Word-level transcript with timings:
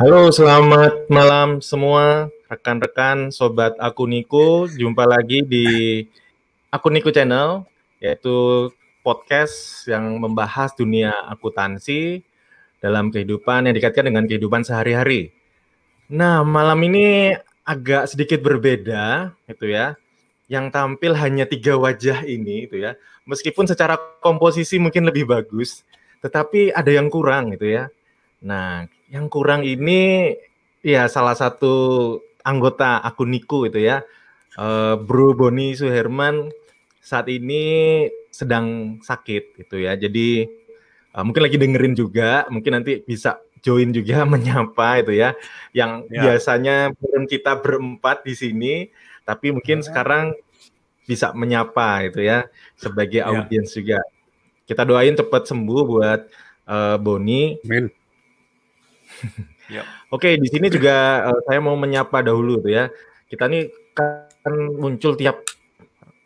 Halo, 0.00 0.32
selamat 0.32 1.12
malam 1.12 1.60
semua 1.60 2.32
rekan-rekan 2.48 3.28
sobat 3.28 3.76
Akuniku. 3.76 4.64
Jumpa 4.64 5.04
lagi 5.04 5.44
di 5.44 5.68
Akuniku 6.72 7.12
Channel, 7.12 7.68
yaitu 8.00 8.72
podcast 9.04 9.84
yang 9.84 10.16
membahas 10.16 10.72
dunia 10.72 11.12
akuntansi 11.28 12.24
dalam 12.80 13.12
kehidupan 13.12 13.68
yang 13.68 13.76
dikaitkan 13.76 14.08
dengan 14.08 14.24
kehidupan 14.24 14.64
sehari-hari. 14.64 15.36
Nah, 16.08 16.48
malam 16.48 16.80
ini 16.80 17.36
agak 17.62 18.08
sedikit 18.08 18.40
berbeda, 18.40 19.36
itu 19.52 19.68
ya. 19.68 20.00
Yang 20.50 20.74
tampil 20.74 21.14
hanya 21.14 21.46
tiga 21.46 21.78
wajah 21.78 22.26
ini, 22.26 22.66
itu 22.66 22.82
ya. 22.82 22.98
Meskipun 23.22 23.70
secara 23.70 23.94
komposisi 24.18 24.82
mungkin 24.82 25.06
lebih 25.06 25.30
bagus, 25.30 25.86
tetapi 26.18 26.74
ada 26.74 26.90
yang 26.90 27.06
kurang, 27.06 27.54
itu 27.54 27.70
ya. 27.70 27.86
Nah, 28.42 28.90
yang 29.06 29.30
kurang 29.30 29.62
ini 29.62 30.34
ya 30.82 31.06
salah 31.06 31.36
satu 31.38 32.16
anggota 32.42 32.98
akun 33.04 33.30
Niku 33.30 33.68
itu 33.68 33.78
ya, 33.78 34.02
uh, 34.56 34.96
Bro 34.98 35.36
Boni 35.36 35.76
Suherman 35.76 36.50
saat 37.00 37.28
ini 37.28 38.06
sedang 38.32 38.98
sakit 39.04 39.60
gitu 39.60 39.76
ya. 39.80 39.94
Jadi 39.94 40.48
uh, 41.14 41.22
mungkin 41.22 41.42
lagi 41.44 41.56
dengerin 41.60 41.94
juga, 41.94 42.48
mungkin 42.48 42.80
nanti 42.80 43.04
bisa 43.04 43.38
join 43.60 43.92
juga 43.92 44.24
menyapa 44.32 45.04
itu 45.04 45.12
ya. 45.16 45.36
Yang 45.76 45.92
ya. 46.08 46.20
biasanya 46.24 46.76
kita 47.28 47.60
berempat 47.60 48.24
di 48.24 48.34
sini, 48.34 48.74
tapi 49.24 49.54
mungkin 49.54 49.80
ya. 49.80 49.86
sekarang 49.90 50.34
bisa 51.08 51.34
menyapa 51.34 52.06
itu 52.06 52.22
ya 52.22 52.46
sebagai 52.78 53.20
ya. 53.22 53.30
audiens 53.30 53.74
juga. 53.74 53.98
Kita 54.64 54.86
doain 54.86 55.18
cepat 55.18 55.50
sembuh 55.50 55.82
buat 55.82 56.20
uh, 56.70 56.96
Boni. 57.00 57.58
Amin. 57.66 57.90
Yep. 59.70 59.86
Oke, 60.10 60.34
di 60.34 60.50
sini 60.50 60.66
juga 60.66 61.22
uh, 61.30 61.40
saya 61.46 61.62
mau 61.62 61.78
menyapa 61.78 62.26
dahulu 62.26 62.58
tuh 62.58 62.74
ya. 62.74 62.90
Kita 63.30 63.46
nih 63.46 63.70
kan 63.94 64.50
muncul 64.82 65.14
tiap 65.14 65.46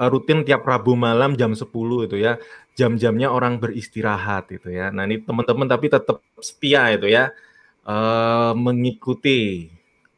uh, 0.00 0.08
rutin 0.08 0.48
tiap 0.48 0.64
Rabu 0.64 0.96
malam 0.96 1.36
jam 1.36 1.52
10 1.52 1.68
itu 2.08 2.16
ya. 2.16 2.40
Jam-jamnya 2.72 3.28
orang 3.28 3.60
beristirahat 3.60 4.48
itu 4.48 4.72
ya. 4.72 4.88
Nah, 4.88 5.04
ini 5.04 5.20
teman-teman 5.20 5.68
tapi 5.68 5.92
tetap 5.92 6.24
setia 6.40 6.88
itu 6.96 7.12
ya. 7.12 7.36
Uh, 7.84 8.56
mengikuti. 8.56 9.68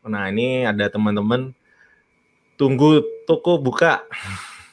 Nah, 0.07 0.31
ini 0.31 0.63
ada 0.63 0.87
teman-teman 0.87 1.51
tunggu 2.57 3.05
toko 3.29 3.61
buka. 3.61 4.03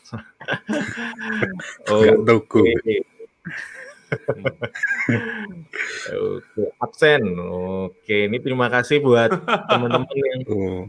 oh, 1.92 2.04
toko. 2.24 2.64
Okay. 2.64 3.00
Oke, 6.14 6.62
absen. 6.80 7.24
Oke, 7.40 8.30
ini 8.30 8.38
terima 8.40 8.72
kasih 8.72 9.04
buat 9.04 9.30
teman-teman 9.68 10.16
yang 10.16 10.42
oh. 10.50 10.86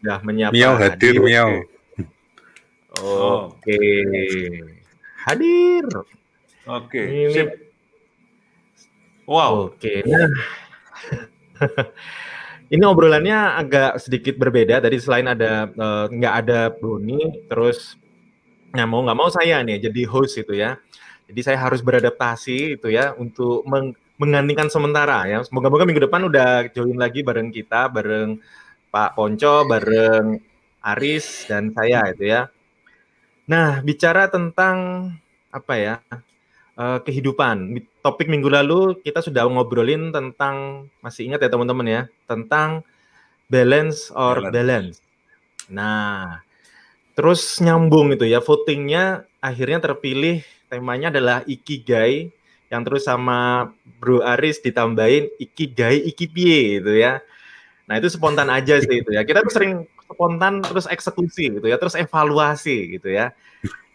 sudah 0.00 0.18
menyapa. 0.22 0.52
Miau 0.52 0.74
hadir, 0.76 1.16
hadir. 1.16 1.24
Miau. 1.24 1.50
Oke. 3.00 3.78
Hadir. 5.26 5.84
Oke, 6.66 7.02
ini... 7.02 7.34
sip. 7.34 7.48
Wow. 9.26 9.74
Oke. 9.74 10.02
Nah. 10.06 10.30
ini 12.70 12.82
obrolannya 12.82 13.62
agak 13.62 14.02
sedikit 14.02 14.34
berbeda. 14.38 14.82
Tadi 14.82 14.96
selain 14.98 15.26
ada 15.30 15.70
uh, 15.70 16.06
nggak 16.10 16.34
ada 16.44 16.60
Bruni, 16.74 17.46
terus 17.46 17.94
nah 18.74 18.84
mau 18.84 19.00
nggak 19.00 19.18
mau 19.18 19.30
saya 19.32 19.62
nih 19.62 19.88
jadi 19.88 20.02
host 20.10 20.42
itu 20.42 20.58
ya. 20.58 20.76
Jadi 21.26 21.40
saya 21.42 21.58
harus 21.58 21.82
beradaptasi 21.82 22.78
itu 22.78 22.88
ya 22.90 23.14
untuk 23.18 23.66
meng 23.66 23.94
menggantikan 24.16 24.68
sementara 24.72 25.26
ya. 25.28 25.42
Semoga-moga 25.44 25.84
minggu 25.84 26.06
depan 26.08 26.26
udah 26.26 26.70
join 26.72 26.96
lagi 26.96 27.20
bareng 27.22 27.52
kita, 27.52 27.90
bareng 27.92 28.40
Pak 28.90 29.18
Ponco, 29.18 29.66
bareng 29.68 30.40
Aris 30.86 31.50
dan 31.50 31.74
saya 31.74 32.14
itu 32.14 32.30
ya. 32.30 32.48
Nah, 33.46 33.78
bicara 33.82 34.26
tentang 34.26 35.10
apa 35.54 35.74
ya? 35.78 35.96
Uh, 36.76 37.00
kehidupan. 37.00 37.80
Topik 38.04 38.28
minggu 38.28 38.52
lalu 38.52 39.00
kita 39.00 39.24
sudah 39.24 39.48
ngobrolin 39.48 40.12
tentang 40.12 40.84
masih 41.00 41.24
ingat 41.24 41.40
ya 41.40 41.48
teman-teman 41.48 41.88
ya, 41.88 42.02
tentang 42.28 42.84
balance 43.48 44.12
or 44.12 44.44
balance. 44.44 44.52
balance. 44.52 44.96
Nah, 45.72 46.44
terus 47.16 47.64
nyambung 47.64 48.12
itu 48.12 48.28
ya 48.28 48.44
votingnya 48.44 49.24
akhirnya 49.40 49.88
terpilih 49.88 50.44
temanya 50.68 51.08
adalah 51.08 51.40
ikigai 51.48 52.28
yang 52.68 52.84
terus 52.84 53.08
sama 53.08 53.72
Bro 53.96 54.20
Aris 54.20 54.60
ditambahin 54.60 55.32
ikigai 55.40 56.04
ikipie 56.12 56.84
gitu 56.84 56.92
ya. 56.92 57.24
Nah, 57.88 57.96
itu 57.96 58.12
spontan 58.12 58.52
aja 58.52 58.76
sih 58.84 59.00
itu 59.00 59.16
ya. 59.16 59.24
Kita 59.24 59.40
tuh 59.40 59.52
sering 59.54 59.88
spontan 60.06 60.62
terus 60.62 60.86
eksekusi 60.86 61.58
gitu 61.58 61.66
ya, 61.66 61.76
terus 61.76 61.98
evaluasi 61.98 62.96
gitu 62.98 63.10
ya. 63.10 63.34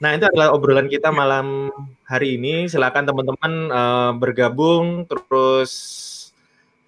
Nah, 0.03 0.17
itu 0.17 0.27
adalah 0.27 0.51
obrolan 0.51 0.91
kita 0.91 1.13
malam 1.13 1.71
hari 2.03 2.35
ini. 2.35 2.67
Silakan 2.67 3.07
teman-teman 3.07 3.53
uh, 3.71 4.11
bergabung 4.17 5.07
terus 5.07 5.71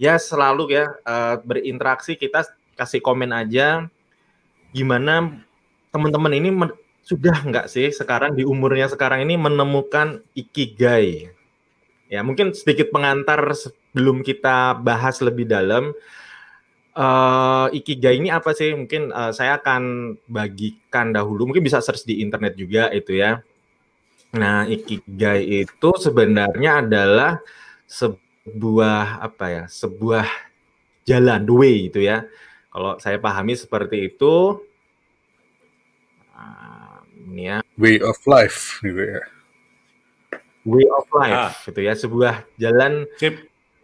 ya 0.02 0.20
selalu 0.20 0.76
ya 0.76 0.86
uh, 1.06 1.40
berinteraksi 1.40 2.18
kita 2.18 2.44
kasih 2.74 3.00
komen 3.00 3.30
aja 3.30 3.86
gimana 4.74 5.46
teman-teman 5.94 6.34
ini 6.34 6.50
sudah 7.06 7.46
nggak 7.46 7.70
sih 7.70 7.94
sekarang 7.94 8.34
di 8.34 8.42
umurnya 8.42 8.90
sekarang 8.90 9.30
ini 9.30 9.38
menemukan 9.38 10.26
ikigai? 10.34 11.30
Ya, 12.10 12.22
mungkin 12.26 12.54
sedikit 12.54 12.90
pengantar 12.90 13.42
sebelum 13.54 14.26
kita 14.26 14.78
bahas 14.82 15.22
lebih 15.22 15.46
dalam. 15.50 15.94
Uh, 16.94 17.74
ikigai 17.74 18.22
ini 18.22 18.30
apa 18.30 18.54
sih? 18.54 18.74
Mungkin 18.78 19.10
uh, 19.10 19.34
saya 19.34 19.58
akan 19.58 20.14
bagikan 20.30 21.10
dahulu. 21.10 21.50
Mungkin 21.50 21.66
bisa 21.66 21.82
search 21.82 22.06
di 22.06 22.22
internet 22.22 22.54
juga 22.54 22.94
itu 22.94 23.18
ya. 23.18 23.42
Nah, 24.34 24.66
ikigai 24.70 25.66
itu 25.66 25.90
sebenarnya 25.98 26.86
adalah 26.86 27.42
sebuah 27.90 29.26
apa 29.26 29.46
ya? 29.50 29.64
Sebuah 29.66 30.26
jalan, 31.06 31.42
the 31.46 31.54
way 31.54 31.76
itu 31.90 32.02
ya. 32.02 32.26
Kalau 32.74 32.98
saya 32.98 33.18
pahami 33.22 33.54
seperti 33.54 34.14
itu 34.14 34.62
ini 37.34 37.50
ya. 37.50 37.58
Way 37.82 37.98
of 38.06 38.20
life 38.30 38.78
gitu 38.86 39.02
ya. 39.02 39.22
Way 40.64 40.86
of 40.94 41.06
life 41.12 41.36
ah. 41.36 41.52
gitu 41.66 41.80
ya, 41.84 41.94
sebuah 41.98 42.34
jalan 42.56 43.10
Sip. 43.20 43.36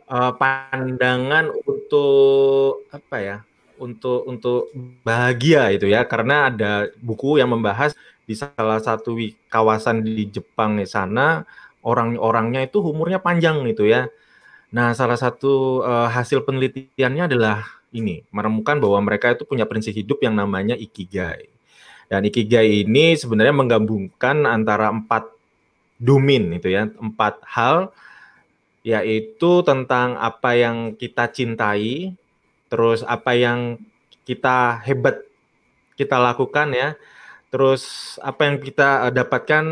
Uh, 0.10 0.34
pandangan 0.34 1.54
untuk 1.70 2.90
apa 2.90 3.18
ya? 3.22 3.38
Untuk 3.78 4.26
untuk 4.26 4.74
bahagia 5.06 5.70
itu 5.70 5.86
ya, 5.86 6.02
karena 6.04 6.50
ada 6.50 6.90
buku 6.98 7.38
yang 7.38 7.54
membahas 7.54 7.94
di 8.26 8.34
salah 8.34 8.82
satu 8.82 9.14
kawasan 9.54 10.02
di 10.02 10.26
Jepang 10.28 10.82
di 10.82 10.90
sana 10.90 11.46
orang-orangnya 11.86 12.66
itu 12.68 12.82
umurnya 12.84 13.22
panjang 13.22 13.64
gitu 13.70 13.88
ya. 13.88 14.10
Nah, 14.70 14.94
salah 14.94 15.18
satu 15.18 15.82
uh, 15.82 16.10
hasil 16.10 16.46
penelitiannya 16.46 17.26
adalah 17.26 17.66
ini, 17.90 18.22
menemukan 18.30 18.78
bahwa 18.78 19.02
mereka 19.02 19.34
itu 19.34 19.46
punya 19.46 19.66
prinsip 19.66 19.98
hidup 19.98 20.22
yang 20.22 20.38
namanya 20.38 20.78
ikigai. 20.78 21.50
Dan 22.10 22.26
ikigai 22.26 22.86
ini 22.86 23.18
sebenarnya 23.18 23.54
menggabungkan 23.54 24.46
antara 24.46 24.90
empat 24.94 25.30
domain 25.98 26.54
itu 26.54 26.70
ya, 26.70 26.90
empat 26.98 27.42
hal 27.46 27.90
yaitu 28.90 29.62
tentang 29.62 30.18
apa 30.18 30.58
yang 30.58 30.98
kita 30.98 31.30
cintai, 31.30 32.18
terus 32.74 33.06
apa 33.06 33.38
yang 33.38 33.78
kita 34.26 34.82
hebat 34.82 35.22
kita 35.94 36.18
lakukan 36.18 36.74
ya, 36.74 36.98
terus 37.54 38.16
apa 38.26 38.50
yang 38.50 38.56
kita 38.58 39.10
eh, 39.10 39.14
dapatkan 39.14 39.66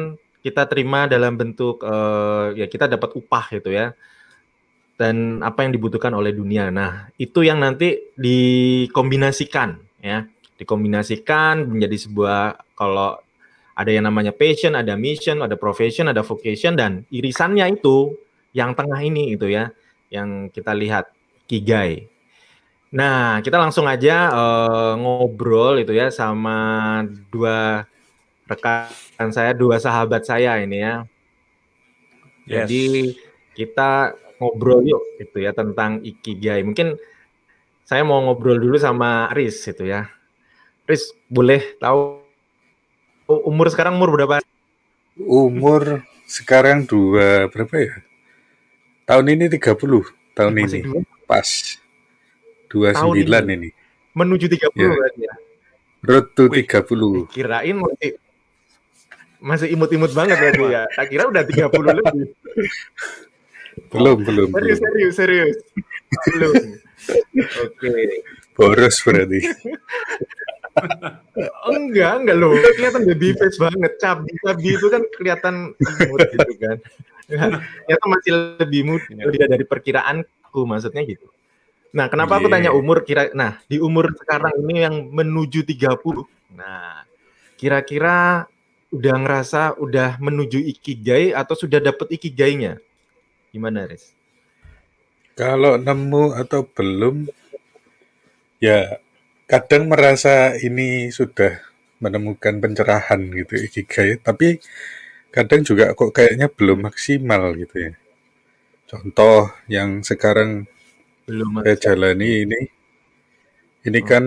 kita 0.46 0.64
terima 0.70 1.10
dalam 1.10 1.36
bentuk 1.36 1.82
uh, 1.84 2.56
ya 2.56 2.70
kita 2.70 2.86
dapat 2.88 3.18
upah 3.18 3.46
gitu 3.58 3.74
ya. 3.74 3.98
Dan 4.98 5.46
apa 5.46 5.62
yang 5.62 5.78
dibutuhkan 5.78 6.10
oleh 6.10 6.34
dunia. 6.34 6.74
Nah, 6.74 7.14
itu 7.22 7.46
yang 7.46 7.62
nanti 7.62 8.10
dikombinasikan 8.18 9.78
ya. 10.02 10.26
Dikombinasikan 10.58 11.70
menjadi 11.70 12.10
sebuah 12.10 12.66
kalau 12.74 13.22
ada 13.78 13.92
yang 13.94 14.10
namanya 14.10 14.34
passion, 14.34 14.74
ada 14.74 14.98
mission, 14.98 15.38
ada 15.46 15.54
profession, 15.54 16.10
ada 16.10 16.26
vocation 16.26 16.74
dan 16.74 17.06
irisannya 17.14 17.78
itu 17.78 18.18
yang 18.58 18.74
tengah 18.74 18.98
ini 19.06 19.38
itu 19.38 19.46
ya 19.54 19.70
yang 20.10 20.50
kita 20.50 20.74
lihat 20.74 21.14
kigai. 21.46 22.10
Nah, 22.90 23.44
kita 23.46 23.62
langsung 23.62 23.86
aja 23.86 24.34
uh, 24.34 24.94
ngobrol 24.98 25.78
itu 25.78 25.94
ya 25.94 26.10
sama 26.10 27.04
dua 27.30 27.86
rekan 28.50 29.30
saya, 29.30 29.54
dua 29.54 29.78
sahabat 29.78 30.26
saya 30.26 30.58
ini 30.58 30.82
ya. 30.82 31.06
Yes. 32.48 32.66
Jadi 32.66 32.86
kita 33.54 34.16
ngobrol 34.40 34.82
yuk 34.88 35.04
itu 35.22 35.38
ya 35.44 35.54
tentang 35.54 36.02
ikigai. 36.02 36.64
Mungkin 36.66 36.98
saya 37.84 38.02
mau 38.08 38.24
ngobrol 38.24 38.58
dulu 38.58 38.80
sama 38.80 39.30
Aris 39.36 39.62
itu 39.68 39.86
ya. 39.86 40.10
Riz, 40.88 41.12
boleh 41.28 41.76
tahu 41.84 42.24
umur 43.28 43.68
sekarang 43.68 44.00
umur 44.00 44.16
berapa? 44.16 44.40
Umur 45.20 46.08
sekarang 46.24 46.88
dua 46.88 47.52
berapa 47.52 47.76
ya? 47.76 48.07
Tahun 49.08 49.26
ini 49.26 49.48
30, 49.48 50.04
tahun 50.36 50.52
Masih 50.52 50.84
ini. 50.84 51.00
dua 51.00 51.00
Pas. 51.24 51.48
tahun 52.68 53.16
29 53.24 53.24
ini. 53.48 53.54
ini. 53.56 53.70
Menuju 54.12 54.46
30 54.52 54.76
Ya, 54.76 54.90
berarti 54.92 55.22
ya. 55.24 55.34
road 56.04 56.26
to 56.36 56.44
Wih, 56.52 56.68
30. 56.68 57.32
Kirain 57.32 57.78
masih 57.78 58.12
masih 59.40 59.68
imut-imut 59.72 60.12
banget 60.12 60.36
berarti 60.36 60.66
ya. 60.68 60.84
Tak 60.92 61.06
kira 61.08 61.24
udah 61.26 61.44
30 61.46 61.72
lebih. 61.72 62.28
Belum, 63.94 64.18
belum, 64.26 64.50
Serius, 64.50 64.82
belum. 64.82 64.90
serius, 64.90 65.14
serius. 65.16 65.58
Belum. 66.34 66.54
Oke. 67.64 67.90
Boros 68.58 68.98
berarti. 69.06 69.40
Enggak, 71.68 72.14
enggak 72.24 72.38
loh. 72.38 72.54
Kelihatan 72.54 73.04
baby 73.06 73.34
face 73.38 73.58
banget. 73.58 73.92
Cabi, 74.02 74.32
cabi 74.42 74.70
itu 74.74 74.88
kan 74.90 75.02
kelihatan 75.18 75.56
imut 75.78 76.20
gitu 76.32 76.52
kan. 76.62 76.78
Ternyata 77.28 78.06
masih 78.08 78.32
lebih 78.62 78.82
muda 78.88 79.46
dari 79.50 79.66
perkiraanku 79.68 80.62
maksudnya 80.64 81.04
gitu. 81.04 81.28
Nah, 81.96 82.12
kenapa 82.12 82.38
aku 82.38 82.48
tanya 82.52 82.72
Iya. 82.72 82.78
umur 82.78 83.02
kira 83.02 83.32
Nah, 83.34 83.60
di 83.66 83.80
umur 83.80 84.12
sekarang 84.16 84.54
ini 84.64 84.86
yang 84.86 84.96
menuju 85.12 85.64
30. 85.64 86.28
Nah, 86.54 87.04
kira-kira 87.58 88.46
udah 88.94 89.16
ngerasa 89.20 89.76
udah 89.82 90.16
menuju 90.22 90.62
ikigai 90.62 91.36
atau 91.36 91.56
sudah 91.58 91.84
dapet 91.84 92.08
ikigainya? 92.16 92.80
Gimana, 93.52 93.88
Riz? 93.88 94.14
Kalau 95.38 95.78
nemu 95.78 96.34
atau 96.34 96.66
belum, 96.66 97.30
ya 98.58 98.98
kadang 99.48 99.84
merasa 99.92 100.56
ini 100.60 101.10
sudah 101.18 101.54
menemukan 102.04 102.56
pencerahan 102.64 103.22
gitu 103.40 103.54
ikigai, 103.68 104.22
tapi 104.22 104.60
kadang 105.36 105.62
juga 105.70 105.94
kok 105.98 106.12
kayaknya 106.18 106.48
belum 106.52 106.80
maksimal 106.88 107.44
gitu 107.62 107.76
ya. 107.90 107.94
Contoh 108.92 109.52
yang 109.72 109.90
sekarang 110.06 110.68
Belum 111.28 111.60
saya 111.60 111.76
jalani 111.76 112.30
ini, 112.48 112.62
ini 113.86 114.00
Oh. 114.02 114.06
kan 114.08 114.24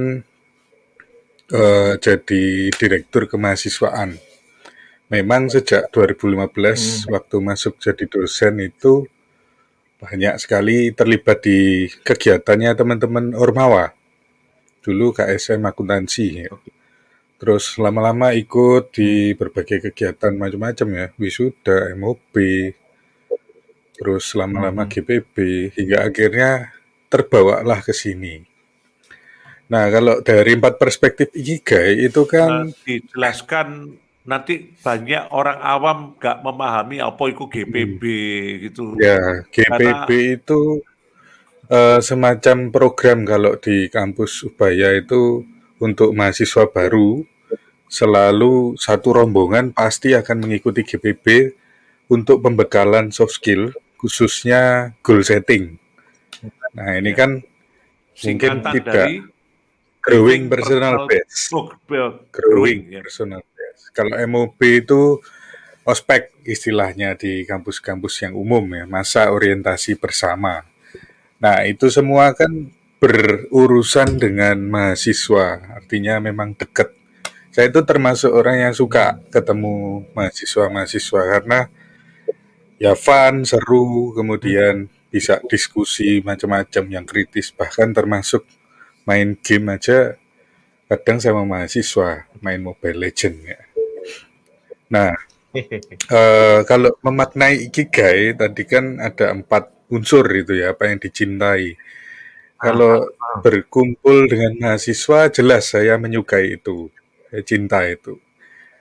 eh, 1.50 1.93
jadi 1.99 2.43
direktur 2.70 3.26
kemahasiswaan. 3.26 4.14
Memang 5.11 5.50
sejak 5.50 5.90
2015 5.90 7.05
Hmm. 7.05 7.19
waktu 7.19 7.37
masuk 7.43 7.75
jadi 7.82 8.05
dosen 8.06 8.55
itu 8.62 9.11
banyak 10.00 10.34
sekali 10.40 10.94
terlibat 10.96 11.44
di 11.44 11.58
kegiatannya 12.06 12.70
teman-teman 12.78 13.26
Ormawa. 13.37 13.93
Dulu 14.81 15.12
KSM 15.12 15.61
akuntansi 15.65 16.27
ya. 16.44 16.53
Terus 17.41 17.81
lama-lama 17.81 18.37
ikut 18.37 18.93
di 18.93 19.32
berbagai 19.32 19.88
kegiatan 19.88 20.37
macam-macam 20.37 20.88
ya, 20.93 21.06
wisuda, 21.17 21.97
MOB, 21.97 22.35
terus 23.97 24.32
lama-lama 24.37 24.85
Hmm. 24.85 24.93
GPB 24.93 25.37
hingga 25.77 26.09
akhirnya 26.09 26.73
terbawalah 27.12 27.81
ke 27.85 27.93
sini. 27.93 28.44
Nah, 29.71 29.87
kalau 29.88 30.21
dari 30.21 30.59
empat 30.59 30.77
perspektif 30.82 31.31
Ikigai 31.31 32.09
itu 32.09 32.27
kan 32.27 32.75
dijelaskan 32.85 33.94
nanti 34.27 34.77
banyak 34.85 35.32
orang 35.32 35.59
awam 35.62 35.99
nggak 36.19 36.38
memahami 36.44 36.99
apa 37.00 37.23
itu 37.31 37.44
GPB 37.49 38.03
gitu. 38.69 38.99
ya 39.00 39.47
Karena 39.65 40.09
GPB 40.09 40.09
itu 40.41 40.61
eh, 41.70 41.99
semacam 42.02 42.75
program 42.75 43.22
kalau 43.22 43.55
di 43.56 43.87
kampus 43.87 44.44
Ubaya 44.50 44.93
itu 44.99 45.46
untuk 45.81 46.12
mahasiswa 46.12 46.69
baru 46.69 47.25
selalu 47.90 48.78
satu 48.78 49.17
rombongan 49.17 49.75
pasti 49.75 50.14
akan 50.14 50.46
mengikuti 50.46 50.87
GPB 50.87 51.56
untuk 52.11 52.43
pembekalan 52.43 53.11
soft 53.11 53.38
skill 53.38 53.75
khususnya 53.99 54.94
goal 55.02 55.20
setting. 55.26 55.76
Nah, 56.72 56.96
ini 56.96 57.12
ya, 57.12 57.26
kan 57.26 57.31
mungkin 57.43 58.17
singkatan 58.17 58.72
tidak 58.72 58.94
dari 58.94 59.14
growing 60.00 60.43
personal 60.49 61.05
Personal 61.05 61.11
base. 61.11 61.43
Growing 61.50 62.14
Growing 62.31 62.81
ya. 62.88 63.00
personal 63.05 63.43
base. 63.43 63.82
Kalau 63.93 64.14
MOB 64.31 64.61
itu 64.62 65.00
ospek 65.84 66.31
istilahnya 66.46 67.19
di 67.19 67.43
kampus-kampus 67.43 68.22
yang 68.25 68.38
umum 68.38 68.64
ya, 68.70 68.84
masa 68.87 69.28
orientasi 69.34 69.99
bersama. 69.99 70.69
Nah, 71.40 71.64
itu 71.64 71.88
semua 71.88 72.37
kan 72.37 72.69
berurusan 73.00 74.20
dengan 74.20 74.60
mahasiswa, 74.60 75.56
artinya 75.72 76.20
memang 76.20 76.52
dekat. 76.52 76.92
Saya 77.48 77.72
itu 77.72 77.81
termasuk 77.82 78.28
orang 78.28 78.69
yang 78.69 78.75
suka 78.76 79.16
ketemu 79.32 80.04
mahasiswa-mahasiswa 80.12 81.20
karena 81.32 81.72
ya 82.76 82.92
fun, 82.92 83.48
seru, 83.48 84.12
kemudian 84.12 84.92
bisa 85.08 85.40
diskusi 85.48 86.20
macam-macam 86.20 86.84
yang 86.92 87.08
kritis, 87.08 87.56
bahkan 87.56 87.90
termasuk 87.96 88.44
main 89.08 89.34
game 89.40 89.75
aja 89.75 90.20
kadang 90.93 91.19
sama 91.25 91.48
mahasiswa 91.48 92.28
main 92.44 92.60
Mobile 92.60 93.00
Legend 93.08 93.36
ya. 93.48 93.60
Nah, 94.93 95.16
eh, 96.20 96.60
kalau 96.69 96.94
memaknai 97.00 97.72
ikigai 97.72 98.36
tadi 98.36 98.62
kan 98.69 99.00
ada 99.00 99.32
empat 99.32 99.80
unsur 99.94 100.25
itu 100.42 100.52
ya 100.62 100.66
apa 100.75 100.84
yang 100.90 100.98
dicintai. 101.04 101.66
Kalau 102.64 102.94
Ah, 103.20 103.40
berkumpul 103.44 104.19
dengan 104.32 104.52
mahasiswa 104.62 105.20
jelas 105.37 105.64
saya 105.75 105.94
menyukai 106.04 106.46
itu, 106.60 106.78
saya 107.31 107.42
cinta 107.50 107.78
itu. 107.88 108.14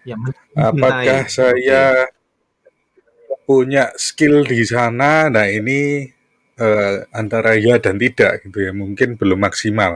ya 0.04 0.16
Apakah 0.56 1.26
mencintai. 1.26 1.30
Saya 1.30 2.10
punya 3.48 3.84
skill 4.06 4.36
di 4.52 4.62
sana? 4.74 5.28
Nah 5.34 5.48
ini 5.60 5.80
eh, 6.66 6.96
antara 7.22 7.52
ya 7.66 7.76
dan 7.84 7.96
tidak 8.04 8.32
gitu 8.48 8.58
ya, 8.68 8.72
mungkin 8.82 9.10
belum 9.20 9.40
maksimal. 9.48 9.94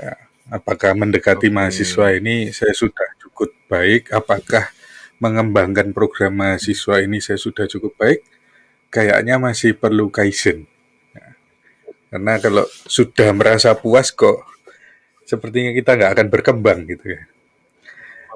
Ya, 0.00 0.12
apakah 0.50 0.92
mendekati 0.96 1.48
Oke. 1.48 1.56
mahasiswa 1.56 2.06
ini 2.16 2.50
saya 2.54 2.72
sudah 2.74 3.08
cukup 3.20 3.50
baik? 3.70 4.10
Apakah 4.14 4.72
mengembangkan 5.22 5.92
program 5.96 6.40
mahasiswa 6.40 6.96
ini 7.04 7.18
saya 7.20 7.36
sudah 7.38 7.66
cukup 7.68 7.92
baik? 8.00 8.20
Kayaknya 8.90 9.38
masih 9.38 9.78
perlu 9.78 10.10
kaizen. 10.10 10.66
Karena 12.10 12.42
kalau 12.42 12.66
sudah 12.90 13.30
merasa 13.30 13.70
puas 13.78 14.10
kok, 14.10 14.42
sepertinya 15.22 15.70
kita 15.70 15.94
nggak 15.94 16.12
akan 16.18 16.26
berkembang 16.26 16.82
gitu 16.90 17.14
ya. 17.14 17.22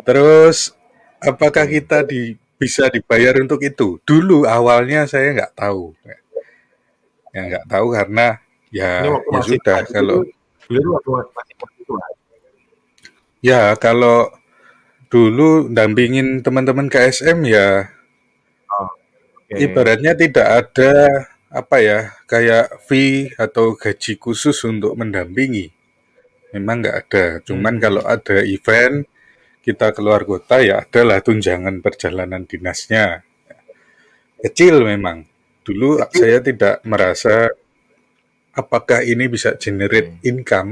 Terus, 0.06 0.78
apakah 1.18 1.66
kita 1.66 2.06
di, 2.06 2.38
bisa 2.54 2.86
dibayar 2.86 3.34
untuk 3.42 3.58
itu? 3.66 3.98
Dulu 4.06 4.46
awalnya 4.46 5.10
saya 5.10 5.34
nggak 5.34 5.58
tahu. 5.58 5.90
Ya 7.34 7.40
nggak 7.50 7.66
tahu 7.66 7.86
karena 7.90 8.38
ya 8.70 9.10
ya 9.10 9.18
masih 9.30 9.58
sudah 9.58 9.78
kalau 9.90 10.22
dulu 10.70 10.88
waktu 10.94 11.10
masih 11.34 11.54
mahasiswa. 11.58 12.04
ya 13.42 13.62
kalau 13.78 14.30
dulu 15.10 15.66
dampingin 15.70 16.46
teman-teman 16.46 16.86
KSM 16.86 17.42
ya. 17.46 17.90
Ibaratnya 19.58 20.12
tidak 20.16 20.46
ada 20.48 20.92
apa 21.54 21.76
ya 21.78 21.98
kayak 22.26 22.82
fee 22.82 23.30
atau 23.38 23.78
gaji 23.78 24.18
khusus 24.18 24.58
untuk 24.66 24.98
mendampingi. 24.98 25.70
Memang 26.54 26.82
nggak 26.82 26.96
ada. 27.06 27.24
Cuman 27.46 27.78
kalau 27.82 28.02
Hmm. 28.02 28.14
ada 28.14 28.36
event 28.46 29.06
kita 29.64 29.90
keluar 29.96 30.22
kota 30.28 30.60
ya 30.60 30.84
adalah 30.84 31.18
tunjangan 31.24 31.80
perjalanan 31.80 32.44
dinasnya. 32.46 33.22
Kecil 34.44 34.84
memang. 34.84 35.24
Dulu 35.64 36.04
Kecil. 36.04 36.20
saya 36.20 36.38
tidak 36.44 36.74
merasa 36.84 37.48
apakah 38.52 39.00
ini 39.02 39.24
bisa 39.26 39.56
generate 39.56 40.20
Oke. 40.20 40.28
income. 40.28 40.70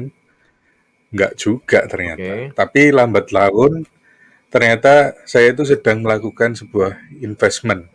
Nggak 1.12 1.32
juga 1.36 1.80
ternyata. 1.88 2.20
Oke. 2.20 2.52
Tapi 2.56 2.82
lambat 2.92 3.32
laun 3.32 3.84
ternyata 4.52 5.16
saya 5.24 5.52
itu 5.56 5.64
sedang 5.64 6.04
melakukan 6.04 6.52
sebuah 6.52 7.00
investment 7.24 7.88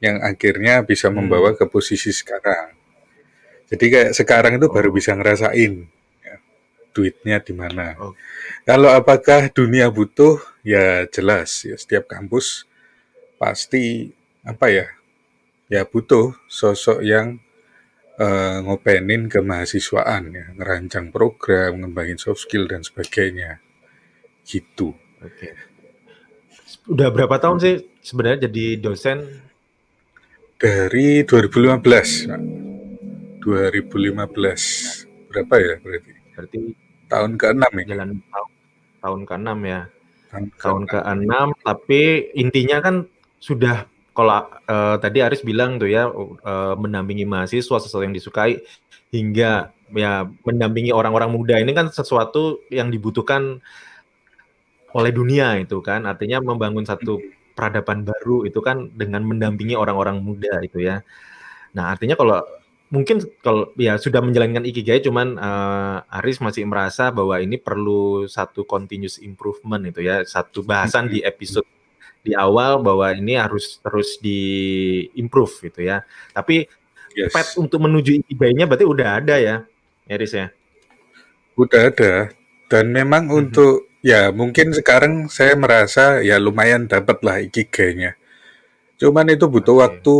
yang 0.00 0.20
akhirnya 0.24 0.82
bisa 0.82 1.08
Hmm. 1.12 1.22
membawa 1.24 1.52
ke 1.54 1.68
posisi 1.68 2.10
sekarang. 2.10 2.72
Jadi 3.70 3.84
kayak 3.86 4.12
sekarang 4.16 4.58
itu 4.58 4.66
baru 4.66 4.90
Oh. 4.90 4.94
bisa 4.96 5.14
ngerasain 5.14 5.86
ya, 6.24 6.36
duitnya 6.90 7.38
di 7.38 7.52
mana. 7.54 7.94
Oke. 8.00 8.18
Kalau 8.66 8.90
apakah 8.90 9.46
dunia 9.52 9.86
butuh? 9.92 10.40
Ya 10.60 11.08
jelas 11.08 11.64
ya 11.64 11.72
setiap 11.78 12.04
kampus 12.10 12.68
pasti 13.36 14.12
apa 14.42 14.68
ya? 14.68 14.86
Ya 15.70 15.86
butuh 15.86 16.34
sosok 16.50 17.00
yang 17.00 17.38
eh, 18.20 18.58
ngopenin 18.60 19.32
kemahasiswaan 19.32 20.28
ya, 20.36 20.46
ngerancang 20.52 21.08
program, 21.08 21.80
ngembangin 21.80 22.20
soft 22.20 22.44
skill 22.44 22.68
dan 22.68 22.84
sebagainya. 22.84 23.64
Gitu. 24.44 24.92
Oke. 25.24 25.56
Udah 26.84 27.08
berapa 27.08 27.40
tahun 27.40 27.64
sih 27.64 27.74
sebenarnya 28.04 28.44
jadi 28.52 28.76
dosen? 28.76 29.24
Dari 30.60 31.24
2015, 31.24 32.28
Pak. 32.28 32.40
2015 33.40 35.08
berapa 35.32 35.54
ya 35.56 35.74
berarti? 35.80 36.12
Berarti 36.36 36.58
Tahun 37.08 37.32
ke-6 37.40 37.64
ya? 37.64 37.84
jalan 37.96 38.10
tahun, 38.28 38.50
tahun 39.00 39.20
ke-6 39.24 39.48
ya. 39.64 39.80
Tahun 40.28 40.44
Tahun 40.60 40.82
ke-6. 40.84 41.00
ke-6 41.00 41.32
tapi 41.64 42.02
intinya 42.36 42.78
kan 42.84 43.08
sudah 43.40 43.88
kalau 44.12 44.44
uh, 44.68 45.00
tadi 45.00 45.24
Aris 45.24 45.40
bilang 45.40 45.80
tuh 45.80 45.88
ya 45.88 46.12
uh, 46.12 46.76
mendampingi 46.76 47.24
mahasiswa 47.24 47.80
sesuatu 47.80 48.04
yang 48.04 48.12
disukai 48.12 48.60
hingga 49.16 49.72
ya 49.96 50.28
mendampingi 50.44 50.92
orang-orang 50.92 51.32
muda 51.32 51.56
ini 51.56 51.72
kan 51.72 51.88
sesuatu 51.88 52.60
yang 52.68 52.92
dibutuhkan 52.92 53.64
oleh 54.92 55.08
dunia 55.14 55.56
itu 55.56 55.80
kan 55.80 56.04
artinya 56.04 56.44
membangun 56.44 56.84
satu 56.84 57.16
peradaban 57.52 58.06
baru 58.06 58.46
itu 58.48 58.58
kan 58.64 58.90
dengan 58.94 59.26
mendampingi 59.26 59.74
orang-orang 59.74 60.22
muda 60.22 60.60
itu 60.62 60.82
ya. 60.82 61.02
Nah 61.76 61.94
artinya 61.94 62.14
kalau 62.18 62.42
mungkin 62.90 63.22
kalau 63.40 63.70
ya 63.78 63.94
sudah 63.96 64.18
menjalankan 64.18 64.66
ikigai 64.66 64.98
cuman 64.98 65.38
uh, 65.38 66.02
Aris 66.18 66.42
masih 66.42 66.66
merasa 66.66 67.14
bahwa 67.14 67.38
ini 67.38 67.54
perlu 67.54 68.26
satu 68.26 68.66
continuous 68.66 69.22
improvement 69.22 69.86
itu 69.86 70.02
ya 70.02 70.26
satu 70.26 70.66
bahasan 70.66 71.06
di 71.06 71.22
episode 71.22 71.66
di 72.20 72.34
awal 72.34 72.82
bahwa 72.82 73.14
ini 73.14 73.38
harus 73.38 73.78
terus 73.78 74.18
di 74.18 74.42
improve 75.14 75.70
gitu 75.70 75.86
ya 75.86 76.02
tapi 76.34 76.66
yes. 77.14 77.30
pet 77.30 77.48
untuk 77.62 77.78
menuju 77.78 78.26
ikigainya 78.26 78.66
berarti 78.66 78.84
udah 78.84 79.08
ada 79.22 79.38
ya 79.38 79.56
Aris 80.10 80.34
ya 80.34 80.50
udah 81.54 81.94
ada 81.94 82.34
dan 82.66 82.90
memang 82.90 83.30
mm 83.30 83.30
-hmm. 83.30 83.40
untuk 83.46 83.89
ya 84.00 84.32
mungkin 84.32 84.72
sekarang 84.72 85.28
saya 85.28 85.56
merasa 85.56 86.24
ya 86.24 86.40
lumayan 86.40 86.88
dapat 86.88 87.18
lah 87.20 87.36
ikigainya 87.40 88.16
cuman 89.00 89.32
itu 89.32 89.48
butuh 89.48 89.76
okay. 89.76 89.82
waktu 89.84 90.16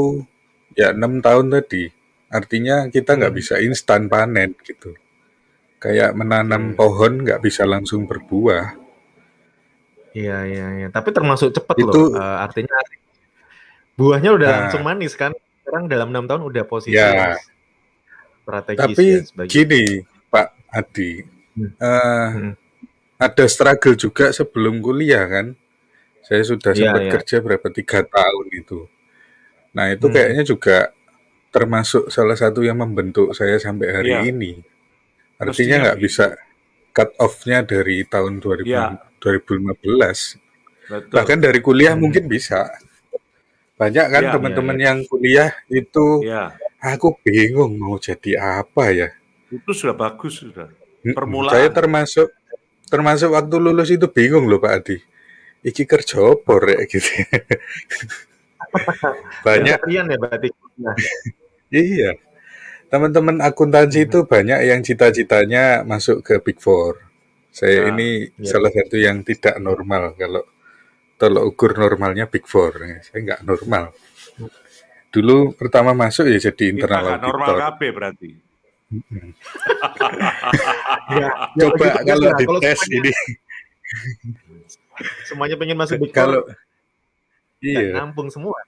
ya 0.77 0.93
enam 0.97 1.21
tahun 1.21 1.53
tadi 1.53 2.01
Artinya 2.31 2.87
kita 2.87 3.19
nggak 3.19 3.33
hmm. 3.35 3.41
bisa 3.43 3.55
instan 3.59 4.07
panen 4.07 4.55
gitu. 4.63 4.95
Kayak 5.83 6.15
menanam 6.15 6.73
hmm. 6.73 6.77
pohon 6.79 7.27
nggak 7.27 7.43
bisa 7.43 7.67
langsung 7.67 8.07
berbuah. 8.07 8.79
Iya 10.15 10.47
iya 10.47 10.67
iya. 10.79 10.89
Tapi 10.95 11.11
termasuk 11.11 11.51
cepat 11.51 11.75
loh. 11.83 12.15
Uh, 12.15 12.39
artinya 12.39 12.79
buahnya 13.99 14.31
udah 14.31 14.49
nah, 14.49 14.59
langsung 14.65 14.83
manis 14.87 15.19
kan. 15.19 15.35
Sekarang 15.61 15.91
dalam 15.91 16.15
enam 16.15 16.31
tahun 16.31 16.43
udah 16.47 16.65
posisi 16.71 16.95
ya, 16.95 17.35
strategis. 18.47 18.87
Tapi 18.87 19.07
ya, 19.27 19.45
gini 19.51 19.85
Pak 20.31 20.49
Adi, 20.71 21.27
hmm. 21.59 21.71
Uh, 21.83 22.31
hmm. 22.31 22.53
Ada 23.21 23.45
struggle 23.45 23.95
juga 24.01 24.33
sebelum 24.33 24.81
kuliah 24.81 25.29
kan. 25.29 25.47
Saya 26.25 26.41
sudah 26.47 26.73
ya, 26.73 26.89
sempat 26.89 27.03
ya. 27.05 27.11
kerja 27.21 27.37
berapa 27.45 27.69
tiga 27.69 28.01
tahun 28.07 28.47
itu. 28.57 28.89
Nah 29.77 29.93
itu 29.93 30.09
hmm. 30.09 30.15
kayaknya 30.15 30.43
juga 30.49 30.77
termasuk 31.53 32.09
salah 32.09 32.39
satu 32.39 32.65
yang 32.65 32.81
membentuk 32.81 33.37
saya 33.37 33.61
sampai 33.61 33.89
hari 33.93 34.13
ya. 34.17 34.21
ini. 34.25 34.63
Artinya 35.37 35.91
nggak 35.91 36.01
bisa 36.01 36.39
cut 36.97 37.13
off-nya 37.21 37.67
dari 37.67 38.07
tahun 38.09 38.41
2000, 38.41 38.67
ya. 38.67 38.97
2015. 39.21 40.41
Betul. 40.91 41.13
Bahkan 41.15 41.39
dari 41.39 41.61
kuliah 41.61 41.95
hmm. 41.95 42.03
mungkin 42.03 42.25
bisa. 42.27 42.71
Banyak 43.81 44.07
kan 44.13 44.23
iya, 44.29 44.33
teman-teman 44.37 44.77
ya, 44.77 44.81
ya. 44.81 44.87
yang 44.93 44.99
kuliah 45.09 45.51
itu, 45.73 46.07
ya. 46.21 46.53
aku 46.85 47.17
bingung 47.25 47.81
mau 47.81 47.97
jadi 47.97 48.61
apa 48.61 48.93
ya. 48.93 49.09
Itu 49.49 49.73
sudah 49.73 49.97
bagus 49.97 50.45
sudah. 50.45 50.69
Permulaan. 51.01 51.57
Saya 51.57 51.73
termasuk 51.73 52.29
termasuk 52.91 53.31
waktu 53.33 53.57
lulus 53.57 53.89
itu 53.95 54.11
bingung 54.11 54.51
loh 54.51 54.59
Pak 54.59 54.73
Adi. 54.83 54.99
Iki 55.63 55.87
kerja 55.87 56.21
opor 56.21 56.67
ya 56.67 56.83
gitu. 56.91 57.11
Banyak. 59.47 59.81
ya 59.87 60.03
berarti. 60.19 60.49
Iya. 61.71 62.19
Teman-teman 62.91 63.39
akuntansi 63.39 64.11
itu 64.11 64.27
hmm. 64.27 64.27
banyak 64.27 64.61
yang 64.67 64.83
cita-citanya 64.83 65.87
masuk 65.87 66.27
ke 66.27 66.43
Big 66.43 66.59
Four. 66.59 66.99
Saya 67.55 67.87
nah, 67.87 67.95
ini 67.95 68.27
ya. 68.35 68.59
salah 68.59 68.75
satu 68.75 68.99
yang 68.99 69.23
tidak 69.23 69.55
normal 69.63 70.19
kalau 70.19 70.43
kalau 71.15 71.47
ukur 71.47 71.79
normalnya 71.79 72.27
Big 72.27 72.43
Four. 72.51 72.75
Saya 73.07 73.23
nggak 73.23 73.47
normal. 73.47 73.95
Dulu 75.15 75.55
pertama 75.55 75.95
masuk 75.95 76.27
ya 76.27 76.43
jadi 76.51 76.75
internal 76.75 77.23
Kita 77.23 77.23
normal 77.23 77.55
KB 77.55 77.81
berarti. 77.95 78.50
Ya, 78.91 79.23
ya, 81.15 81.29
Coba 81.71 81.87
gitu, 81.95 82.07
kalau 82.11 82.29
di 82.35 82.47
tes 82.59 82.81
ini. 82.91 83.13
Semuanya 85.27 85.57
pengen 85.57 85.79
masuk 85.79 86.03
Four. 86.03 86.11
Kalau 86.11 86.43
iya. 87.63 87.95
nampung 87.95 88.29
semua. 88.29 88.59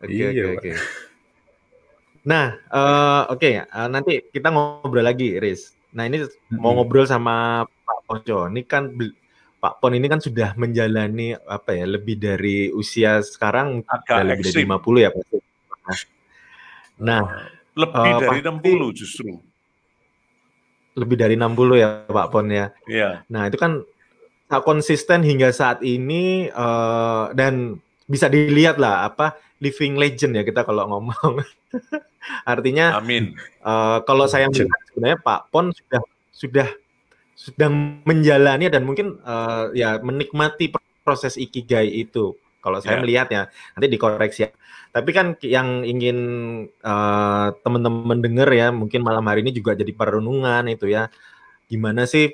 Oke, 0.00 0.10
iya, 0.10 0.32
oke, 0.32 0.42
oke. 0.58 0.70
Nah, 2.24 2.56
uh, 2.68 3.30
oke, 3.32 3.40
okay, 3.40 3.64
uh, 3.64 3.84
eh, 3.84 3.88
nanti 3.88 4.12
kita 4.28 4.52
ngobrol 4.52 5.04
lagi, 5.04 5.40
Riz. 5.40 5.72
Nah, 5.96 6.04
ini 6.08 6.24
hmm. 6.24 6.58
mau 6.60 6.76
ngobrol 6.76 7.08
sama 7.08 7.64
Pak 7.64 7.98
Ponco. 8.04 8.48
Ini 8.48 8.60
kan 8.68 8.92
Pak 9.60 9.74
Pon 9.80 9.92
ini 9.92 10.08
kan 10.08 10.24
sudah 10.24 10.56
menjalani 10.56 11.36
apa 11.36 11.76
ya, 11.76 11.84
lebih 11.84 12.16
dari 12.16 12.72
usia 12.72 13.20
sekarang 13.20 13.84
Agak 13.84 14.24
lebih 14.24 14.44
dari 14.48 14.64
50 14.64 15.04
ya, 15.04 15.10
Pak. 15.12 15.24
Nah, 17.00 17.20
lebih 17.80 18.12
uh, 18.12 18.20
dari 18.20 18.40
pasti, 18.44 18.70
60 18.76 18.98
justru. 18.98 19.30
Lebih 20.98 21.16
dari 21.16 21.34
60 21.34 21.80
ya, 21.80 21.88
Pak 22.04 22.28
Pon 22.28 22.46
ya. 22.52 22.66
Iya. 22.84 23.24
Nah, 23.32 23.48
itu 23.48 23.56
kan 23.56 23.80
konsisten 24.58 25.22
hingga 25.22 25.54
saat 25.54 25.80
ini 25.86 26.50
uh, 26.50 27.30
dan 27.32 27.78
bisa 28.10 28.26
dilihat 28.26 28.82
lah 28.82 29.06
apa 29.06 29.38
living 29.62 29.94
legend 29.94 30.34
ya 30.34 30.42
kita 30.42 30.66
kalau 30.66 30.90
ngomong. 30.90 31.46
Artinya, 32.52 32.98
Amin. 32.98 33.38
Uh, 33.62 34.02
kalau 34.04 34.26
saya 34.26 34.50
melihat 34.50 34.80
sebenarnya 34.90 35.18
Pak 35.22 35.40
Pon 35.54 35.70
sudah 35.70 36.02
sudah 36.34 36.68
sedang 37.38 38.04
menjalani 38.04 38.68
dan 38.68 38.84
mungkin 38.84 39.16
uh, 39.24 39.72
ya 39.72 39.96
menikmati 40.02 40.74
proses 41.06 41.38
ikigai 41.38 41.88
itu. 41.88 42.36
Kalau 42.60 42.78
saya 42.80 42.96
yeah. 42.96 43.02
melihat 43.02 43.28
ya, 43.32 43.42
nanti 43.76 43.86
dikoreksi 43.88 44.40
ya. 44.46 44.50
Tapi 44.90 45.10
kan 45.16 45.26
yang 45.42 45.82
ingin 45.86 46.18
uh, 46.82 47.48
teman-teman 47.64 48.20
dengar 48.20 48.48
ya, 48.52 48.68
mungkin 48.70 49.00
malam 49.00 49.24
hari 49.24 49.40
ini 49.42 49.56
juga 49.56 49.72
jadi 49.72 49.90
perenungan 49.90 50.68
itu 50.68 50.92
ya. 50.92 51.08
Gimana 51.66 52.04
sih? 52.04 52.30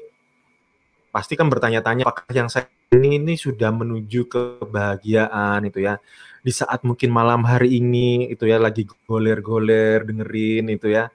Pasti 1.14 1.38
kan 1.38 1.49
bertanya-tanya 1.49 2.04
apakah 2.04 2.33
yang 2.33 2.49
saya 2.50 2.68
ini 2.95 3.18
ini 3.18 3.35
sudah 3.35 3.75
menuju 3.75 4.30
kebahagiaan 4.30 5.66
itu 5.66 5.83
ya 5.83 5.99
di 6.47 6.54
saat 6.54 6.87
mungkin 6.87 7.11
malam 7.11 7.42
hari 7.42 7.83
ini 7.83 8.30
itu 8.30 8.47
ya 8.47 8.62
lagi 8.62 8.87
goler-goler 8.87 10.06
dengerin 10.06 10.71
itu 10.71 10.95
ya. 10.95 11.11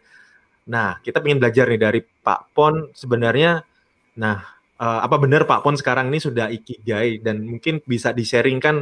Nah, 0.67 0.99
kita 0.99 1.23
ingin 1.23 1.39
belajar 1.39 1.65
nih 1.71 1.79
dari 1.79 1.99
Pak 2.03 2.51
Pon 2.51 2.91
sebenarnya 2.91 3.63
nah 4.11 4.43
uh, 4.81 4.99
apa 5.05 5.15
benar 5.21 5.45
Pak 5.45 5.61
Pon 5.61 5.77
sekarang 5.77 6.09
ini 6.09 6.17
sudah 6.17 6.49
ikigai 6.49 7.21
dan 7.21 7.45
mungkin 7.45 7.79
bisa 7.85 8.09
di-sharingkan 8.09 8.81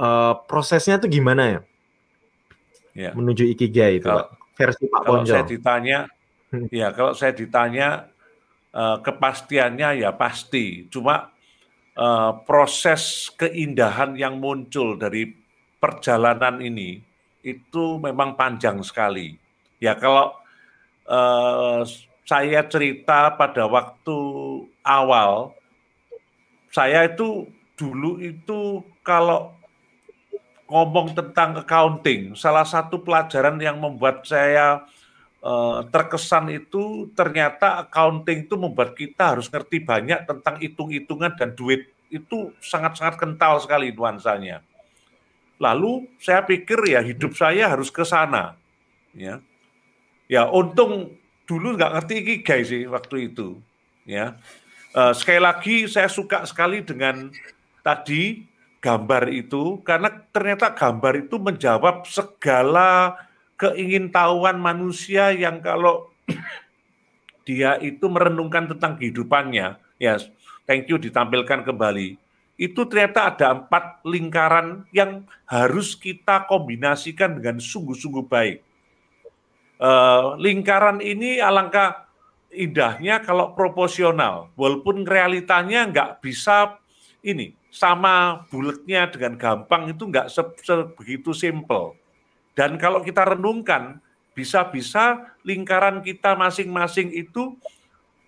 uh, 0.00 0.34
prosesnya 0.48 0.96
tuh 0.96 1.12
gimana 1.12 1.44
ya? 1.44 1.60
Ya. 2.96 3.10
Menuju 3.12 3.46
ikigai 3.52 4.00
itu, 4.00 4.08
kalau, 4.08 4.24
Pak. 4.24 4.56
Versi 4.56 4.84
Pak 4.88 5.02
Pon. 5.04 5.20
Kalau 5.22 5.28
saya 5.28 5.44
ditanya 5.44 5.98
hmm. 6.50 6.68
ya 6.72 6.88
kalau 6.96 7.12
saya 7.12 7.32
ditanya 7.36 7.88
uh, 8.72 8.96
kepastiannya 9.04 10.00
ya 10.00 10.10
pasti. 10.16 10.88
Cuma 10.88 11.30
uh, 12.00 12.32
proses 12.48 13.28
keindahan 13.36 14.16
yang 14.16 14.40
muncul 14.40 14.96
dari 14.96 15.28
perjalanan 15.80 16.60
ini 16.64 17.00
itu 17.44 17.84
memang 18.00 18.36
panjang 18.36 18.80
sekali. 18.84 19.36
Ya 19.80 19.96
kalau 19.96 20.36
uh, 21.08 21.80
saya 22.28 22.62
cerita 22.68 23.32
pada 23.34 23.66
waktu 23.66 24.18
awal, 24.90 25.54
saya 26.74 27.06
itu 27.06 27.46
dulu 27.78 28.18
itu 28.18 28.82
kalau 29.06 29.54
ngomong 30.70 31.14
tentang 31.14 31.58
accounting, 31.58 32.34
salah 32.38 32.62
satu 32.62 33.02
pelajaran 33.02 33.58
yang 33.58 33.78
membuat 33.78 34.22
saya 34.22 34.86
uh, 35.42 35.82
terkesan 35.90 36.46
itu 36.54 37.10
ternyata 37.18 37.82
accounting 37.86 38.46
itu 38.46 38.54
membuat 38.54 38.94
kita 38.94 39.34
harus 39.34 39.50
ngerti 39.50 39.82
banyak 39.82 40.26
tentang 40.30 40.62
hitung-hitungan 40.62 41.34
dan 41.34 41.50
duit 41.58 41.90
itu 42.10 42.54
sangat-sangat 42.62 43.18
kental 43.18 43.58
sekali 43.58 43.90
nuansanya. 43.90 44.62
Lalu 45.60 46.08
saya 46.22 46.46
pikir 46.46 46.78
ya 46.86 47.02
hidup 47.02 47.34
saya 47.36 47.68
harus 47.68 47.90
ke 47.90 48.06
sana. 48.06 48.56
Ya, 49.10 49.42
ya 50.30 50.46
untung 50.46 51.18
dulu 51.50 51.74
nggak 51.74 51.92
ngerti 51.98 52.14
ikigai 52.22 52.62
sih 52.62 52.82
waktu 52.86 53.34
itu. 53.34 53.58
Ya, 54.06 54.38
uh, 54.94 55.12
sekali 55.14 55.40
lagi 55.40 55.76
saya 55.90 56.06
suka 56.06 56.46
sekali 56.46 56.80
dengan 56.84 57.30
tadi 57.84 58.44
gambar 58.80 59.28
itu 59.28 59.78
karena 59.84 60.08
ternyata 60.32 60.72
gambar 60.72 61.28
itu 61.28 61.36
menjawab 61.36 62.08
segala 62.08 63.16
keingintahuan 63.60 64.56
manusia 64.56 65.34
yang 65.36 65.60
kalau 65.60 66.08
dia 67.48 67.76
itu 67.82 68.08
merenungkan 68.08 68.70
tentang 68.70 68.96
kehidupannya, 68.96 69.76
ya 70.00 70.14
thank 70.64 70.88
you 70.88 70.96
ditampilkan 70.96 71.66
kembali 71.66 72.16
itu 72.60 72.84
ternyata 72.84 73.32
ada 73.32 73.56
empat 73.56 74.04
lingkaran 74.04 74.84
yang 74.92 75.24
harus 75.48 75.96
kita 75.96 76.44
kombinasikan 76.44 77.40
dengan 77.40 77.56
sungguh-sungguh 77.56 78.28
baik. 78.28 78.60
Uh, 79.80 80.36
lingkaran 80.36 81.00
ini 81.00 81.40
alangkah 81.40 82.04
indahnya 82.50 83.22
kalau 83.22 83.54
proporsional, 83.54 84.50
walaupun 84.58 85.06
realitanya 85.06 85.86
nggak 85.86 86.10
bisa 86.22 86.78
ini 87.22 87.54
sama 87.70 88.44
bulatnya 88.50 89.06
dengan 89.10 89.38
gampang 89.38 89.94
itu 89.94 90.02
nggak 90.10 90.28
sebegitu 90.62 91.30
simple. 91.30 91.94
Dan 92.58 92.76
kalau 92.76 93.00
kita 93.00 93.22
renungkan, 93.24 94.02
bisa-bisa 94.34 95.34
lingkaran 95.46 96.02
kita 96.02 96.34
masing-masing 96.34 97.14
itu 97.14 97.54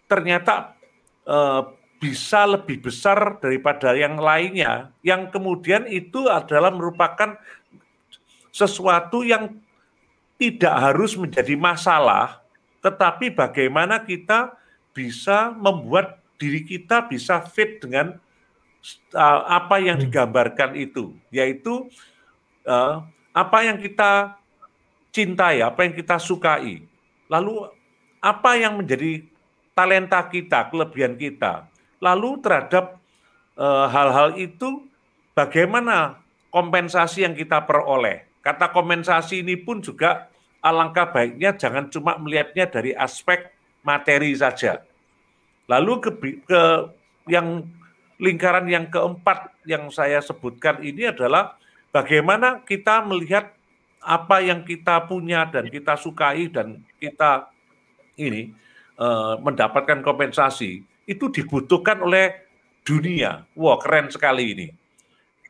ternyata 0.06 0.78
eh, 1.26 1.62
bisa 2.02 2.42
lebih 2.50 2.82
besar 2.82 3.38
daripada 3.38 3.94
yang 3.94 4.18
lainnya, 4.18 4.90
yang 5.06 5.30
kemudian 5.30 5.86
itu 5.86 6.26
adalah 6.26 6.74
merupakan 6.74 7.38
sesuatu 8.50 9.22
yang 9.22 9.54
tidak 10.34 10.74
harus 10.74 11.14
menjadi 11.14 11.54
masalah, 11.54 12.41
tetapi 12.82 13.32
bagaimana 13.32 14.02
kita 14.02 14.52
bisa 14.92 15.54
membuat 15.54 16.20
diri 16.36 16.66
kita 16.66 17.06
bisa 17.06 17.40
fit 17.46 17.78
dengan 17.80 18.18
uh, 19.14 19.40
apa 19.46 19.78
yang 19.78 19.96
hmm. 19.96 20.04
digambarkan 20.10 20.74
itu, 20.74 21.14
yaitu 21.30 21.86
uh, 22.66 23.06
apa 23.32 23.58
yang 23.64 23.78
kita 23.78 24.36
cintai, 25.14 25.62
apa 25.62 25.86
yang 25.86 25.94
kita 25.94 26.18
sukai, 26.18 26.84
lalu 27.30 27.70
apa 28.20 28.58
yang 28.58 28.76
menjadi 28.76 29.24
talenta 29.72 30.20
kita, 30.28 30.68
kelebihan 30.68 31.16
kita, 31.16 31.72
Lalu 32.02 32.42
terhadap 32.42 32.98
eh, 33.54 33.86
hal-hal 33.94 34.34
itu 34.34 34.90
bagaimana 35.38 36.18
kompensasi 36.50 37.22
yang 37.22 37.38
kita 37.38 37.62
peroleh? 37.62 38.26
Kata 38.42 38.74
kompensasi 38.74 39.46
ini 39.46 39.54
pun 39.54 39.78
juga 39.78 40.26
alangkah 40.62 41.10
baiknya 41.10 41.58
jangan 41.58 41.90
cuma 41.90 42.16
melihatnya 42.16 42.70
dari 42.70 42.94
aspek 42.94 43.50
materi 43.82 44.32
saja. 44.38 44.80
Lalu 45.66 45.92
ke, 45.98 46.10
ke 46.46 46.62
yang 47.26 47.66
lingkaran 48.22 48.70
yang 48.70 48.86
keempat 48.86 49.50
yang 49.66 49.90
saya 49.90 50.22
sebutkan 50.22 50.78
ini 50.82 51.10
adalah 51.10 51.58
bagaimana 51.90 52.62
kita 52.62 53.02
melihat 53.02 53.50
apa 54.02 54.42
yang 54.42 54.62
kita 54.66 55.02
punya 55.06 55.46
dan 55.50 55.70
kita 55.70 55.94
sukai 55.94 56.50
dan 56.50 56.82
kita 56.98 57.50
ini 58.18 58.50
e, 58.98 59.06
mendapatkan 59.38 60.02
kompensasi 60.02 60.82
itu 61.06 61.24
dibutuhkan 61.30 62.02
oleh 62.02 62.42
dunia. 62.82 63.46
Wah, 63.54 63.78
keren 63.78 64.10
sekali 64.10 64.54
ini. 64.54 64.68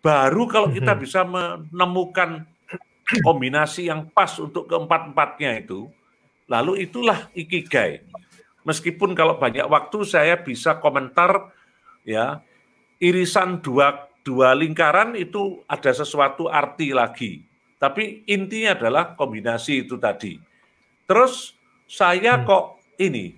Baru 0.05 0.45
kalau 0.49 0.69
kita 0.69 0.93
mhm. 0.97 1.01
bisa 1.01 1.21
menemukan 1.25 2.45
kombinasi 3.21 3.93
yang 3.93 4.09
pas 4.09 4.33
untuk 4.41 4.65
keempat-empatnya 4.71 5.61
itu, 5.61 5.93
lalu 6.49 6.89
itulah 6.89 7.29
ikigai. 7.37 8.01
Meskipun 8.63 9.13
kalau 9.13 9.37
banyak 9.37 9.67
waktu 9.67 10.07
saya 10.07 10.39
bisa 10.39 10.79
komentar 10.79 11.51
ya 12.07 12.41
irisan 13.03 13.59
dua 13.59 14.07
dua 14.23 14.55
lingkaran 14.55 15.19
itu 15.19 15.61
ada 15.67 15.91
sesuatu 15.91 16.47
arti 16.47 16.95
lagi. 16.95 17.43
Tapi 17.83 18.23
intinya 18.31 18.79
adalah 18.79 19.19
kombinasi 19.19 19.83
itu 19.83 19.99
tadi. 19.99 20.39
Terus 21.11 21.59
saya 21.91 22.39
hmm. 22.39 22.45
kok 22.47 22.65
ini 23.03 23.35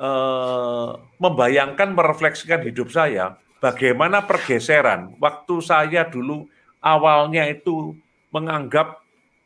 eh, 0.00 0.90
membayangkan, 1.20 1.92
merefleksikan 1.92 2.64
hidup 2.64 2.88
saya, 2.88 3.36
bagaimana 3.60 4.24
pergeseran 4.24 5.12
waktu 5.20 5.54
saya 5.60 6.08
dulu 6.08 6.48
awalnya 6.80 7.44
itu 7.44 7.92
menganggap 8.32 9.03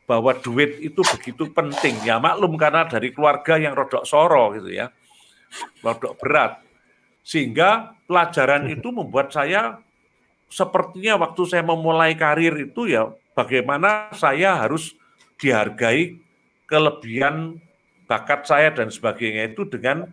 bahwa 0.09 0.33
duit 0.33 0.81
itu 0.81 1.05
begitu 1.05 1.45
penting. 1.53 2.01
Ya 2.01 2.17
maklum 2.17 2.57
karena 2.57 2.89
dari 2.89 3.13
keluarga 3.13 3.61
yang 3.61 3.77
rodok 3.77 4.09
soro 4.09 4.57
gitu 4.57 4.73
ya, 4.73 4.89
rodok 5.85 6.17
berat. 6.17 6.65
Sehingga 7.21 7.93
pelajaran 8.09 8.65
itu 8.73 8.89
membuat 8.89 9.29
saya 9.29 9.77
sepertinya 10.49 11.21
waktu 11.29 11.45
saya 11.45 11.61
memulai 11.61 12.17
karir 12.17 12.57
itu 12.57 12.89
ya 12.89 13.13
bagaimana 13.37 14.09
saya 14.17 14.65
harus 14.65 14.97
dihargai 15.37 16.17
kelebihan 16.65 17.61
bakat 18.09 18.49
saya 18.49 18.73
dan 18.73 18.89
sebagainya 18.89 19.53
itu 19.53 19.69
dengan 19.69 20.09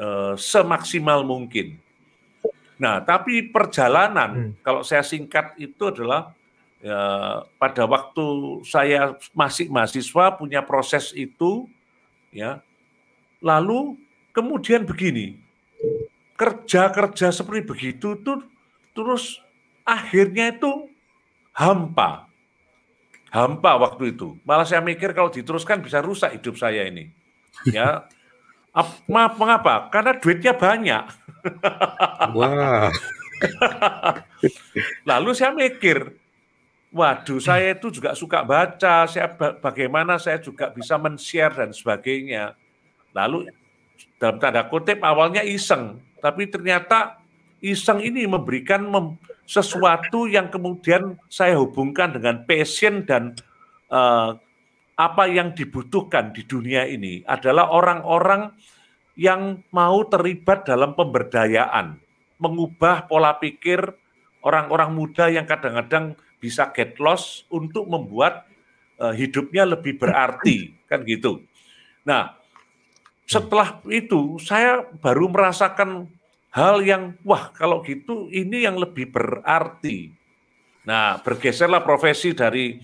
Eh, 0.00 0.34
semaksimal 0.40 1.20
mungkin. 1.28 1.76
Nah, 2.80 3.04
tapi 3.04 3.52
perjalanan 3.52 4.30
hmm. 4.56 4.64
kalau 4.64 4.80
saya 4.80 5.04
singkat 5.04 5.52
itu 5.60 5.92
adalah 5.92 6.32
ya, 6.80 7.00
pada 7.60 7.84
waktu 7.86 8.26
saya 8.66 9.16
masih 9.32 9.70
mahasiswa 9.70 10.36
punya 10.36 10.60
proses 10.64 11.12
itu, 11.16 11.70
ya. 12.34 12.60
Lalu 13.40 13.96
kemudian 14.36 14.84
begini, 14.84 15.40
kerja-kerja 16.36 17.32
seperti 17.32 17.60
begitu 17.64 18.08
tuh 18.20 18.44
terus 18.92 19.40
akhirnya 19.84 20.52
itu 20.52 20.92
hampa. 21.56 22.28
Hampa 23.30 23.78
waktu 23.78 24.12
itu. 24.12 24.36
Malah 24.42 24.66
saya 24.66 24.82
mikir 24.82 25.14
kalau 25.14 25.30
diteruskan 25.30 25.80
bisa 25.80 26.02
rusak 26.02 26.34
hidup 26.34 26.58
saya 26.58 26.84
ini. 26.90 27.14
Ya, 27.70 28.10
Maaf, 29.10 29.34
mengapa? 29.34 29.90
Karena 29.90 30.14
duitnya 30.14 30.54
banyak. 30.54 31.04
Wah. 32.38 32.90
Lalu 35.10 35.30
saya 35.34 35.50
mikir, 35.50 36.14
waduh 36.90 37.38
saya 37.38 37.74
itu 37.74 37.90
juga 37.94 38.12
suka 38.18 38.42
baca, 38.42 39.06
saya 39.06 39.30
bagaimana 39.58 40.18
saya 40.18 40.42
juga 40.42 40.70
bisa 40.70 40.98
men-share 40.98 41.54
dan 41.54 41.70
sebagainya. 41.70 42.54
Lalu 43.14 43.50
dalam 44.18 44.38
tanda 44.38 44.66
kutip 44.66 45.02
awalnya 45.02 45.42
iseng, 45.42 45.98
tapi 46.22 46.50
ternyata 46.50 47.18
iseng 47.62 48.02
ini 48.02 48.26
memberikan 48.26 48.86
mem 48.86 49.18
sesuatu 49.50 50.30
yang 50.30 50.46
kemudian 50.46 51.18
saya 51.26 51.58
hubungkan 51.58 52.14
dengan 52.14 52.46
passion 52.46 53.02
dan 53.02 53.34
uh, 53.90 54.38
apa 54.94 55.24
yang 55.26 55.50
dibutuhkan 55.56 56.30
di 56.30 56.46
dunia 56.46 56.86
ini 56.86 57.26
adalah 57.26 57.66
orang-orang 57.74 58.54
yang 59.18 59.58
mau 59.74 60.06
terlibat 60.06 60.70
dalam 60.70 60.94
pemberdayaan, 60.94 61.98
mengubah 62.38 63.10
pola 63.10 63.34
pikir 63.42 63.80
orang-orang 64.46 64.94
muda 64.94 65.26
yang 65.26 65.50
kadang-kadang 65.50 66.14
bisa 66.42 66.72
get 66.72 66.96
lost 66.98 67.44
untuk 67.52 67.86
membuat 67.86 68.48
uh, 68.98 69.12
hidupnya 69.12 69.68
lebih 69.68 70.00
berarti, 70.00 70.72
kan 70.90 71.04
gitu. 71.04 71.44
Nah, 72.02 72.34
setelah 73.28 73.78
itu 73.86 74.40
saya 74.42 74.82
baru 74.98 75.30
merasakan 75.30 76.10
hal 76.50 76.82
yang 76.82 77.14
wah 77.22 77.54
kalau 77.54 77.84
gitu 77.86 78.26
ini 78.32 78.66
yang 78.66 78.80
lebih 78.80 79.12
berarti. 79.12 80.10
Nah, 80.82 81.20
bergeserlah 81.22 81.84
profesi 81.84 82.34
dari 82.34 82.80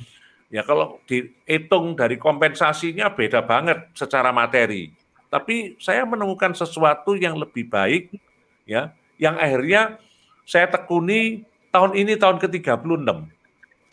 Ya 0.47 0.63
kalau 0.63 1.03
dihitung 1.11 1.99
dari 1.99 2.15
kompensasinya 2.23 3.11
beda 3.11 3.43
banget 3.43 3.91
secara 3.99 4.31
materi. 4.31 4.95
Tapi 5.27 5.75
saya 5.83 6.07
menemukan 6.07 6.55
sesuatu 6.55 7.19
yang 7.19 7.35
lebih 7.35 7.67
baik 7.67 8.15
ya, 8.63 8.95
yang 9.19 9.35
akhirnya 9.43 9.99
saya 10.47 10.71
tekuni 10.71 11.43
tahun 11.75 11.99
ini 11.99 12.15
tahun 12.15 12.39
ke-36. 12.39 13.27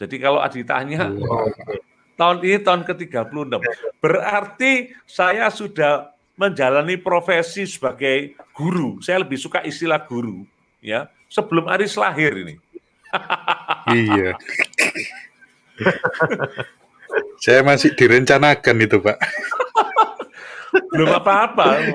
Jadi 0.02 0.16
kalau 0.18 0.42
ditanya 0.50 1.10
oh. 1.10 1.50
tahun 2.20 2.38
ini 2.44 2.58
tahun 2.62 2.82
ke-36. 2.88 3.62
Berarti 4.02 4.92
saya 5.06 5.48
sudah 5.54 6.14
menjalani 6.34 6.98
profesi 6.98 7.70
sebagai 7.70 8.34
guru. 8.58 8.98
Saya 9.02 9.22
lebih 9.22 9.38
suka 9.38 9.62
istilah 9.62 10.02
guru 10.02 10.46
ya, 10.82 11.10
sebelum 11.30 11.70
Aris 11.70 11.94
lahir 11.96 12.34
ini. 12.34 12.56
iya. 13.94 14.34
Saya 17.38 17.62
masih 17.62 17.94
direncanakan 17.94 18.76
itu, 18.82 18.98
Pak. 18.98 19.18
Belum 20.90 21.14
apa-apa, 21.14 21.94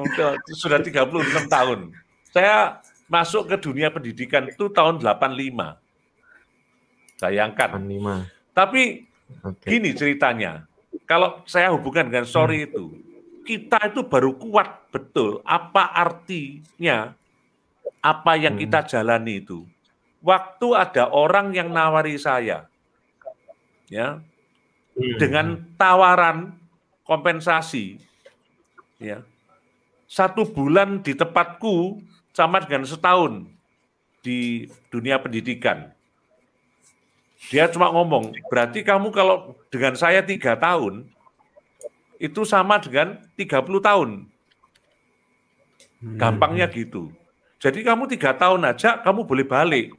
sudah 0.54 0.78
36 0.78 1.50
tahun. 1.50 1.90
Saya 2.30 2.78
masuk 3.10 3.50
ke 3.50 3.56
dunia 3.58 3.90
pendidikan 3.90 4.46
itu 4.46 4.70
tahun 4.70 5.02
85. 5.02 5.87
Sayangkan. 7.18 7.82
85. 7.82 8.54
Tapi 8.54 8.82
okay. 9.42 9.68
gini 9.68 9.90
ceritanya, 9.94 10.64
kalau 11.04 11.42
saya 11.44 11.74
hubungkan 11.74 12.06
dengan 12.08 12.24
sorry 12.24 12.64
hmm. 12.64 12.68
itu, 12.70 12.84
kita 13.42 13.90
itu 13.90 14.06
baru 14.06 14.38
kuat 14.38 14.88
betul 14.94 15.40
apa 15.42 15.92
artinya 15.94 17.12
apa 17.98 18.32
yang 18.38 18.54
hmm. 18.54 18.62
kita 18.62 18.80
jalani 18.86 19.42
itu. 19.42 19.66
Waktu 20.18 20.66
ada 20.74 21.10
orang 21.14 21.54
yang 21.54 21.70
nawari 21.70 22.18
saya, 22.18 22.66
ya 23.88 24.20
hmm. 24.94 25.16
dengan 25.18 25.46
tawaran 25.78 26.54
kompensasi 27.08 27.96
ya 29.00 29.24
satu 30.04 30.44
bulan 30.44 31.00
di 31.00 31.16
tempatku 31.16 32.00
sama 32.36 32.60
dengan 32.60 32.84
setahun 32.84 33.48
di 34.20 34.68
dunia 34.92 35.16
pendidikan 35.16 35.88
dia 37.46 37.70
cuma 37.70 37.94
ngomong 37.94 38.34
berarti 38.50 38.82
kamu 38.82 39.14
kalau 39.14 39.54
dengan 39.70 39.94
saya 39.94 40.20
tiga 40.26 40.58
tahun 40.58 41.06
itu 42.18 42.42
sama 42.42 42.82
dengan 42.82 43.22
30 43.38 43.62
tahun 43.78 44.08
hmm. 46.02 46.18
gampangnya 46.18 46.66
gitu 46.66 47.14
jadi 47.62 47.94
kamu 47.94 48.10
tiga 48.10 48.34
tahun 48.34 48.66
aja 48.66 48.98
kamu 49.00 49.22
boleh 49.22 49.46
balik 49.46 49.94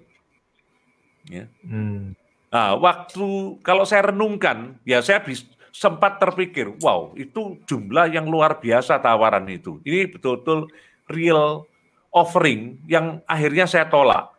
Ya. 1.30 1.45
Hmm. 1.62 2.17
Nah, 2.49 2.73
waktu 2.82 3.62
kalau 3.62 3.86
saya 3.86 4.10
renungkan, 4.10 4.82
ya 4.82 5.04
saya 5.06 5.21
bis, 5.21 5.45
sempat 5.69 6.17
terpikir, 6.17 6.73
wow, 6.82 7.13
itu 7.13 7.62
jumlah 7.69 8.10
yang 8.10 8.25
luar 8.25 8.58
biasa 8.58 8.97
tawaran 8.97 9.45
itu. 9.45 9.78
Ini 9.86 10.10
betul-betul 10.10 10.65
real 11.06 11.69
offering 12.10 12.82
yang 12.89 13.21
akhirnya 13.30 13.69
saya 13.69 13.86
tolak. 13.86 14.34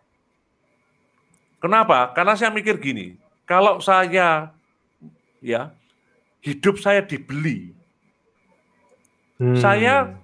Kenapa? 1.60 2.08
Karena 2.16 2.32
saya 2.34 2.48
mikir 2.48 2.80
gini, 2.80 3.20
kalau 3.44 3.84
saya 3.84 4.48
ya 5.44 5.76
hidup 6.40 6.80
saya 6.80 7.04
dibeli, 7.04 7.76
hmm. 9.36 9.60
saya 9.60 10.16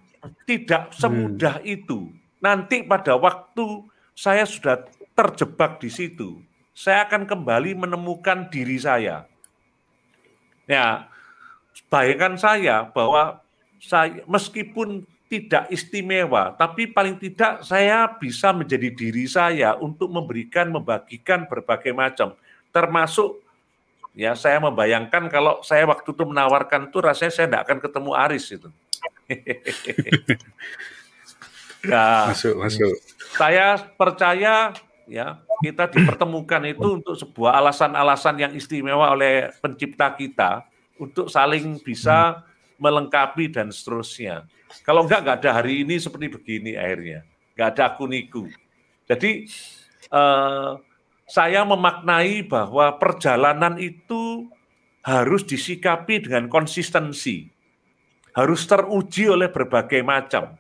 tidak 0.49 0.97
semudah 0.97 1.61
hmm. 1.61 1.75
itu. 1.77 2.09
Nanti 2.41 2.81
pada 2.89 3.21
waktu 3.21 3.85
saya 4.17 4.49
sudah 4.49 4.81
terjebak 5.13 5.77
di 5.77 5.93
situ, 5.93 6.41
saya 6.73 7.05
akan 7.05 7.29
kembali 7.29 7.77
menemukan 7.77 8.49
diri 8.49 8.81
saya. 8.81 9.29
Ya, 10.65 11.09
bayangkan 11.93 12.41
saya 12.41 12.89
bahwa 12.89 13.45
saya 13.77 14.25
meskipun 14.25 15.05
tidak 15.27 15.67
istimewa, 15.75 16.55
tapi 16.55 16.87
paling 16.87 17.19
tidak 17.19 17.67
saya 17.67 18.07
bisa 18.07 18.55
menjadi 18.55 18.95
diri 18.95 19.27
saya 19.27 19.75
untuk 19.75 20.07
memberikan, 20.07 20.71
membagikan 20.71 21.51
berbagai 21.51 21.91
macam, 21.91 22.39
termasuk 22.71 23.43
ya 24.15 24.39
saya 24.39 24.63
membayangkan 24.63 25.27
kalau 25.27 25.61
saya 25.67 25.83
waktu 25.85 26.15
itu 26.15 26.25
menawarkan 26.25 26.89
itu 26.89 26.99
rasanya 27.03 27.33
saya 27.35 27.47
tidak 27.51 27.63
akan 27.67 27.79
ketemu 27.83 28.11
Aris 28.15 28.47
itu. 28.55 28.69
nah, 31.91 32.31
masuk, 32.31 32.55
masuk. 32.63 32.95
Saya 33.35 33.83
percaya 33.99 34.71
ya 35.11 35.43
kita 35.63 35.91
dipertemukan 35.91 36.63
itu 36.71 37.03
untuk 37.03 37.19
sebuah 37.19 37.59
alasan-alasan 37.59 38.35
yang 38.39 38.53
istimewa 38.55 39.11
oleh 39.11 39.51
pencipta 39.59 40.15
kita 40.15 40.63
untuk 41.03 41.27
saling 41.27 41.83
bisa 41.83 42.47
melengkapi 42.77 43.53
dan 43.53 43.73
seterusnya. 43.73 44.45
Kalau 44.83 45.07
enggak, 45.07 45.21
enggak 45.25 45.37
ada 45.45 45.51
hari 45.63 45.83
ini 45.87 45.97
seperti 45.97 46.27
begini 46.33 46.73
akhirnya. 46.75 47.25
Enggak 47.55 47.69
ada 47.77 47.83
akuniku. 47.95 48.45
Jadi 49.07 49.47
eh, 50.11 50.71
saya 51.27 51.61
memaknai 51.67 52.47
bahwa 52.47 52.95
perjalanan 52.99 53.79
itu 53.79 54.47
harus 55.07 55.47
disikapi 55.47 56.27
dengan 56.27 56.51
konsistensi. 56.51 57.47
Harus 58.35 58.69
teruji 58.69 59.31
oleh 59.33 59.49
berbagai 59.49 60.05
macam. 60.05 60.59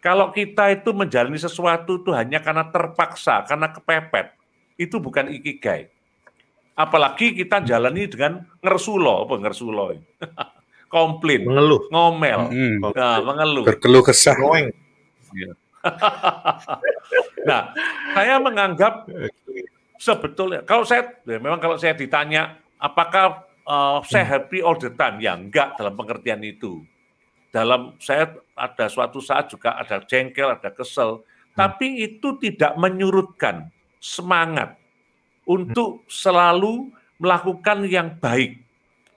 Kalau 0.00 0.32
kita 0.32 0.72
itu 0.72 0.92
menjalani 0.92 1.36
sesuatu 1.36 2.00
itu 2.00 2.12
hanya 2.12 2.40
karena 2.40 2.68
terpaksa, 2.68 3.44
karena 3.44 3.72
kepepet, 3.72 4.36
itu 4.76 5.00
bukan 5.00 5.32
ikigai. 5.32 5.88
Apalagi 6.76 7.32
kita 7.32 7.64
jalani 7.64 8.04
dengan 8.04 8.44
ngersulo, 8.60 9.24
apa 9.24 9.34
ngersulo? 9.40 9.94
Komplain, 10.94 11.42
mengeluh, 11.42 11.90
ngomel, 11.90 12.54
hmm. 12.54 12.78
nah, 12.94 13.18
mengeluh, 13.18 13.66
berkeluh 13.66 14.06
kesah. 14.06 14.38
Iya. 15.34 15.58
nah, 17.50 17.74
saya 18.14 18.38
menganggap 18.38 19.10
sebetulnya 19.98 20.62
kalau 20.62 20.86
saya 20.86 21.18
ya 21.26 21.42
memang 21.42 21.58
kalau 21.58 21.74
saya 21.82 21.98
ditanya 21.98 22.62
apakah 22.78 23.42
uh, 23.66 23.98
saya 24.06 24.38
happy 24.38 24.62
all 24.62 24.78
the 24.78 24.94
time, 24.94 25.18
ya 25.18 25.34
enggak 25.34 25.74
dalam 25.74 25.98
pengertian 25.98 26.38
itu 26.46 26.86
dalam 27.54 27.94
saya 28.02 28.34
ada 28.58 28.90
suatu 28.90 29.22
saat 29.22 29.46
juga 29.46 29.78
ada 29.78 30.02
jengkel, 30.02 30.50
ada 30.50 30.74
kesel, 30.74 31.22
hmm. 31.22 31.54
tapi 31.54 32.02
itu 32.02 32.34
tidak 32.42 32.74
menyurutkan 32.74 33.70
semangat 34.02 34.74
untuk 35.46 36.02
selalu 36.10 36.90
melakukan 37.22 37.86
yang 37.86 38.18
baik. 38.18 38.58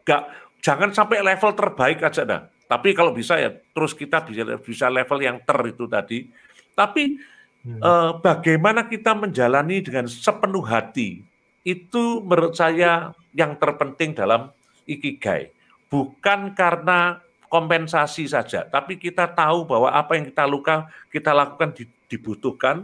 Gak, 0.05 0.29
jangan 0.61 0.91
sampai 0.93 1.23
level 1.23 1.51
terbaik 1.53 2.01
aja 2.03 2.23
dah. 2.23 2.41
Tapi 2.67 2.91
kalau 2.91 3.15
bisa 3.15 3.39
ya 3.39 3.55
terus 3.55 3.95
kita 3.95 4.27
bisa 4.27 4.43
bisa 4.59 4.91
level 4.91 5.19
yang 5.23 5.39
ter 5.39 5.59
itu 5.67 5.87
tadi. 5.87 6.27
Tapi 6.75 7.17
hmm. 7.63 7.79
eh, 7.79 8.11
bagaimana 8.19 8.85
kita 8.85 9.15
menjalani 9.15 9.79
dengan 9.79 10.05
sepenuh 10.11 10.63
hati 10.67 11.23
itu 11.67 12.23
menurut 12.23 12.55
saya 12.55 13.11
yang 13.35 13.55
terpenting 13.59 14.15
dalam 14.15 14.51
ikigai. 14.87 15.51
Bukan 15.87 16.51
karena 16.55 17.23
kompensasi 17.47 18.27
saja, 18.27 18.67
tapi 18.67 18.99
kita 18.99 19.23
tahu 19.23 19.63
bahwa 19.63 19.87
apa 19.87 20.19
yang 20.19 20.27
kita 20.27 20.43
luka 20.43 20.91
kita 21.07 21.31
lakukan 21.31 21.71
dibutuhkan, 22.11 22.83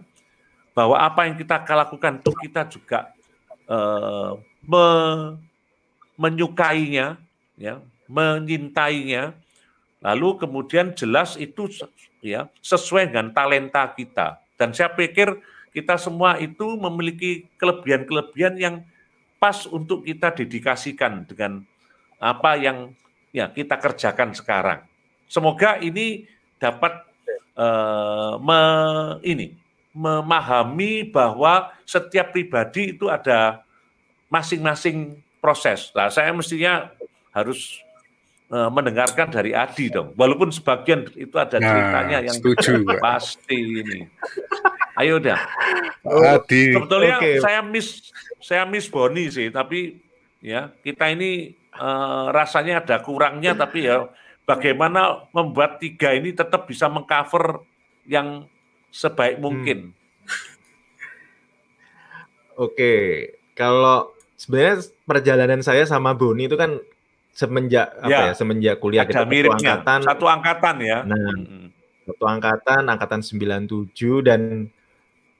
bahwa 0.71 0.95
apa 0.99 1.27
yang 1.27 1.35
kita 1.35 1.59
lakukan 1.67 2.23
itu 2.23 2.31
kita 2.47 2.61
juga 2.71 3.11
uh, 3.67 4.39
me, 4.63 4.85
menyukainya, 6.15 7.19
ya, 7.57 7.81
menyintainya, 8.09 9.33
lalu 10.03 10.37
kemudian 10.41 10.91
jelas 10.93 11.39
itu 11.39 11.69
ya 12.23 12.47
sesuai 12.63 13.11
dengan 13.11 13.31
talenta 13.31 13.87
kita. 13.91 14.39
Dan 14.59 14.71
saya 14.71 14.91
pikir 14.93 15.39
kita 15.73 15.97
semua 15.97 16.37
itu 16.37 16.77
memiliki 16.77 17.49
kelebihan-kelebihan 17.57 18.55
yang 18.61 18.75
pas 19.41 19.65
untuk 19.67 20.05
kita 20.07 20.31
dedikasikan 20.31 21.27
dengan 21.27 21.65
apa 22.21 22.55
yang 22.55 22.95
ya 23.35 23.49
kita 23.51 23.75
kerjakan 23.75 24.31
sekarang. 24.31 24.79
Semoga 25.27 25.81
ini 25.81 26.29
dapat 26.61 27.03
uh, 27.57 28.37
me, 28.39 28.61
ini 29.25 29.57
memahami 29.93 31.09
bahwa 31.11 31.69
setiap 31.85 32.33
pribadi 32.33 32.97
itu 32.97 33.09
ada 33.11 33.61
masing-masing 34.31 35.21
proses. 35.37 35.93
Nah, 35.93 36.09
saya 36.09 36.33
mestinya 36.33 36.89
harus 37.33 37.81
uh, 38.53 38.69
mendengarkan 38.69 39.33
dari 39.33 39.51
Adi 39.57 39.89
dong. 39.89 40.13
Walaupun 40.13 40.53
sebagian 40.53 41.09
itu 41.17 41.35
ada 41.35 41.57
nah, 41.57 41.67
ceritanya 41.67 42.17
nah, 42.21 42.25
yang 42.29 42.37
setuju, 42.37 42.73
pasti 43.01 43.57
ini. 43.57 43.99
Ayo 45.01 45.17
dah. 45.17 45.41
Adi. 46.05 46.77
Sebetulnya 46.77 47.17
okay. 47.17 47.41
saya 47.41 47.59
miss 47.65 48.13
saya 48.37 48.63
miss 48.69 48.85
Boni 48.87 49.33
sih, 49.33 49.49
tapi 49.49 49.97
ya 50.37 50.69
kita 50.85 51.09
ini 51.09 51.57
uh, 51.75 52.29
rasanya 52.29 52.85
ada 52.85 53.01
kurangnya 53.01 53.57
tapi 53.57 53.89
ya 53.89 54.05
bagaimana 54.43 55.25
membuat 55.31 55.79
tiga 55.79 56.11
ini 56.13 56.35
tetap 56.35 56.67
bisa 56.67 56.91
mengcover 56.91 57.63
yang 58.05 58.45
sebaik 58.93 59.39
hmm. 59.39 59.43
mungkin. 59.43 59.79
Hmm. 59.89 60.01
Oke, 62.53 63.33
kalau 63.57 64.13
sebenarnya 64.37 64.85
perjalanan 65.09 65.65
saya 65.65 65.89
sama 65.89 66.13
Boni 66.13 66.45
itu 66.45 66.53
kan 66.53 66.77
semenjak 67.33 67.97
ya, 67.97 68.05
apa 68.05 68.21
ya 68.29 68.33
semenjak 68.37 68.75
kuliah 68.77 69.03
kita 69.03 69.25
satu 69.25 69.49
angkatan 69.49 69.99
satu 70.05 70.25
angkatan 70.29 70.75
ya. 70.85 70.99
Nah, 71.01 71.17
hmm. 71.33 71.65
satu 72.05 72.23
angkatan 72.29 72.81
angkatan 72.87 73.21
97 73.25 74.21
dan 74.21 74.41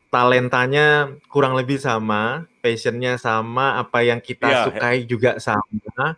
talentanya 0.10 1.10
kurang 1.30 1.58
lebih 1.58 1.82
sama, 1.82 2.46
passionnya 2.62 3.18
sama, 3.18 3.82
apa 3.82 4.06
yang 4.06 4.22
kita 4.22 4.46
ya, 4.46 4.62
sukai 4.70 5.06
ya. 5.06 5.10
juga 5.10 5.32
sama 5.42 6.18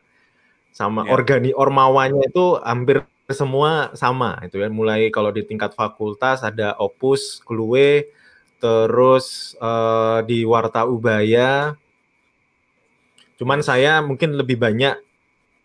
sama 0.75 1.07
ya. 1.07 1.15
organi 1.15 1.55
ormawanya 1.55 2.27
itu 2.27 2.59
hampir 2.59 3.07
semua 3.31 3.95
sama 3.95 4.37
itu 4.43 4.59
ya 4.59 4.67
mulai 4.67 5.07
kalau 5.07 5.31
di 5.31 5.47
tingkat 5.47 5.71
fakultas 5.71 6.43
ada 6.43 6.75
opus 6.75 7.39
klue 7.41 8.11
terus 8.59 9.55
uh, 9.63 10.19
di 10.27 10.43
warta 10.43 10.83
ubaya 10.83 11.79
cuman 13.39 13.63
saya 13.63 14.03
mungkin 14.03 14.35
lebih 14.35 14.59
banyak 14.59 14.99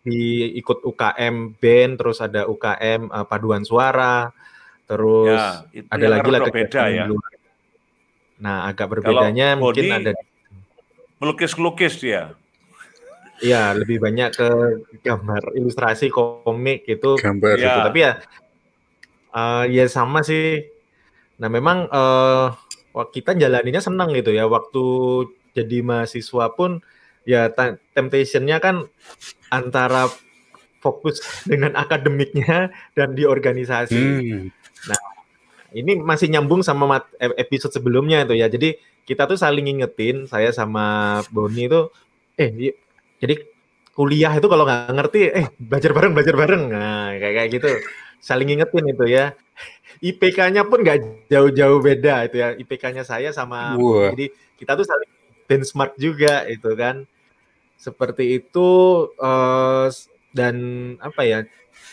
di 0.01 0.57
ikut 0.57 0.81
UKM 0.81 1.61
band 1.61 1.93
terus 2.01 2.17
ada 2.21 2.49
UKM 2.49 3.13
uh, 3.13 3.21
eh, 3.21 3.25
paduan 3.29 3.61
suara 3.61 4.33
terus 4.89 5.37
ya, 5.71 5.85
ada 5.87 6.07
lagi 6.09 6.29
lah 6.29 6.41
beda 6.49 6.83
ya. 6.89 7.05
Nah, 8.41 8.65
agak 8.65 8.97
berbedanya 8.97 9.53
Kalau 9.55 9.69
mungkin 9.69 9.85
ada 9.93 10.11
melukis-lukis 11.21 12.01
dia. 12.01 12.33
Iya, 13.41 13.77
lebih 13.77 14.01
banyak 14.01 14.29
ke 14.33 14.49
gambar 15.05 15.53
ilustrasi 15.57 16.09
komik 16.09 16.89
gitu. 16.89 17.21
Gambar 17.21 17.57
gitu. 17.57 17.69
Ya. 17.69 17.85
Tapi 17.85 17.99
ya 18.01 18.13
uh, 19.37 19.63
ya 19.69 19.85
sama 19.85 20.25
sih. 20.25 20.65
Nah, 21.37 21.49
memang 21.49 21.89
uh, 21.89 22.53
kita 23.13 23.37
jalaninya 23.37 23.81
senang 23.81 24.13
gitu 24.17 24.33
ya. 24.33 24.49
Waktu 24.49 24.83
jadi 25.53 25.85
mahasiswa 25.85 26.53
pun 26.53 26.81
ya 27.27 27.51
temptation-nya 27.93 28.57
kan 28.57 28.89
antara 29.53 30.09
fokus 30.81 31.21
dengan 31.45 31.77
akademiknya 31.77 32.73
dan 32.97 33.13
di 33.13 33.23
organisasi. 33.23 34.01
Hmm. 34.01 34.49
Nah, 34.89 35.01
ini 35.77 36.01
masih 36.01 36.33
nyambung 36.33 36.65
sama 36.65 37.05
episode 37.37 37.71
sebelumnya 37.71 38.25
itu 38.25 38.33
ya. 38.35 38.49
Jadi 38.49 38.75
kita 39.05 39.29
tuh 39.29 39.37
saling 39.37 39.65
ngingetin 39.69 40.25
saya 40.25 40.49
sama 40.49 41.19
Boni 41.29 41.69
itu 41.69 41.89
eh 42.37 42.49
jadi 43.21 43.35
kuliah 43.91 44.33
itu 44.33 44.47
kalau 44.49 44.65
nggak 44.65 44.93
ngerti, 44.97 45.19
eh 45.29 45.45
belajar 45.61 45.91
bareng, 45.93 46.11
belajar 46.15 46.35
bareng. 46.35 46.63
Nah, 46.73 47.13
kayak 47.21 47.33
kayak 47.37 47.49
gitu. 47.53 47.69
Saling 48.17 48.49
ingetin 48.49 48.85
itu 48.89 49.05
ya. 49.05 49.35
IPK-nya 50.01 50.65
pun 50.65 50.81
nggak 50.81 51.29
jauh-jauh 51.29 51.79
beda 51.83 52.25
itu 52.25 52.41
ya. 52.41 52.57
IPK-nya 52.57 53.03
saya 53.05 53.29
sama, 53.29 53.77
Wah. 53.77 54.09
jadi 54.15 54.33
kita 54.57 54.73
tuh 54.73 54.87
saling 54.87 55.11
benchmark 55.45 55.93
juga 55.99 56.47
itu 56.49 56.71
kan. 56.73 57.05
Seperti 57.81 58.37
itu 58.37 58.69
uh, 59.17 59.89
dan 60.37 60.55
apa 61.01 61.25
ya? 61.25 61.41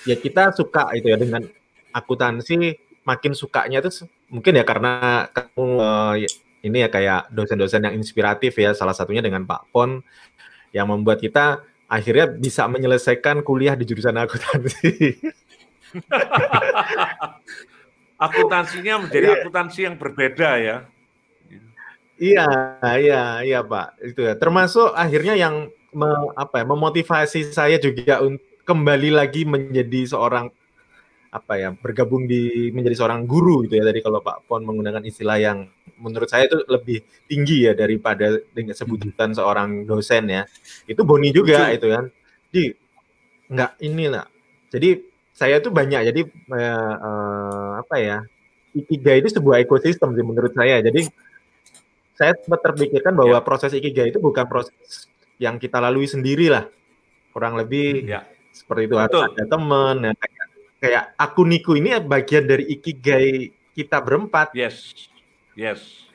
Ya 0.04 0.16
kita 0.20 0.52
suka 0.52 0.92
itu 0.92 1.08
ya 1.08 1.16
dengan 1.16 1.48
akuntansi 1.96 2.76
makin 3.08 3.32
sukanya 3.32 3.80
itu 3.80 4.04
mungkin 4.28 4.60
ya 4.60 4.64
karena 4.68 5.24
kamu 5.32 5.66
uh, 5.80 6.14
ini 6.60 6.84
ya 6.84 6.92
kayak 6.92 7.32
dosen-dosen 7.32 7.88
yang 7.88 7.96
inspiratif 7.96 8.52
ya 8.60 8.76
salah 8.76 8.92
satunya 8.92 9.24
dengan 9.24 9.48
Pak 9.48 9.72
Pon 9.72 10.04
yang 10.76 10.92
membuat 10.92 11.24
kita 11.24 11.64
akhirnya 11.88 12.28
bisa 12.28 12.68
menyelesaikan 12.68 13.40
kuliah 13.40 13.72
di 13.72 13.88
jurusan 13.88 14.20
akuntansi. 14.20 15.16
Akuntansinya 18.18 19.06
menjadi 19.06 19.30
iya. 19.30 19.36
akuntansi 19.40 19.80
yang 19.86 19.96
berbeda 19.96 20.50
ya. 20.58 20.76
Iya, 22.18 22.48
iya, 22.98 23.22
iya 23.46 23.60
Pak. 23.62 23.94
Itu 24.02 24.26
ya. 24.26 24.34
Termasuk 24.34 24.90
akhirnya 24.90 25.38
yang 25.38 25.70
me, 25.94 26.08
apa 26.36 26.62
ya, 26.62 26.64
memotivasi 26.68 27.52
saya 27.52 27.76
juga 27.80 28.20
untuk 28.20 28.44
kembali 28.68 29.16
lagi 29.16 29.48
menjadi 29.48 30.04
seorang 30.04 30.52
apa 31.28 31.60
ya 31.60 31.76
bergabung 31.76 32.24
di 32.24 32.72
menjadi 32.72 33.04
seorang 33.04 33.28
guru 33.28 33.64
gitu 33.64 33.80
ya. 33.80 33.84
Tadi 33.84 34.00
kalau 34.00 34.20
Pak 34.20 34.48
Pon 34.48 34.64
menggunakan 34.64 35.04
istilah 35.04 35.36
yang 35.40 35.68
menurut 36.00 36.28
saya 36.28 36.48
itu 36.48 36.60
lebih 36.68 37.04
tinggi 37.28 37.68
ya 37.68 37.72
daripada 37.76 38.40
dengan 38.52 38.76
sebutan 38.76 39.32
seorang 39.32 39.84
dosen 39.88 40.28
ya. 40.28 40.42
Itu 40.88 41.04
Boni 41.04 41.32
juga 41.32 41.68
Betul. 41.68 41.76
itu 41.76 41.86
kan. 41.92 42.04
Di 42.48 42.64
nggak 43.48 43.72
inilah 43.80 44.28
jadi 44.68 45.00
saya 45.32 45.56
tuh 45.64 45.72
banyak 45.72 46.12
jadi 46.12 46.20
uh, 46.52 46.96
uh, 47.00 47.70
apa 47.80 47.96
ya 47.96 48.18
ikigai 48.76 49.24
itu 49.24 49.32
sebuah 49.32 49.64
ekosistem 49.64 50.12
sih 50.12 50.24
menurut 50.24 50.52
saya. 50.52 50.80
Jadi 50.84 51.08
saya 52.18 52.34
sempat 52.36 52.60
terpikirkan 52.60 53.14
bahwa 53.14 53.38
ya. 53.40 53.44
proses 53.44 53.72
ikigai 53.72 54.12
itu 54.12 54.20
bukan 54.20 54.44
proses 54.44 55.08
yang 55.38 55.56
kita 55.56 55.78
lalui 55.78 56.06
sendiri 56.10 56.50
lah 56.50 56.66
kurang 57.30 57.54
lebih 57.54 58.06
ya. 58.06 58.26
seperti 58.50 58.90
itu 58.90 58.96
Betul. 58.98 59.24
ada 59.30 59.44
teman 59.46 59.96
ya, 60.02 60.12
kayak 60.82 61.04
aku 61.14 61.46
Niku 61.46 61.78
ini 61.78 61.94
bagian 62.02 62.46
dari 62.46 62.66
ikigai 62.74 63.54
kita 63.74 64.02
berempat. 64.02 64.50
Yes. 64.58 65.06
Yes. 65.54 66.10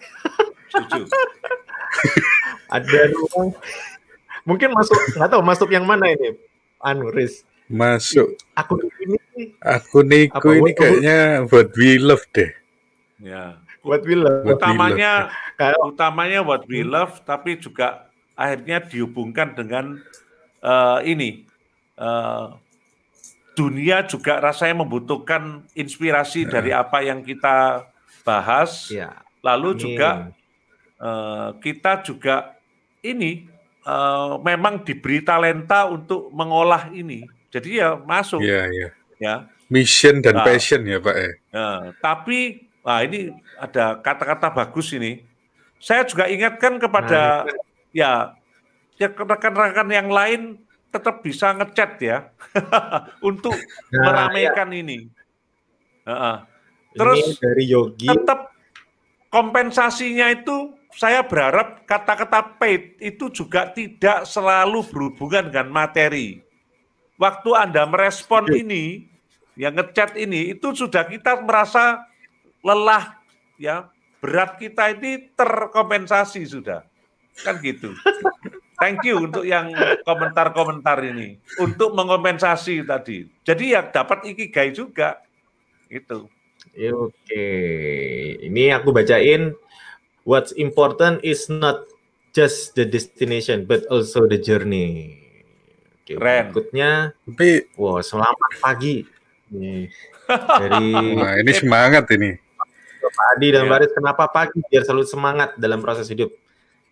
Setuju. 0.67 1.07
Ada 2.75 3.07
ruang 3.15 3.55
mungkin 4.43 4.75
masuk 4.75 4.95
nggak 5.15 5.29
tahu 5.31 5.41
masuk 5.43 5.69
yang 5.71 5.87
mana 5.87 6.11
ini 6.11 6.35
anu 6.83 7.07
Riz 7.11 7.47
masuk 7.71 8.35
aku 8.59 8.75
ini 8.99 9.17
aku 9.63 10.03
Niku 10.03 10.51
apa, 10.51 10.59
ini 10.59 10.71
kayaknya 10.75 11.17
buat 11.47 11.71
we 11.79 11.95
love 11.95 12.23
deh 12.35 12.51
ya 13.23 13.55
buat 13.79 14.03
we 14.03 14.19
love 14.19 14.43
utamanya 14.43 15.31
we 15.55 15.67
utamanya 15.87 16.39
buat 16.43 16.63
we 16.67 16.83
love 16.83 17.23
tapi 17.23 17.55
juga 17.55 18.11
akhirnya 18.33 18.81
dihubungkan 18.81 19.53
dengan 19.53 20.01
uh, 20.63 20.99
ini 21.05 21.45
uh, 21.97 22.57
dunia 23.53 24.05
juga 24.09 24.41
rasanya 24.41 24.81
membutuhkan 24.81 25.61
inspirasi 25.77 26.45
ya. 26.45 26.49
dari 26.49 26.71
apa 26.73 27.05
yang 27.05 27.21
kita 27.21 27.85
bahas. 28.25 28.89
Ya. 28.89 29.21
Lalu 29.45 29.77
juga 29.77 30.33
uh, 30.97 31.53
kita 31.61 32.01
juga 32.01 32.57
ini 33.05 33.45
uh, 33.85 34.39
memang 34.41 34.81
diberi 34.81 35.21
talenta 35.21 35.85
untuk 35.85 36.33
mengolah 36.33 36.89
ini. 36.89 37.27
Jadi 37.53 37.77
ya 37.77 37.99
masuk. 37.99 38.41
Ya, 38.41 38.65
ya. 38.65 38.87
ya. 39.21 39.35
Mission 39.69 40.21
dan 40.21 40.41
nah, 40.41 40.45
passion 40.45 40.81
ya 40.85 40.97
Pak. 40.97 41.15
Ya. 41.15 41.31
Uh, 41.53 41.81
tapi 42.01 42.67
nah 42.83 42.99
ini 43.05 43.31
ada 43.59 43.99
kata-kata 44.01 44.49
bagus 44.49 44.91
ini. 44.95 45.21
Saya 45.83 46.07
juga 46.07 46.31
ingatkan 46.31 46.79
kepada 46.79 47.43
nah, 47.43 47.51
ya 47.93 48.33
ya 48.97 49.07
rekan-rekan 49.09 49.89
yang 49.89 50.09
lain 50.09 50.41
tetap 50.93 51.25
bisa 51.25 51.53
ngechat 51.57 51.97
ya 52.01 52.17
untuk 53.29 53.55
nah, 53.89 54.11
meramaikan 54.11 54.69
ya. 54.69 54.79
ini. 54.81 54.97
Uh, 56.03 56.43
terus 56.93 57.23
ini 57.23 57.33
dari 57.39 57.63
Yogi 57.71 58.07
tetap 58.11 58.51
kompensasinya 59.31 60.29
itu 60.29 60.75
saya 60.93 61.25
berharap 61.25 61.89
kata-kata 61.89 62.61
paid 62.61 63.01
itu 63.01 63.33
juga 63.33 63.73
tidak 63.73 64.29
selalu 64.29 64.85
berhubungan 64.85 65.49
dengan 65.49 65.73
materi. 65.73 66.45
Waktu 67.17 67.49
Anda 67.57 67.89
merespon 67.89 68.45
ya. 68.49 68.61
ini, 68.61 69.09
yang 69.57 69.73
ngechat 69.77 70.17
ini, 70.17 70.53
itu 70.53 70.73
sudah 70.73 71.05
kita 71.09 71.41
merasa 71.41 72.05
lelah, 72.61 73.17
ya 73.57 73.89
berat 74.21 74.57
kita 74.61 74.93
ini 74.93 75.33
terkompensasi 75.33 76.45
sudah, 76.45 76.85
kan 77.41 77.57
gitu. 77.65 77.97
Thank 78.77 79.07
you 79.07 79.25
untuk 79.29 79.47
yang 79.47 79.71
komentar-komentar 80.03 80.99
ini 81.07 81.39
untuk 81.57 81.95
mengompensasi 81.95 82.83
tadi. 82.83 83.25
Jadi 83.41 83.73
ya 83.73 83.81
dapat 83.87 84.27
ikigai 84.27 84.75
juga. 84.75 85.23
Itu. 85.89 86.29
Oke. 86.73 87.47
Ini 88.43 88.75
aku 88.77 88.91
bacain 88.91 89.55
what's 90.27 90.51
important 90.59 91.23
is 91.23 91.47
not 91.47 91.87
just 92.33 92.73
the 92.75 92.83
destination 92.83 93.63
but 93.63 93.85
also 93.87 94.25
the 94.27 94.41
journey. 94.41 95.21
Oke, 96.03 96.19
Keren. 96.19 96.51
Berikutnya, 96.51 97.15
tapi 97.23 97.71
wow, 97.79 98.03
selamat 98.03 98.59
pagi. 98.59 99.07
Nih. 99.53 99.87
Dari 100.27 100.91
Wah, 101.15 101.39
ini 101.39 101.51
semangat 101.55 102.11
ini. 102.11 102.35
Pak 103.03 103.27
Adi 103.37 103.47
dan 103.53 103.67
ya. 103.67 103.71
Baris, 103.71 103.91
kenapa 103.93 104.25
pagi? 104.27 104.59
Biar 104.67 104.83
selalu 104.83 105.05
semangat 105.05 105.55
dalam 105.55 105.79
proses 105.79 106.09
hidup. 106.09 106.33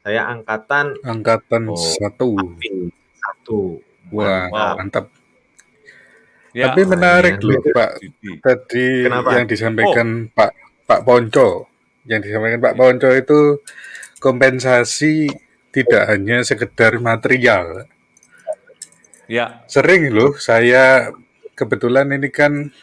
Saya 0.01 0.25
angkatan 0.33 0.97
angkatan 1.05 1.69
oh, 1.69 1.77
satu. 1.77 2.33
Satu. 3.21 3.77
Wah, 4.09 4.49
wow. 4.49 4.73
mantap. 4.81 5.13
Ya, 6.51 6.73
Tapi 6.73 6.83
menarik 6.83 7.39
ya. 7.39 7.47
loh 7.47 7.61
Pak. 7.63 7.91
Tadi 8.43 8.87
Kenapa? 9.07 9.29
yang 9.39 9.45
disampaikan 9.47 10.07
oh. 10.27 10.33
Pak 10.35 10.51
Pak 10.83 11.01
Ponco, 11.07 11.49
yang 12.09 12.19
disampaikan 12.19 12.59
Pak 12.59 12.75
Ponco 12.75 13.09
itu 13.13 13.39
kompensasi 14.19 15.31
tidak 15.71 16.11
hanya 16.11 16.43
sekedar 16.43 16.99
material. 16.99 17.87
Ya. 19.31 19.63
Sering 19.71 20.11
loh 20.11 20.35
saya 20.35 21.15
kebetulan 21.55 22.11
ini 22.11 22.27
kan 22.27 22.73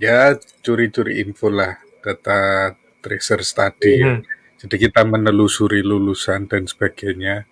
ya 0.00 0.32
curi-curi 0.64 1.20
info 1.20 1.52
lah 1.52 1.76
data 2.00 2.72
tracer 3.04 3.44
study. 3.44 3.98
Mm 4.00 4.08
-hmm. 4.08 4.37
Jadi 4.58 4.90
kita 4.90 5.06
menelusuri 5.06 5.86
lulusan 5.86 6.50
dan 6.50 6.66
sebagainya. 6.66 7.46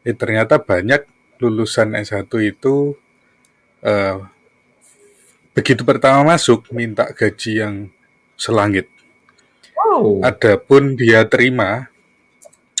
Eh, 0.00 0.16
ternyata 0.16 0.56
banyak 0.56 1.04
lulusan 1.38 1.92
S1 1.94 2.32
itu 2.40 2.96
uh, 3.84 4.16
begitu 5.52 5.84
pertama 5.84 6.34
masuk 6.34 6.72
minta 6.72 7.04
gaji 7.12 7.52
yang 7.62 7.74
selangit. 8.34 8.88
Wow. 9.76 10.24
Adapun 10.24 10.98
dia 10.98 11.22
terima, 11.28 11.86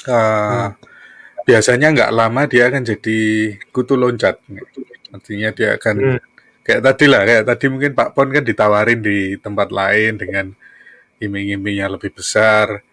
uh, 0.08 0.10
hmm. 0.10 0.70
biasanya 1.46 1.94
nggak 1.94 2.14
lama 2.14 2.42
dia 2.48 2.72
akan 2.72 2.82
jadi 2.82 3.18
kutu 3.70 3.94
loncat. 3.94 4.40
Artinya 5.12 5.52
dia 5.52 5.76
akan 5.78 6.18
hmm. 6.18 6.20
kayak 6.64 6.82
tadi 6.82 7.04
lah, 7.06 7.22
kayak 7.28 7.44
tadi 7.46 7.66
mungkin 7.70 7.92
Pak 7.94 8.16
Pon 8.16 8.32
kan 8.32 8.42
ditawarin 8.42 9.04
di 9.04 9.36
tempat 9.38 9.68
lain 9.70 10.18
dengan 10.18 10.46
iming-imingnya 11.20 11.92
lebih 11.92 12.14
besar 12.14 12.87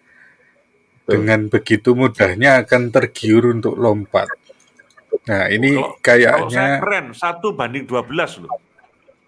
dengan 1.06 1.46
begitu 1.46 1.94
mudahnya 1.94 2.66
akan 2.66 2.90
tergiur 2.90 3.54
untuk 3.54 3.78
lompat. 3.78 4.26
Nah, 5.26 5.46
ini 5.50 5.78
kalau, 5.78 5.94
kayaknya 6.02 6.30
kalau 6.34 6.50
saya 6.50 6.76
keren 6.82 7.06
satu 7.14 7.48
banding 7.54 7.86
12 7.86 8.42
loh. 8.42 8.52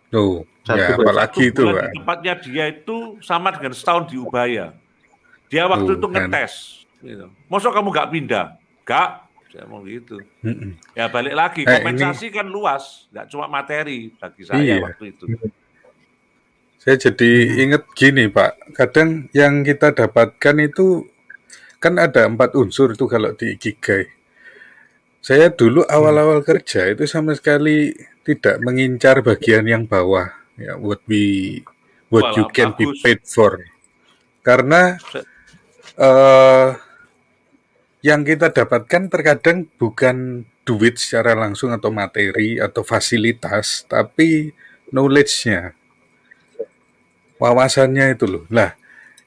Tuh, 0.08 0.40
ya 0.64 0.96
apalagi 0.96 1.52
itu, 1.52 1.62
Pak. 1.62 1.90
Tempatnya 1.94 2.34
dia 2.40 2.64
itu 2.72 3.20
sama 3.22 3.54
dengan 3.54 3.76
setahun 3.76 4.08
di 4.10 4.16
Ubaya. 4.16 4.72
Dia 5.48 5.64
waktu 5.68 5.96
Tuh, 5.96 5.98
itu 6.00 6.06
kan. 6.08 6.14
ngetes. 6.28 6.54
Kan. 6.98 7.06
Gitu. 7.08 7.26
Masa 7.46 7.68
kamu 7.70 7.88
nggak 7.94 8.10
pindah? 8.10 8.46
Gak, 8.88 9.10
saya 9.52 9.64
mau 9.68 9.84
gitu. 9.84 10.16
Mm 10.44 10.54
-mm. 10.54 10.70
Ya 10.96 11.06
balik 11.12 11.34
lagi, 11.36 11.62
eh, 11.64 11.68
kompensasi 11.68 12.32
ini... 12.32 12.36
kan 12.36 12.46
luas, 12.48 13.08
nggak 13.12 13.26
cuma 13.32 13.46
materi 13.48 14.12
bagi 14.16 14.42
saya 14.48 14.60
iya. 14.64 14.76
waktu 14.80 15.12
itu. 15.12 15.24
Saya 16.78 16.96
jadi 16.96 17.30
ingat 17.68 17.84
gini 17.92 18.30
Pak, 18.32 18.72
kadang 18.78 19.28
yang 19.36 19.60
kita 19.66 19.92
dapatkan 19.92 20.56
itu 20.62 21.04
kan 21.78 21.94
ada 21.98 22.26
empat 22.26 22.58
unsur 22.58 22.94
itu 22.94 23.06
kalau 23.06 23.34
di 23.34 23.54
Ikigai. 23.54 24.10
Saya 25.18 25.50
dulu 25.50 25.82
hmm. 25.82 25.90
awal-awal 25.90 26.40
kerja 26.46 26.86
itu 26.90 27.06
sama 27.06 27.34
sekali 27.34 27.94
tidak 28.22 28.60
mengincar 28.62 29.22
bagian 29.24 29.66
yang 29.66 29.82
bawah, 29.88 30.30
ya 30.58 30.76
what 30.76 31.02
we 31.08 31.58
what 32.12 32.36
you 32.36 32.46
can 32.52 32.74
be 32.76 32.86
paid 33.02 33.24
for. 33.24 33.62
Karena 34.44 34.98
uh, 35.98 36.76
yang 38.04 38.22
kita 38.22 38.54
dapatkan 38.54 39.10
terkadang 39.10 39.66
bukan 39.74 40.46
duit 40.62 41.00
secara 41.00 41.32
langsung 41.32 41.72
atau 41.72 41.88
materi 41.88 42.60
atau 42.60 42.84
fasilitas, 42.84 43.88
tapi 43.88 44.52
knowledge-nya, 44.92 45.72
wawasannya 47.40 48.12
itu 48.12 48.26
loh. 48.28 48.44
Nah, 48.52 48.76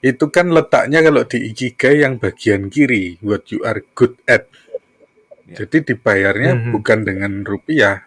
itu 0.02 0.26
kan 0.34 0.50
letaknya 0.50 1.06
kalau 1.06 1.22
di 1.30 1.54
Ikigai 1.54 2.02
yang 2.02 2.18
bagian 2.18 2.74
kiri, 2.74 3.22
what 3.22 3.46
you 3.54 3.62
are 3.62 3.86
good 3.94 4.18
at. 4.26 4.50
Ya. 5.46 5.62
Jadi 5.62 5.94
dibayarnya 5.94 6.58
hmm. 6.58 6.72
bukan 6.74 7.00
dengan 7.06 7.46
rupiah. 7.46 8.02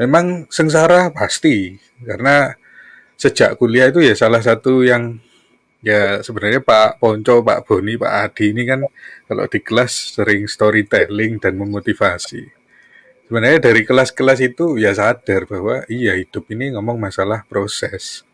Memang 0.00 0.48
sengsara 0.48 1.12
pasti 1.12 1.76
karena 2.00 2.56
sejak 3.20 3.60
kuliah 3.60 3.92
itu 3.92 4.00
ya 4.00 4.16
salah 4.16 4.40
satu 4.40 4.80
yang 4.80 5.20
ya 5.84 6.24
sebenarnya 6.24 6.64
Pak 6.64 7.04
Ponco, 7.04 7.44
Pak 7.44 7.68
Boni, 7.68 8.00
Pak 8.00 8.12
Adi 8.32 8.56
ini 8.56 8.64
kan 8.64 8.80
kalau 9.28 9.44
di 9.44 9.60
kelas 9.60 10.16
sering 10.16 10.48
storytelling 10.48 11.36
dan 11.36 11.60
memotivasi. 11.60 12.48
Sebenarnya 13.28 13.60
dari 13.60 13.84
kelas-kelas 13.84 14.40
itu 14.40 14.80
ya 14.80 14.96
sadar 14.96 15.44
bahwa 15.44 15.84
iya 15.86 16.16
hidup 16.16 16.48
ini 16.48 16.72
ngomong 16.72 16.96
masalah 16.96 17.44
proses. 17.44 18.24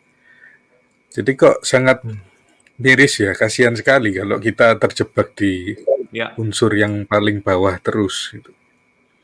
Jadi 1.11 1.35
kok 1.35 1.67
sangat 1.67 2.07
hmm. 2.07 2.36
Miris 2.77 3.21
ya, 3.21 3.33
kasihan 3.33 3.73
sekali 3.73 4.13
kalau 4.13 4.37
kita 4.37 4.77
terjebak 4.77 5.33
di 5.37 5.77
ya. 6.13 6.33
unsur 6.37 6.73
yang 6.77 7.05
paling 7.09 7.41
bawah 7.41 7.77
terus. 7.81 8.33
Gitu. 8.33 8.53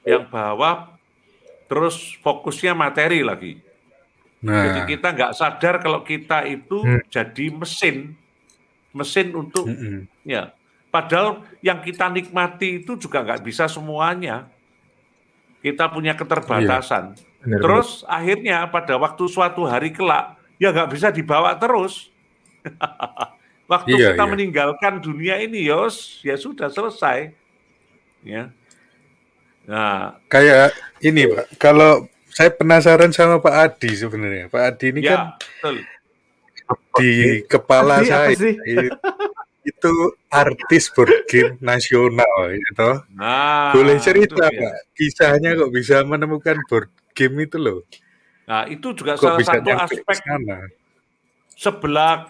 Yang 0.05 0.25
bawah 0.33 0.93
terus 1.69 2.17
fokusnya 2.21 2.73
materi 2.77 3.25
lagi. 3.25 3.61
Nah. 4.43 4.67
Jadi 4.67 4.99
kita 4.99 5.15
nggak 5.15 5.33
sadar 5.33 5.79
kalau 5.79 6.03
kita 6.03 6.45
itu 6.49 6.83
hmm. 6.83 7.09
jadi 7.09 7.47
mesin, 7.55 7.97
mesin 8.93 9.33
untuk 9.33 9.69
hmm. 9.69 10.09
ya. 10.27 10.53
Padahal 10.93 11.41
yang 11.65 11.81
kita 11.81 12.13
nikmati 12.13 12.85
itu 12.85 13.01
juga 13.01 13.25
nggak 13.25 13.41
bisa 13.41 13.65
semuanya. 13.71 14.49
Kita 15.63 15.89
punya 15.89 16.13
keterbatasan. 16.13 17.17
Iya. 17.43 17.59
terus 17.59 18.07
akhirnya 18.07 18.63
pada 18.71 18.95
waktu 19.03 19.27
suatu 19.27 19.67
hari 19.67 19.91
kelak 19.91 20.39
ya 20.63 20.71
nggak 20.71 20.95
bisa 20.95 21.11
dibawa 21.11 21.59
terus. 21.59 22.07
waktu 23.73 23.97
iya, 23.97 24.13
kita 24.13 24.25
iya. 24.29 24.33
meninggalkan 24.33 25.01
dunia 25.01 25.41
ini 25.41 25.65
yos 25.65 26.21
ya 26.21 26.37
sudah 26.37 26.69
selesai. 26.69 27.33
Ya. 28.21 28.53
Nah, 29.65 30.21
kayak 30.29 30.77
ini 31.01 31.33
Pak, 31.33 31.57
kalau 31.57 32.05
saya 32.29 32.53
penasaran 32.53 33.11
sama 33.17 33.41
Pak 33.41 33.55
Adi 33.55 33.91
sebenarnya. 33.97 34.53
Pak 34.53 34.63
Adi 34.63 34.87
ini 34.93 35.01
ya, 35.01 35.09
kan 35.09 35.21
betul. 35.41 35.77
di 37.01 37.13
kepala 37.49 38.05
Adi, 38.05 38.09
saya 38.09 38.29
itu, 38.37 38.49
itu 39.73 39.95
artis 40.29 40.93
board 40.93 41.25
game 41.25 41.57
nasional 41.65 42.37
gitu. 42.53 42.91
Nah, 43.17 43.73
Boleh 43.73 43.97
cerita 44.03 44.53
Pak, 44.53 44.75
kisahnya 44.93 45.57
kok 45.57 45.73
bisa 45.73 46.05
menemukan 46.05 46.61
board 46.69 46.93
game 47.17 47.49
itu 47.49 47.57
loh. 47.57 47.81
Nah, 48.45 48.67
itu 48.69 48.93
juga 48.93 49.17
kok 49.17 49.41
salah 49.41 49.41
satu 49.41 49.71
aspek 49.73 50.19
sana? 50.21 50.69
sebelah 51.63 52.27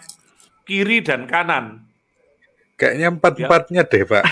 kiri 0.63 1.03
dan 1.03 1.27
kanan 1.27 1.83
Kayaknya 2.73 3.07
empat-empatnya 3.15 3.81
ya. 3.85 3.89
deh, 3.89 4.03
Pak. 4.03 4.25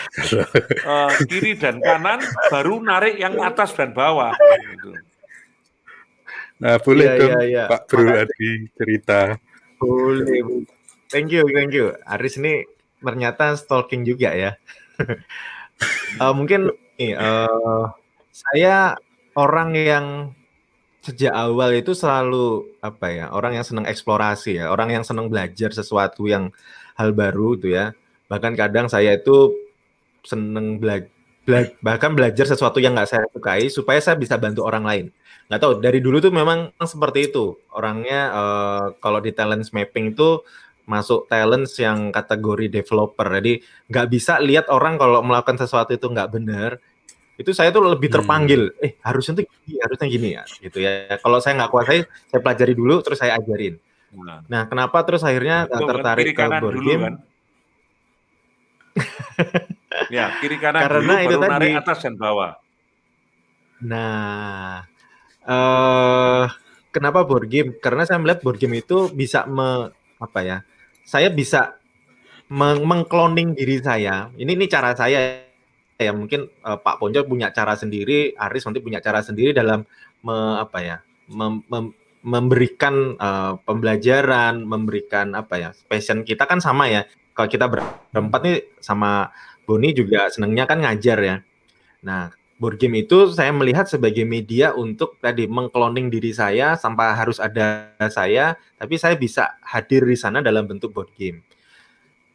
uh, 0.83 1.13
kiri 1.29 1.53
dan 1.61 1.77
kanan, 1.77 2.19
baru 2.49 2.81
narik 2.81 3.21
yang 3.21 3.37
atas 3.37 3.77
dan 3.77 3.93
bawah. 3.93 4.33
Gitu. 4.33 4.97
Nah, 6.61 6.75
boleh 6.81 7.05
ya, 7.05 7.15
dong, 7.21 7.31
ya, 7.37 7.41
ya. 7.45 7.65
Pak 7.69 7.81
Bro 7.85 8.05
Adi 8.11 8.69
cerita. 8.75 9.37
Boleh. 9.77 10.65
Thank 11.13 11.33
you, 11.33 11.45
thank 11.53 11.73
you. 11.73 11.93
Aris 12.05 12.41
ini 12.41 12.65
ternyata 13.01 13.53
stalking 13.57 14.05
juga 14.05 14.33
ya. 14.33 14.57
uh, 16.17 16.33
mungkin 16.37 16.73
nih, 16.97 17.13
uh, 17.17 17.93
saya 18.33 18.97
orang 19.37 19.77
yang 19.77 20.05
sejak 21.01 21.33
awal 21.33 21.73
itu 21.73 21.97
selalu 21.97 22.77
apa 22.77 23.07
ya 23.09 23.25
orang 23.33 23.57
yang 23.57 23.65
senang 23.65 23.89
eksplorasi 23.89 24.61
ya 24.61 24.69
orang 24.69 24.93
yang 24.93 25.03
senang 25.05 25.27
belajar 25.33 25.73
sesuatu 25.73 26.29
yang 26.29 26.53
hal 26.95 27.11
baru 27.15 27.57
itu 27.57 27.73
ya. 27.73 27.93
Bahkan 28.29 28.53
kadang 28.55 28.87
saya 28.87 29.17
itu 29.17 29.53
seneng 30.23 30.77
belajar 30.77 31.09
bela 31.41 31.65
bahkan 31.81 32.13
belajar 32.13 32.45
sesuatu 32.45 32.77
yang 32.77 32.93
nggak 32.93 33.09
saya 33.09 33.25
sukai 33.33 33.65
supaya 33.73 33.97
saya 33.97 34.15
bisa 34.17 34.37
bantu 34.37 34.61
orang 34.61 34.85
lain. 34.85 35.05
Nggak 35.49 35.61
tahu 35.61 35.73
dari 35.81 35.99
dulu 35.99 36.21
tuh 36.21 36.29
memang 36.29 36.69
seperti 36.77 37.33
itu. 37.33 37.57
Orangnya 37.73 38.19
uh, 38.31 38.85
kalau 39.01 39.19
di 39.19 39.33
talent 39.33 39.65
mapping 39.73 40.13
itu 40.13 40.45
masuk 40.85 41.25
talents 41.25 41.77
yang 41.81 42.13
kategori 42.13 42.69
developer. 42.69 43.25
Jadi 43.41 43.65
nggak 43.89 44.07
bisa 44.13 44.37
lihat 44.37 44.69
orang 44.69 45.01
kalau 45.01 45.25
melakukan 45.25 45.57
sesuatu 45.57 45.97
itu 45.97 46.05
nggak 46.05 46.29
benar 46.29 46.77
itu 47.41 47.51
saya 47.51 47.73
tuh 47.73 47.81
lebih 47.83 48.07
hmm. 48.07 48.17
terpanggil 48.21 48.61
hmm. 48.69 48.85
eh 48.85 48.91
harusnya 49.01 49.41
tuh 49.41 49.45
gini 49.49 49.77
harusnya 49.81 50.07
gini 50.07 50.29
ya 50.37 50.43
gitu 50.61 50.77
ya 50.77 50.91
kalau 51.19 51.41
saya 51.41 51.57
nggak 51.57 51.71
kuasai 51.73 52.05
saya 52.29 52.39
pelajari 52.39 52.73
dulu 52.77 52.95
terus 53.01 53.17
saya 53.17 53.35
ajarin 53.41 53.81
nah, 54.13 54.45
nah 54.45 54.61
kenapa 54.69 55.01
terus 55.03 55.25
akhirnya 55.25 55.65
nah, 55.65 55.81
tertarik 55.81 56.37
ke 56.37 56.43
board 56.61 56.79
game 56.85 57.03
kan? 57.03 57.15
ya, 60.11 60.35
kiri 60.39 60.57
kanan 60.59 60.81
Karena 60.87 61.13
dulu, 61.19 61.25
itu 61.27 61.35
baru 61.39 61.51
tadi. 61.51 61.69
atas 61.77 61.97
dan 62.03 62.15
bawah. 62.19 62.51
Nah, 63.81 64.85
uh, 65.47 66.45
kenapa 66.93 67.25
board 67.25 67.47
game? 67.49 67.69
Karena 67.79 68.05
saya 68.05 68.21
melihat 68.21 68.43
board 68.45 68.59
game 68.61 68.81
itu 68.81 69.09
bisa 69.11 69.47
me, 69.47 69.89
apa 70.21 70.39
ya? 70.43 70.57
Saya 71.07 71.31
bisa 71.33 71.75
meng 72.51 72.83
mengkloning 72.83 73.55
diri 73.57 73.81
saya. 73.81 74.29
Ini 74.35 74.51
ini 74.53 74.65
cara 74.67 74.93
saya 74.93 75.47
ya 76.01 76.11
mungkin 76.11 76.49
uh, 76.65 76.77
Pak 76.81 76.97
Ponco 76.97 77.21
punya 77.23 77.53
cara 77.53 77.77
sendiri, 77.77 78.33
Aris 78.35 78.65
nanti 78.65 78.81
punya 78.81 78.99
cara 78.99 79.21
sendiri 79.21 79.53
dalam 79.53 79.85
me, 80.25 80.35
apa 80.57 80.79
ya? 80.81 80.97
Mem, 81.31 81.63
mem, 81.69 81.93
memberikan 82.21 83.17
uh, 83.17 83.57
pembelajaran, 83.63 84.61
memberikan 84.65 85.33
apa 85.37 85.55
ya? 85.57 85.69
Passion 85.87 86.25
kita 86.25 86.45
kan 86.45 86.61
sama 86.61 86.89
ya 86.89 87.05
kalau 87.31 87.47
kita 87.49 87.65
berempat 87.67 88.41
nih 88.43 88.57
sama 88.83 89.31
Boni 89.65 89.95
juga 89.95 90.27
senangnya 90.27 90.67
kan 90.67 90.83
ngajar 90.83 91.17
ya. 91.21 91.35
Nah, 92.03 92.33
board 92.61 92.77
game 92.77 93.01
itu 93.01 93.29
saya 93.33 93.49
melihat 93.49 93.89
sebagai 93.89 94.21
media 94.21 94.73
untuk 94.77 95.17
tadi 95.17 95.49
mengkloning 95.49 96.13
diri 96.13 96.29
saya 96.35 96.77
sampai 96.77 97.17
harus 97.17 97.41
ada 97.41 97.89
saya, 98.11 98.57
tapi 98.77 99.01
saya 99.01 99.15
bisa 99.17 99.57
hadir 99.65 100.05
di 100.05 100.17
sana 100.17 100.45
dalam 100.45 100.67
bentuk 100.67 100.91
board 100.93 101.13
game. 101.17 101.41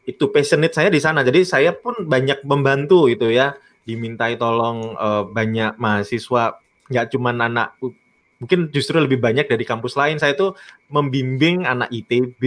Itu 0.07 0.31
passionate 0.31 0.71
saya 0.71 0.87
di 0.87 1.03
sana. 1.03 1.21
Jadi 1.21 1.43
saya 1.43 1.75
pun 1.75 2.07
banyak 2.07 2.47
membantu 2.47 3.11
itu 3.11 3.27
ya, 3.27 3.59
dimintai 3.83 4.39
tolong 4.39 4.95
uh, 4.95 5.27
banyak 5.27 5.75
mahasiswa, 5.75 6.63
nggak 6.87 7.07
cuma 7.11 7.35
anak 7.35 7.75
mungkin 8.37 8.69
justru 8.69 9.01
lebih 9.01 9.19
banyak 9.19 9.51
dari 9.51 9.67
kampus 9.67 9.99
lain. 9.99 10.15
Saya 10.15 10.33
tuh 10.39 10.55
membimbing 10.87 11.67
anak 11.67 11.91
ITB, 11.91 12.41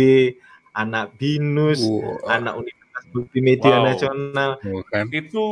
anak 0.73 1.12
binus, 1.20 1.85
wow. 1.85 2.25
anak 2.33 2.57
Universitas 2.57 3.05
Multimedia 3.12 3.77
wow. 3.77 3.85
Nasional. 3.85 4.51
Bukan. 4.64 5.05
Itu 5.12 5.44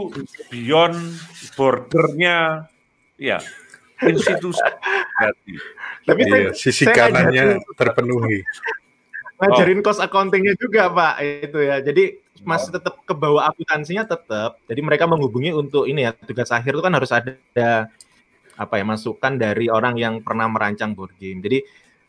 beyond 0.48 0.96
bordernya, 1.58 2.70
ya 3.20 3.42
institusi. 4.06 4.62
Tapi 6.08 6.22
iya, 6.24 6.54
sisi 6.54 6.86
kanannya 6.86 7.58
terpenuhi. 7.74 8.46
Ngajarin 9.38 9.80
oh. 9.80 9.84
cost 9.86 10.02
accountingnya 10.02 10.54
juga 10.58 10.90
Pak 10.90 11.14
itu 11.22 11.58
ya. 11.62 11.76
Jadi 11.78 12.18
masih 12.42 12.70
tetap 12.74 12.98
ke 13.02 13.14
bawah 13.14 13.46
akuntansinya 13.50 14.06
tetap. 14.06 14.58
Jadi 14.66 14.80
mereka 14.82 15.06
menghubungi 15.06 15.54
untuk 15.54 15.86
ini 15.86 16.06
ya 16.06 16.14
tugas 16.14 16.50
akhir 16.50 16.74
itu 16.74 16.82
kan 16.82 16.94
harus 16.94 17.10
ada 17.14 17.90
apa 18.58 18.74
ya 18.74 18.84
masukan 18.84 19.38
dari 19.38 19.70
orang 19.70 19.94
yang 19.94 20.18
pernah 20.22 20.50
merancang 20.50 20.94
board 20.94 21.14
game. 21.22 21.38
Jadi 21.38 21.62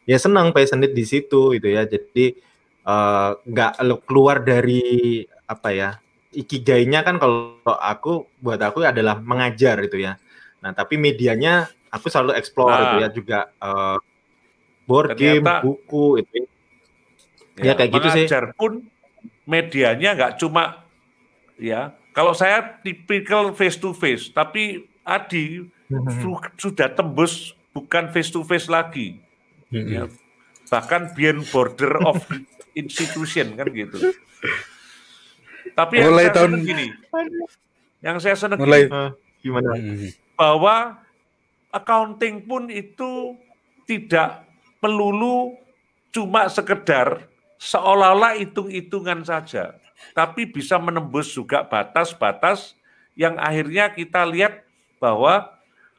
ya 0.10 0.18
senang 0.18 0.50
passionate 0.50 0.94
di 0.98 1.06
situ 1.06 1.54
gitu 1.54 1.70
ya. 1.70 1.86
Jadi 1.86 2.50
Eh, 2.90 3.32
nggak 3.46 3.72
uh, 3.86 4.02
keluar 4.02 4.42
dari 4.42 5.22
apa 5.46 5.70
ya 5.70 5.90
ikigainya 6.34 7.06
kan 7.06 7.22
kalau 7.22 7.60
aku 7.66 8.26
buat 8.42 8.58
aku 8.58 8.82
adalah 8.82 9.22
mengajar 9.22 9.78
itu 9.86 10.02
ya. 10.02 10.18
Nah 10.66 10.74
tapi 10.74 10.98
medianya 10.98 11.70
aku 11.94 12.10
selalu 12.10 12.34
explore 12.34 12.74
nah, 12.74 12.82
itu 12.82 12.96
ya 13.06 13.10
juga 13.14 13.40
uh, 13.62 13.98
board 14.90 15.14
game, 15.20 15.46
buku 15.62 16.24
itu. 16.26 16.50
Ya, 17.60 17.72
ya 17.72 17.74
kayak 17.76 17.92
gitu 17.92 18.08
sih. 18.16 18.26
pun 18.56 18.88
medianya 19.44 20.16
nggak 20.16 20.34
cuma 20.40 20.88
ya. 21.60 21.92
Kalau 22.16 22.34
saya 22.34 22.82
tipikal 22.82 23.52
face 23.54 23.78
to 23.78 23.92
face, 23.94 24.32
tapi 24.32 24.88
Adi 25.04 25.64
hmm. 25.92 26.20
su 26.20 26.32
sudah 26.58 26.92
tembus 26.92 27.54
bukan 27.76 28.10
face 28.12 28.32
to 28.32 28.42
face 28.48 28.68
lagi. 28.72 29.20
Hmm. 29.70 29.88
Ya, 29.88 30.04
bahkan 30.72 31.14
beyond 31.14 31.46
border 31.54 32.02
of 32.02 32.24
institution 32.80 33.54
kan 33.60 33.68
gitu. 33.70 34.16
Tapi 35.78 35.94
yang 36.02 36.12
mulai 36.12 36.28
saya 36.28 36.36
tahun 36.36 36.52
gini, 36.66 36.88
yang 38.04 38.18
saya 38.20 38.36
senang 38.36 38.60
mulai 38.60 38.90
gini, 38.90 38.96
uh, 38.96 39.12
gimana? 39.40 39.70
Hmm. 39.78 40.10
Bahwa 40.36 40.76
accounting 41.70 42.44
pun 42.44 42.68
itu 42.68 43.38
tidak 43.86 44.50
melulu 44.82 45.56
cuma 46.10 46.50
sekedar 46.50 47.29
seolah-olah 47.60 48.40
hitung-hitungan 48.40 49.28
saja, 49.28 49.76
tapi 50.16 50.48
bisa 50.48 50.80
menembus 50.80 51.36
juga 51.36 51.68
batas-batas 51.68 52.80
yang 53.20 53.36
akhirnya 53.36 53.92
kita 53.92 54.24
lihat 54.24 54.64
bahwa 54.96 55.52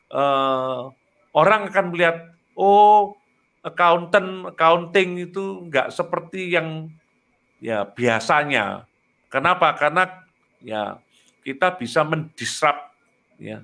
uh, 0.09 0.89
orang 1.37 1.69
akan 1.69 1.93
melihat 1.93 2.33
oh 2.57 3.13
accountant 3.61 4.57
accounting 4.57 5.29
itu 5.29 5.69
nggak 5.69 5.93
seperti 5.93 6.57
yang 6.57 6.89
ya 7.61 7.85
biasanya. 7.85 8.89
Kenapa? 9.29 9.77
Karena 9.77 10.09
ya 10.65 10.97
kita 11.45 11.77
bisa 11.77 12.01
mendisrupt 12.09 12.89
ya 13.37 13.61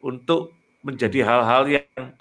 untuk 0.00 0.56
menjadi 0.80 1.24
hal-hal 1.24 1.64
yang 1.68 2.16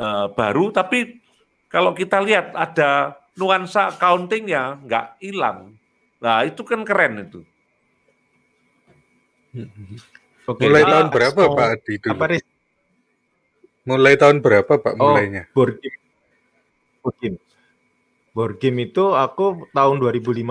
uh, 0.00 0.32
baru, 0.32 0.72
tapi 0.72 1.20
kalau 1.68 1.92
kita 1.92 2.20
lihat 2.24 2.52
ada 2.56 3.20
nuansa 3.36 3.92
accounting 3.92 4.48
ya 4.48 4.80
nggak 4.80 5.20
hilang. 5.20 5.76
Nah 6.20 6.42
itu 6.48 6.64
kan 6.64 6.82
keren 6.82 7.28
itu. 7.28 7.40
Oke. 10.46 10.62
Mulai 10.68 10.82
uh, 10.84 10.88
tahun 10.88 11.06
berapa 11.12 11.40
so, 11.40 11.52
Pak 11.56 11.66
Adi 11.76 11.92
itu? 11.96 12.08
Apa, 12.12 12.24
Mulai 13.86 14.14
tahun 14.18 14.36
berapa 14.42 14.72
Pak 14.82 14.94
oh, 14.98 15.14
mulainya? 15.14 15.46
Board 15.54 15.78
game. 15.78 16.00
Board 17.02 17.16
game. 17.22 17.38
Board 18.34 18.54
game 18.58 18.78
itu 18.82 19.14
aku 19.14 19.70
tahun 19.70 19.96
2015 20.02 20.42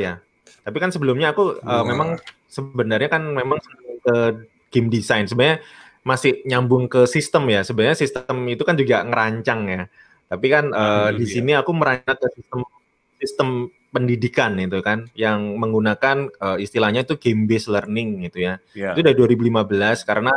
ya. 0.00 0.18
Tapi 0.64 0.76
kan 0.80 0.90
sebelumnya 0.90 1.36
aku 1.36 1.60
uh, 1.60 1.84
memang 1.84 2.16
sebenarnya 2.48 3.08
kan 3.12 3.22
memang 3.28 3.60
ke 4.04 4.16
game 4.72 4.88
design. 4.88 5.28
Sebenarnya 5.28 5.60
masih 6.02 6.40
nyambung 6.48 6.88
ke 6.88 7.04
sistem 7.04 7.48
ya. 7.52 7.60
Sebenarnya 7.60 7.96
sistem 8.00 8.40
itu 8.48 8.64
kan 8.64 8.74
juga 8.76 9.04
ngerancang 9.04 9.60
ya. 9.68 9.82
Tapi 10.28 10.46
kan 10.52 10.70
uh, 10.70 11.10
di 11.16 11.24
iya. 11.24 11.32
sini 11.32 11.52
aku 11.56 11.72
merancang 11.72 12.20
ke 12.20 12.28
sistem 12.36 12.60
sistem 13.18 13.48
pendidikan 13.88 14.52
itu 14.60 14.78
kan 14.84 15.08
yang 15.16 15.56
menggunakan 15.56 16.28
uh, 16.38 16.60
istilahnya 16.60 17.08
itu 17.08 17.16
game 17.16 17.48
based 17.48 17.72
learning 17.72 18.28
gitu 18.28 18.44
ya. 18.44 18.54
Yeah. 18.76 18.92
Itu 18.92 19.00
dari 19.00 19.16
2015 19.16 20.04
karena 20.04 20.36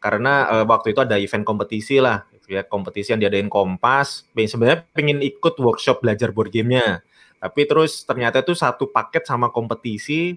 karena 0.00 0.34
uh, 0.48 0.64
waktu 0.64 0.96
itu 0.96 1.00
ada 1.04 1.20
event 1.20 1.44
kompetisi 1.44 2.00
lah 2.00 2.24
ya 2.48 2.64
kompetisi 2.64 3.12
yang 3.12 3.20
diadain 3.20 3.52
Kompas 3.52 4.24
sebenarnya 4.32 4.88
pengen 4.96 5.20
ikut 5.20 5.60
workshop 5.60 6.00
belajar 6.00 6.32
board 6.32 6.48
gamenya 6.48 7.04
tapi 7.38 7.68
terus 7.68 8.02
ternyata 8.02 8.40
itu 8.40 8.56
satu 8.56 8.88
paket 8.88 9.28
sama 9.28 9.52
kompetisi 9.52 10.34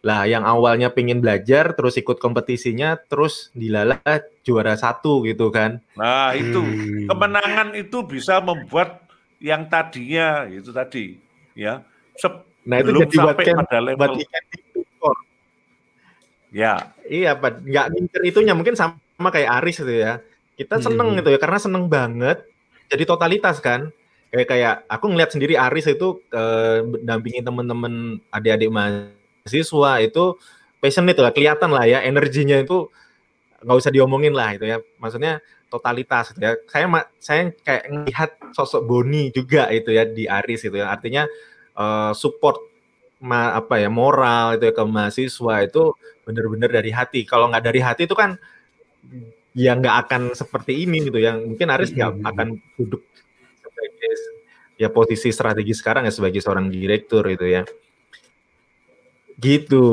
lah 0.00 0.24
yang 0.24 0.48
awalnya 0.48 0.88
pengen 0.88 1.20
belajar 1.20 1.76
terus 1.76 2.00
ikut 2.00 2.16
kompetisinya 2.16 2.96
terus 2.96 3.52
dilala 3.52 4.00
juara 4.40 4.72
satu 4.76 5.24
gitu 5.28 5.52
kan. 5.52 5.84
Nah 5.96 6.32
itu. 6.32 6.60
Hmm. 6.60 7.06
kemenangan 7.10 7.68
itu 7.76 8.00
bisa 8.08 8.40
membuat 8.40 9.04
yang 9.40 9.68
tadinya 9.68 10.44
itu 10.48 10.68
tadi 10.68 11.16
ya 11.56 11.80
nah 12.68 12.76
itu 12.76 12.92
jadi 12.92 13.16
buat 13.24 13.36
pada 13.40 13.78
level 13.80 13.96
buat 13.96 15.16
ya. 16.52 16.92
Iya 17.06 17.38
pak. 17.38 17.64
Nggak 17.64 17.86
ngincer 17.94 18.22
itunya 18.26 18.54
mungkin 18.54 18.74
sama 18.76 19.28
kayak 19.32 19.62
Aris 19.62 19.80
itu 19.80 19.94
ya. 20.02 20.20
Kita 20.58 20.76
seneng 20.82 21.14
hmm. 21.14 21.18
gitu 21.22 21.28
ya 21.32 21.38
karena 21.40 21.58
seneng 21.58 21.88
banget. 21.88 22.44
Jadi 22.90 23.02
totalitas 23.06 23.62
kan. 23.62 23.88
Kayak 24.30 24.46
kayak 24.46 24.74
aku 24.86 25.10
ngeliat 25.10 25.30
sendiri 25.34 25.58
Aris 25.58 25.90
itu 25.90 26.22
eh, 26.30 26.86
dampingin 27.02 27.42
temen-temen 27.42 28.22
adik-adik 28.30 28.70
mahasiswa 29.44 29.92
itu 30.04 30.24
passion 30.80 31.04
itu 31.08 31.20
lah 31.20 31.32
kelihatan 31.32 31.70
lah 31.72 31.84
ya 31.84 32.00
energinya 32.04 32.56
itu 32.60 32.88
nggak 33.60 33.76
usah 33.76 33.92
diomongin 33.92 34.32
lah 34.32 34.56
itu 34.56 34.64
ya. 34.64 34.80
Maksudnya 34.96 35.44
totalitas 35.68 36.32
gitu 36.32 36.42
ya. 36.44 36.54
Saya 36.66 36.86
saya 37.20 37.42
kayak 37.62 37.84
ngelihat 37.88 38.30
sosok 38.56 38.82
Boni 38.88 39.30
juga 39.30 39.68
itu 39.70 39.92
ya 39.92 40.04
di 40.08 40.24
Aris 40.26 40.64
itu 40.66 40.76
ya. 40.80 40.88
Artinya 40.90 41.28
uh, 41.76 42.12
support 42.16 42.58
ma, 43.20 43.52
apa 43.54 43.76
ya 43.78 43.92
moral 43.92 44.56
itu 44.56 44.64
ya 44.68 44.74
ke 44.74 44.84
mahasiswa 44.84 45.54
itu 45.64 45.82
bener-bener 46.24 46.70
dari 46.72 46.90
hati. 46.90 47.20
Kalau 47.28 47.52
nggak 47.52 47.64
dari 47.64 47.80
hati 47.84 48.08
itu 48.08 48.16
kan 48.16 48.40
ya 49.54 49.74
nggak 49.76 49.96
akan 50.06 50.22
seperti 50.32 50.86
ini 50.86 51.10
gitu 51.10 51.18
yang 51.18 51.42
mungkin 51.42 51.68
Aris 51.68 51.90
nggak 51.90 52.22
hmm. 52.22 52.30
akan 52.30 52.48
duduk 52.78 53.02
sebagai 53.60 54.12
ya 54.78 54.88
posisi 54.88 55.28
strategi 55.34 55.74
sekarang 55.74 56.06
ya 56.06 56.12
sebagai 56.14 56.38
seorang 56.38 56.70
direktur 56.70 57.26
itu 57.26 57.44
ya 57.50 57.62
gitu. 59.40 59.86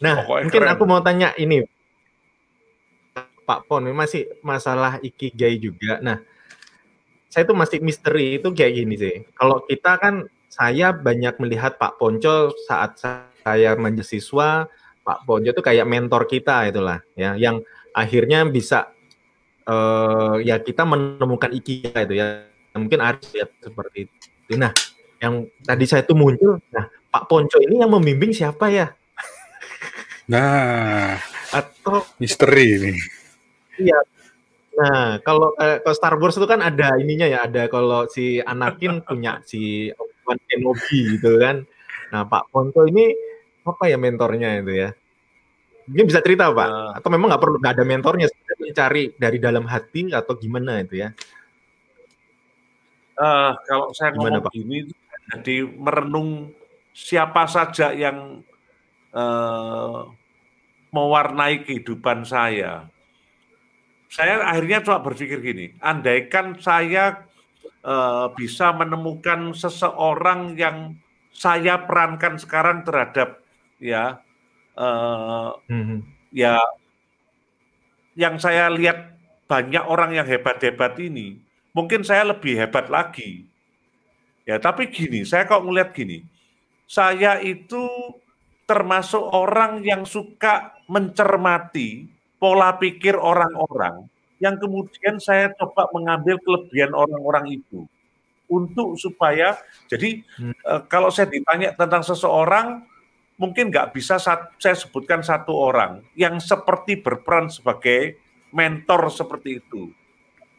Nah 0.00 0.22
Pokoknya 0.22 0.44
mungkin 0.46 0.62
keren. 0.64 0.72
aku 0.72 0.82
mau 0.86 1.02
tanya 1.02 1.34
ini. 1.36 1.66
Pak 3.44 3.66
Pon 3.66 3.82
masih 3.90 4.30
masalah 4.46 5.02
ikigai 5.02 5.58
juga. 5.58 5.98
Nah 5.98 6.22
saya 7.26 7.42
tuh 7.42 7.58
masih 7.58 7.82
misteri 7.82 8.38
itu 8.38 8.46
kayak 8.54 8.72
gini 8.78 8.94
sih. 8.94 9.16
Kalau 9.34 9.66
kita 9.66 9.98
kan 9.98 10.30
saya 10.46 10.94
banyak 10.94 11.34
melihat 11.42 11.74
Pak 11.78 11.98
Ponco 11.98 12.54
saat 12.66 12.98
saya 13.42 13.74
menjadi 13.74 14.06
siswa 14.06 14.66
Pak 15.02 15.26
Ponco 15.26 15.50
itu 15.50 15.62
kayak 15.62 15.86
mentor 15.90 16.30
kita 16.30 16.70
itulah 16.70 17.02
ya. 17.18 17.34
Yang 17.34 17.66
akhirnya 17.90 18.46
bisa 18.46 18.94
uh, 19.66 20.38
ya 20.38 20.62
kita 20.62 20.86
menemukan 20.86 21.50
ikigai 21.50 22.06
itu 22.06 22.14
ya. 22.22 22.46
Mungkin 22.78 23.02
Aris 23.02 23.34
lihat 23.34 23.50
seperti 23.58 24.06
itu. 24.06 24.54
Nah 24.54 24.70
yang 25.18 25.50
tadi 25.66 25.84
saya 25.84 26.06
itu 26.06 26.14
muncul 26.16 26.62
nah 26.70 26.86
Pak 27.10 27.26
Ponco 27.26 27.58
ini 27.58 27.82
yang 27.82 27.90
membimbing 27.90 28.30
siapa 28.30 28.70
ya? 28.70 28.94
Nah 30.30 31.18
atau 31.50 32.06
misteri 32.22 32.78
ini. 32.78 32.94
Iya. 33.82 33.98
Nah 34.78 35.18
kalau 35.26 35.50
eh, 35.58 35.82
kalau 35.82 35.96
Star 35.98 36.14
Wars 36.16 36.38
itu 36.38 36.46
kan 36.46 36.62
ada 36.62 36.94
ininya 37.02 37.26
ya 37.26 37.50
ada 37.50 37.66
kalau 37.66 38.06
si 38.06 38.38
Anakin 38.38 39.02
punya 39.06 39.42
si 39.42 39.90
Obi-Wan 39.90 40.38
Kenobi 40.46 40.98
gitu 41.18 41.30
kan. 41.42 41.66
Nah 42.14 42.22
Pak 42.30 42.54
Ponco 42.54 42.86
ini 42.86 43.10
apa 43.66 43.90
ya 43.90 43.98
mentornya 43.98 44.62
itu 44.62 44.72
ya? 44.86 44.90
Mungkin 45.90 46.06
bisa 46.06 46.22
cerita 46.22 46.54
Pak, 46.54 46.68
uh, 46.70 46.90
atau 46.94 47.08
memang 47.10 47.34
nggak 47.34 47.42
perlu 47.42 47.56
nggak 47.58 47.74
ada 47.74 47.82
mentornya, 47.82 48.26
cari 48.70 49.10
dari 49.18 49.42
dalam 49.42 49.66
hati 49.66 50.14
atau 50.14 50.38
gimana 50.38 50.78
itu 50.86 51.02
ya? 51.02 51.10
Uh, 53.18 53.58
kalau 53.66 53.90
saya 53.90 54.14
gimana, 54.14 54.38
ngomong 54.38 54.46
Pak? 54.46 54.52
gini, 54.54 54.78
jadi 55.34 55.56
merenung 55.66 56.54
siapa 56.94 57.46
saja 57.46 57.94
yang 57.94 58.42
uh, 59.14 60.10
mewarnai 60.90 61.62
kehidupan 61.62 62.26
saya. 62.26 62.90
Saya 64.10 64.42
akhirnya 64.42 64.82
coba 64.82 65.06
berpikir 65.06 65.38
gini, 65.38 65.66
andaikan 65.78 66.58
saya 66.58 67.30
uh, 67.86 68.34
bisa 68.34 68.74
menemukan 68.74 69.54
seseorang 69.54 70.58
yang 70.58 70.98
saya 71.30 71.86
perankan 71.86 72.34
sekarang 72.42 72.82
terhadap 72.82 73.38
ya 73.78 74.18
uh, 74.74 75.54
hmm. 75.70 76.02
ya 76.34 76.58
yang 78.18 78.42
saya 78.42 78.66
lihat 78.74 79.14
banyak 79.46 79.82
orang 79.86 80.14
yang 80.14 80.26
hebat-hebat 80.26 80.94
ini, 81.02 81.42
mungkin 81.74 82.06
saya 82.06 82.22
lebih 82.30 82.54
hebat 82.54 82.86
lagi. 82.86 83.46
Ya, 84.46 84.58
tapi 84.58 84.90
gini, 84.90 85.22
saya 85.26 85.46
kok 85.46 85.62
ngeliat 85.62 85.90
gini, 85.94 86.22
saya 86.90 87.38
itu 87.38 87.86
termasuk 88.66 89.22
orang 89.30 89.86
yang 89.86 90.02
suka 90.02 90.74
mencermati 90.90 92.10
pola 92.42 92.74
pikir 92.74 93.14
orang-orang 93.14 94.10
yang 94.42 94.58
kemudian 94.58 95.22
saya 95.22 95.54
coba 95.54 95.86
mengambil 95.94 96.42
kelebihan 96.42 96.90
orang-orang 96.90 97.62
itu 97.62 97.86
untuk 98.50 98.98
supaya 98.98 99.54
jadi 99.86 100.26
hmm. 100.26 100.54
Eh, 100.66 100.82
kalau 100.90 101.14
saya 101.14 101.30
ditanya 101.30 101.70
tentang 101.78 102.02
seseorang 102.02 102.82
mungkin 103.38 103.70
nggak 103.70 103.94
bisa 103.94 104.18
saya 104.18 104.74
sebutkan 104.74 105.22
satu 105.22 105.54
orang 105.54 106.02
yang 106.18 106.42
seperti 106.42 106.98
berperan 106.98 107.48
sebagai 107.48 108.18
mentor 108.50 109.08
seperti 109.08 109.62
itu. 109.62 109.88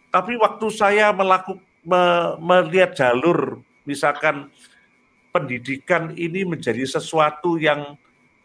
Tapi 0.09 0.39
waktu 0.39 0.67
saya 0.73 1.13
melakukan 1.13 1.61
me, 1.85 2.35
melihat 2.41 2.97
jalur 2.97 3.61
misalkan 3.85 4.49
pendidikan 5.31 6.11
ini 6.13 6.43
menjadi 6.43 6.83
sesuatu 6.83 7.55
yang 7.55 7.95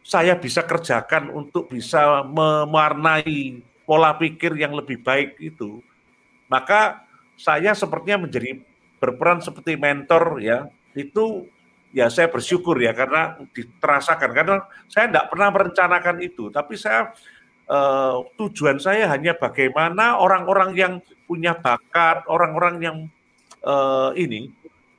saya 0.06 0.38
bisa 0.38 0.62
kerjakan 0.62 1.34
untuk 1.34 1.66
bisa 1.66 2.22
mewarnai 2.22 3.60
pola 3.82 4.14
pikir 4.14 4.54
yang 4.54 4.74
lebih 4.74 5.02
baik 5.02 5.34
itu, 5.42 5.82
maka 6.46 7.02
saya 7.34 7.74
sepertinya 7.74 8.26
menjadi 8.30 8.62
berperan 9.02 9.42
seperti 9.42 9.74
mentor 9.74 10.38
ya. 10.38 10.70
Itu 10.94 11.50
ya 11.96 12.12
saya 12.12 12.28
bersyukur 12.28 12.76
ya 12.76 12.92
karena 12.92 13.40
diterasakan 13.56 14.30
karena 14.36 14.56
saya 14.84 15.08
tidak 15.08 15.32
pernah 15.32 15.48
merencanakan 15.48 16.16
itu 16.20 16.52
tapi 16.52 16.76
saya 16.76 17.08
uh, 17.72 18.20
tujuan 18.36 18.76
saya 18.76 19.08
hanya 19.08 19.32
bagaimana 19.32 20.20
orang-orang 20.20 20.76
yang 20.76 20.92
punya 21.24 21.56
bakat 21.56 22.20
orang-orang 22.28 22.74
yang 22.84 22.96
uh, 23.64 24.12
ini 24.12 24.52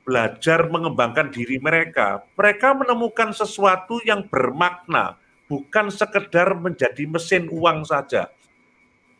belajar 0.08 0.64
mengembangkan 0.72 1.28
diri 1.28 1.60
mereka 1.60 2.24
mereka 2.32 2.72
menemukan 2.72 3.36
sesuatu 3.36 4.00
yang 4.08 4.24
bermakna 4.24 5.20
bukan 5.44 5.92
sekedar 5.92 6.56
menjadi 6.56 7.04
mesin 7.04 7.52
uang 7.52 7.84
saja 7.84 8.32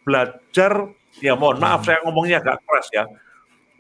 belajar 0.01 0.89
ya 1.21 1.37
mohon 1.37 1.61
maaf 1.61 1.85
saya 1.85 2.01
ngomongnya 2.09 2.41
agak 2.41 2.65
keras 2.65 2.89
ya 2.89 3.05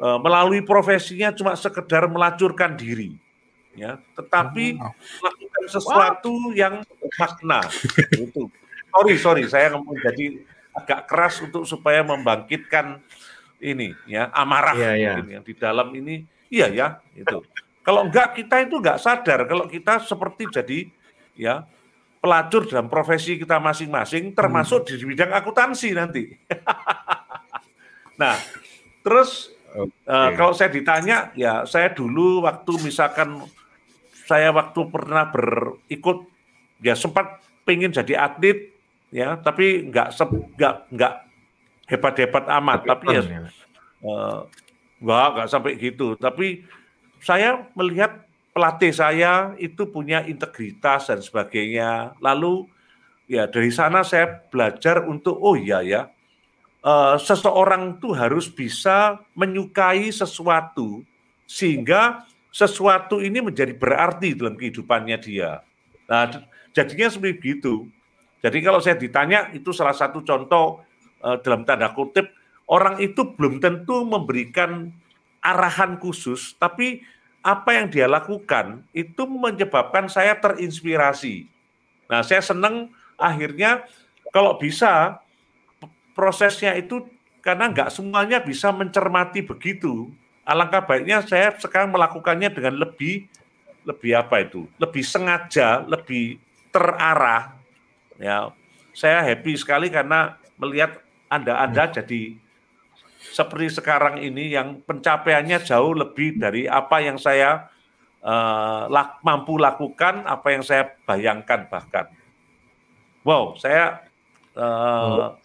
uh, 0.05 0.21
melalui 0.21 0.61
profesinya 0.61 1.33
cuma 1.33 1.57
sekedar 1.57 2.05
melacurkan 2.13 2.77
diri 2.77 3.17
ya, 3.79 3.91
tetapi 4.19 4.75
oh. 4.83 4.93
melakukan 5.23 5.65
sesuatu 5.71 6.33
What? 6.35 6.59
yang 6.59 6.75
makna. 7.15 7.63
itu. 8.27 8.51
Sorry, 8.91 9.15
sorry, 9.21 9.43
saya 9.47 9.79
ngomong 9.79 9.95
jadi 10.03 10.43
agak 10.75 11.07
keras 11.07 11.39
untuk 11.39 11.63
supaya 11.63 12.03
membangkitkan 12.03 12.99
ini 13.59 13.95
ya 14.07 14.31
amarah 14.35 14.75
yeah, 14.75 14.95
yeah. 14.95 15.17
yang 15.23 15.45
di 15.47 15.55
dalam 15.55 15.95
ini. 15.95 16.27
Iya 16.49 16.67
ya, 16.73 16.87
itu. 17.13 17.45
Kalau 17.85 18.05
enggak 18.05 18.37
kita 18.37 18.65
itu 18.65 18.81
enggak 18.81 19.01
sadar 19.01 19.49
kalau 19.49 19.65
kita 19.65 20.01
seperti 20.05 20.45
jadi 20.53 20.79
ya 21.37 21.65
pelacur 22.19 22.67
dalam 22.67 22.91
profesi 22.91 23.39
kita 23.39 23.63
masing-masing, 23.63 24.35
termasuk 24.35 24.85
hmm. 24.85 24.89
di 24.91 25.05
bidang 25.07 25.33
akuntansi 25.33 25.89
nanti. 25.95 26.35
nah, 28.21 28.35
terus 29.07 29.55
okay. 29.71 30.11
uh, 30.11 30.31
kalau 30.35 30.53
saya 30.53 30.71
ditanya, 30.75 31.31
ya 31.39 31.63
saya 31.63 31.95
dulu 31.95 32.43
waktu 32.43 32.73
misalkan 32.83 33.39
saya 34.27 34.51
waktu 34.51 34.81
pernah 34.91 35.31
berikut, 35.31 36.27
ya 36.83 36.99
sempat 36.99 37.39
pengen 37.63 37.95
jadi 37.95 38.19
atlet, 38.19 38.75
ya, 39.15 39.39
tapi 39.39 39.89
nggak 39.89 40.19
nggak 40.59 40.75
nggak 40.93 41.15
hebat-hebat 41.89 42.45
amat, 42.61 42.81
tapi, 42.85 43.07
tapi 43.09 43.15
ya, 43.15 43.23
ya. 43.25 43.41
Uh, 44.03 44.45
nggak 45.03 45.51
sampai 45.51 45.79
gitu. 45.79 46.19
Tapi 46.19 46.67
saya 47.23 47.67
melihat 47.75 48.27
pelatih 48.55 48.91
saya 48.95 49.55
itu 49.59 49.87
punya 49.87 50.27
integritas 50.27 51.11
dan 51.11 51.23
sebagainya. 51.23 52.15
Lalu 52.19 52.67
ya 53.31 53.47
dari 53.47 53.71
sana 53.71 54.03
saya 54.03 54.43
belajar 54.49 55.05
untuk 55.07 55.39
oh 55.39 55.55
iya 55.55 55.85
ya 55.85 56.03
uh, 56.83 57.17
seseorang 57.19 57.99
tuh 57.99 58.15
harus 58.15 58.47
bisa 58.51 59.19
menyukai 59.35 60.11
sesuatu 60.13 61.03
sehingga 61.49 62.27
sesuatu 62.53 63.21
ini 63.21 63.45
menjadi 63.45 63.77
berarti 63.77 64.35
dalam 64.37 64.57
kehidupannya 64.57 65.17
dia. 65.21 65.63
Nah, 66.09 66.49
jadinya 66.73 67.09
seperti 67.13 67.61
itu. 67.61 67.87
Jadi 68.41 68.59
kalau 68.63 68.79
saya 68.79 68.97
ditanya 68.97 69.51
itu 69.53 69.75
salah 69.75 69.95
satu 69.95 70.23
contoh 70.23 70.83
uh, 71.23 71.37
dalam 71.43 71.67
tanda 71.67 71.91
kutip 71.93 72.31
orang 72.69 73.01
itu 73.01 73.35
belum 73.35 73.59
tentu 73.59 74.05
memberikan 74.05 74.93
arahan 75.41 75.97
khusus, 75.97 76.55
tapi 76.61 77.03
apa 77.41 77.73
yang 77.73 77.89
dia 77.89 78.05
lakukan 78.05 78.85
itu 78.93 79.25
menyebabkan 79.25 80.07
saya 80.07 80.37
terinspirasi. 80.37 81.49
Nah, 82.13 82.21
saya 82.21 82.45
senang 82.45 82.93
akhirnya 83.17 83.89
kalau 84.29 84.61
bisa 84.61 85.23
prosesnya 86.13 86.77
itu 86.77 87.09
karena 87.41 87.73
nggak 87.73 87.89
semuanya 87.89 88.45
bisa 88.45 88.69
mencermati 88.69 89.41
begitu. 89.41 90.13
Alangkah 90.45 90.85
baiknya 90.85 91.25
saya 91.25 91.53
sekarang 91.57 91.93
melakukannya 91.93 92.53
dengan 92.53 92.77
lebih 92.77 93.29
lebih 93.85 94.13
apa 94.17 94.45
itu? 94.45 94.69
Lebih 94.77 95.05
sengaja, 95.05 95.85
lebih 95.89 96.41
terarah. 96.69 97.57
Ya, 98.19 98.53
saya 98.93 99.23
happy 99.23 99.55
sekali 99.57 99.89
karena 99.89 100.37
melihat 100.59 101.01
anda-anda 101.31 101.89
hmm. 101.89 101.95
jadi 102.03 102.23
seperti 103.33 103.81
sekarang 103.81 104.21
ini 104.21 104.53
yang 104.55 104.81
pencapaiannya 104.85 105.59
jauh 105.65 105.93
lebih 105.95 106.41
dari 106.41 106.65
apa 106.65 107.03
yang 107.03 107.17
saya 107.17 107.69
uh, 108.23 108.89
lak, 108.91 109.23
mampu 109.23 109.57
lakukan, 109.57 110.25
apa 110.27 110.49
yang 110.55 110.63
saya 110.65 110.91
bayangkan 111.05 111.69
bahkan. 111.71 112.07
Wow, 113.27 113.59
saya 113.61 114.03
uh, 114.57 115.37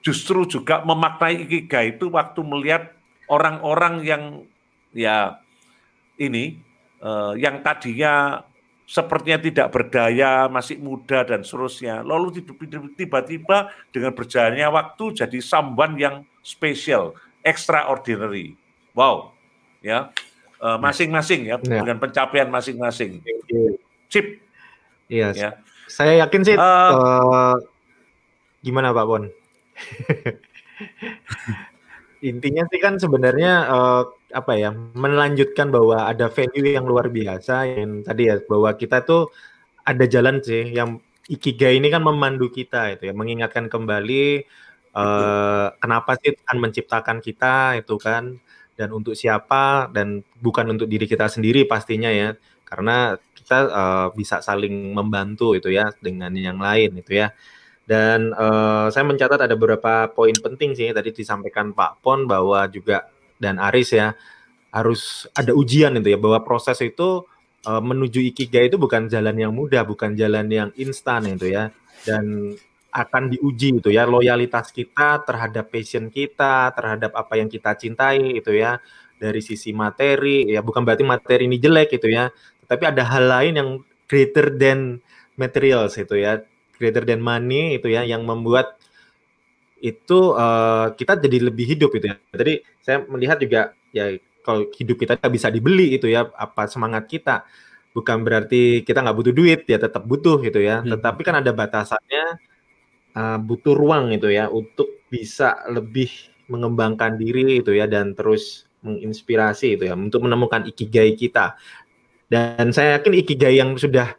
justru 0.00 0.44
juga 0.48 0.80
memaknai 0.84 1.44
ikigai 1.44 1.96
itu 1.96 2.08
waktu 2.12 2.40
melihat 2.44 2.92
orang-orang 3.28 3.94
yang 4.04 4.22
ya 4.94 5.40
ini 6.20 6.60
uh, 7.02 7.34
yang 7.34 7.60
tadinya 7.60 8.44
sepertinya 8.84 9.40
tidak 9.40 9.68
berdaya, 9.72 10.46
masih 10.52 10.76
muda 10.76 11.24
dan 11.24 11.40
seterusnya. 11.40 12.04
Lalu 12.04 12.44
tiba-tiba 12.94 13.72
dengan 13.88 14.12
berjalannya 14.12 14.68
waktu 14.68 15.04
jadi 15.24 15.38
samban 15.40 15.92
yang 15.96 16.16
special, 16.44 17.16
extraordinary. 17.42 18.54
Wow, 18.92 19.34
ya 19.82 20.12
eh, 20.60 20.78
masing-masing 20.78 21.50
ya, 21.50 21.56
ya 21.58 21.82
dengan 21.82 21.98
pencapaian 21.98 22.46
masing-masing. 22.52 23.24
Chip. 24.12 24.44
Iya. 25.08 25.34
Ya. 25.34 25.50
Saya 25.90 26.22
yakin 26.24 26.42
sih. 26.46 26.54
Uh, 26.54 26.62
uh, 26.62 27.56
gimana 28.62 28.94
Pak 28.94 29.04
Bon? 29.08 29.24
Intinya 32.24 32.64
sih 32.72 32.80
kan 32.80 32.96
sebenarnya 32.96 33.68
uh, 33.68 34.02
apa 34.32 34.56
ya 34.56 34.72
melanjutkan 34.72 35.68
bahwa 35.68 36.08
ada 36.08 36.32
venue 36.32 36.72
yang 36.72 36.88
luar 36.88 37.12
biasa 37.12 37.68
yang 37.68 38.00
tadi 38.00 38.32
ya 38.32 38.40
bahwa 38.48 38.72
kita 38.72 39.04
tuh 39.04 39.28
ada 39.84 40.08
jalan 40.08 40.40
sih 40.40 40.72
yang 40.72 40.96
ikigai 41.28 41.76
ini 41.76 41.92
kan 41.92 42.00
memandu 42.00 42.48
kita 42.48 42.96
itu 42.96 43.12
ya 43.12 43.14
mengingatkan 43.14 43.68
kembali 43.68 44.48
uh, 44.94 45.74
kenapa 45.82 46.16
sih 46.22 46.32
Tuhan 46.38 46.58
menciptakan 46.62 47.18
kita 47.20 47.78
itu 47.78 47.94
kan? 47.98 48.38
Dan 48.74 48.88
untuk 48.90 49.14
siapa? 49.14 49.90
Dan 49.90 50.22
bukan 50.38 50.74
untuk 50.74 50.86
diri 50.90 51.06
kita 51.06 51.26
sendiri 51.30 51.66
pastinya 51.66 52.10
ya. 52.10 52.34
Karena 52.64 53.14
kita 53.44 53.58
uh, 53.68 54.06
bisa 54.16 54.40
saling 54.40 54.96
membantu 54.96 55.52
itu 55.52 55.68
ya 55.68 55.92
dengan 56.00 56.32
yang 56.32 56.56
lain 56.56 56.96
itu 56.96 57.20
ya. 57.20 57.34
Dan 57.84 58.32
uh, 58.32 58.88
saya 58.88 59.04
mencatat 59.04 59.44
ada 59.44 59.52
beberapa 59.52 60.08
poin 60.08 60.32
penting 60.32 60.72
sih 60.72 60.88
tadi 60.96 61.12
disampaikan 61.12 61.76
Pak 61.76 62.00
Pon 62.00 62.24
bahwa 62.24 62.64
juga 62.72 63.12
dan 63.36 63.60
Aris 63.60 63.92
ya 63.92 64.16
harus 64.72 65.28
ada 65.36 65.52
ujian 65.52 65.92
itu 66.00 66.16
ya 66.16 66.18
bahwa 66.18 66.40
proses 66.40 66.80
itu 66.80 67.28
uh, 67.68 67.82
menuju 67.84 68.24
ikigai 68.32 68.72
itu 68.72 68.80
bukan 68.80 69.12
jalan 69.12 69.36
yang 69.36 69.52
mudah 69.52 69.84
bukan 69.84 70.16
jalan 70.16 70.48
yang 70.48 70.72
instan 70.80 71.28
itu 71.28 71.52
ya. 71.52 71.68
Dan 72.08 72.56
akan 72.94 73.34
diuji 73.34 73.82
itu 73.82 73.90
ya 73.90 74.06
loyalitas 74.06 74.70
kita 74.70 75.26
terhadap 75.26 75.66
passion 75.74 76.06
kita 76.14 76.70
terhadap 76.78 77.10
apa 77.18 77.34
yang 77.34 77.50
kita 77.50 77.74
cintai 77.74 78.38
itu 78.38 78.54
ya. 78.54 78.78
Dari 79.14 79.40
sisi 79.40 79.70
materi 79.74 80.52
ya 80.52 80.60
bukan 80.60 80.82
berarti 80.84 81.06
materi 81.06 81.46
ini 81.48 81.56
jelek 81.56 81.96
itu 81.96 82.12
ya 82.12 82.28
tapi 82.66 82.84
ada 82.88 83.04
hal 83.04 83.24
lain 83.28 83.54
yang 83.56 83.70
greater 84.08 84.52
than 84.52 85.00
materials 85.36 85.96
itu 86.00 86.18
ya 86.20 86.40
greater 86.76 87.06
than 87.06 87.22
money 87.22 87.78
itu 87.78 87.92
ya 87.92 88.02
yang 88.02 88.26
membuat 88.26 88.76
itu 89.84 90.32
uh, 90.32 90.96
kita 90.96 91.20
jadi 91.20 91.52
lebih 91.52 91.76
hidup 91.76 91.92
itu 91.92 92.08
ya. 92.08 92.16
Jadi 92.32 92.64
saya 92.80 93.04
melihat 93.04 93.36
juga 93.36 93.76
ya 93.92 94.16
kalau 94.40 94.64
hidup 94.72 94.96
kita 94.96 95.20
bisa 95.28 95.52
dibeli 95.52 95.96
itu 95.96 96.08
ya 96.08 96.24
apa 96.34 96.64
semangat 96.72 97.04
kita. 97.04 97.44
Bukan 97.92 98.24
berarti 98.26 98.82
kita 98.82 99.04
nggak 99.04 99.16
butuh 99.16 99.34
duit 99.36 99.60
ya 99.68 99.78
tetap 99.78 100.02
butuh 100.08 100.40
gitu 100.42 100.58
ya. 100.58 100.80
Hmm. 100.82 100.98
tetapi 100.98 101.20
kan 101.22 101.44
ada 101.44 101.52
batasannya 101.52 102.40
uh, 103.14 103.38
butuh 103.40 103.74
ruang 103.74 104.12
itu 104.12 104.30
ya 104.30 104.50
untuk 104.50 105.06
bisa 105.08 105.62
lebih 105.70 106.10
mengembangkan 106.50 107.16
diri 107.16 107.64
itu 107.64 107.72
ya 107.72 107.88
dan 107.88 108.12
terus 108.12 108.68
menginspirasi 108.84 109.80
itu 109.80 109.88
ya 109.88 109.94
untuk 109.96 110.26
menemukan 110.26 110.68
ikigai 110.68 111.16
kita. 111.16 111.56
Dan 112.28 112.74
saya 112.74 113.00
yakin 113.00 113.14
ikigai 113.24 113.56
yang 113.56 113.78
sudah 113.78 114.12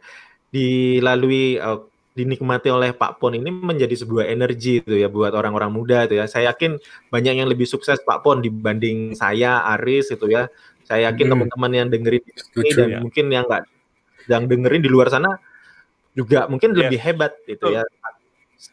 dilalui 0.50 1.60
uh, 1.60 1.86
dinikmati 2.16 2.72
oleh 2.72 2.96
Pak 2.96 3.20
Pon 3.20 3.36
ini 3.36 3.52
menjadi 3.52 3.92
sebuah 3.92 4.24
energi 4.24 4.80
itu 4.80 4.96
ya 4.96 5.12
buat 5.12 5.36
orang-orang 5.36 5.68
muda 5.68 6.08
itu 6.08 6.16
ya. 6.16 6.24
Saya 6.26 6.56
yakin 6.56 6.80
banyak 7.12 7.44
yang 7.44 7.48
lebih 7.52 7.68
sukses 7.68 8.00
Pak 8.02 8.24
Pon 8.24 8.40
dibanding 8.40 9.12
saya 9.12 9.62
Aris 9.76 10.10
itu 10.10 10.26
ya. 10.32 10.48
Saya 10.88 11.12
yakin 11.12 11.28
hmm. 11.28 11.32
teman-teman 11.36 11.70
yang 11.76 11.88
dengerin 11.92 12.24
ini 12.24 12.70
dan 12.72 12.88
ya. 12.88 12.98
mungkin 13.04 13.26
yang 13.28 13.44
enggak 13.46 13.68
yang 14.26 14.44
dengerin 14.50 14.82
di 14.82 14.90
luar 14.90 15.06
sana 15.12 15.38
juga 16.16 16.48
mungkin 16.50 16.74
yes. 16.74 16.78
lebih 16.80 16.98
hebat 16.98 17.32
itu 17.46 17.66
ya 17.70 17.84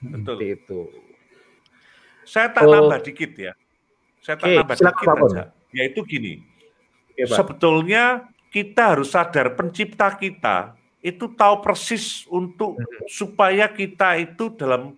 Betul. 0.02 0.38
itu. 0.44 0.80
Saya 2.24 2.52
tak 2.52 2.64
oh. 2.68 2.72
nambah 2.72 3.00
dikit 3.04 3.32
ya. 3.36 3.54
Saya 4.24 4.40
tak 4.40 4.48
okay, 4.48 4.58
nambah 4.64 4.76
dikit 4.80 5.08
Pak 5.08 5.18
aja. 5.28 5.44
Yaitu 5.76 6.00
gini. 6.08 6.34
Okay, 7.14 7.28
sebetulnya 7.28 8.28
kita 8.54 8.96
harus 8.96 9.12
sadar 9.12 9.54
pencipta 9.58 10.14
kita 10.16 10.78
itu 11.04 11.28
tahu 11.36 11.60
persis 11.60 12.24
untuk 12.32 12.80
hmm. 12.80 13.12
supaya 13.12 13.68
kita 13.68 14.16
itu 14.24 14.56
dalam 14.56 14.96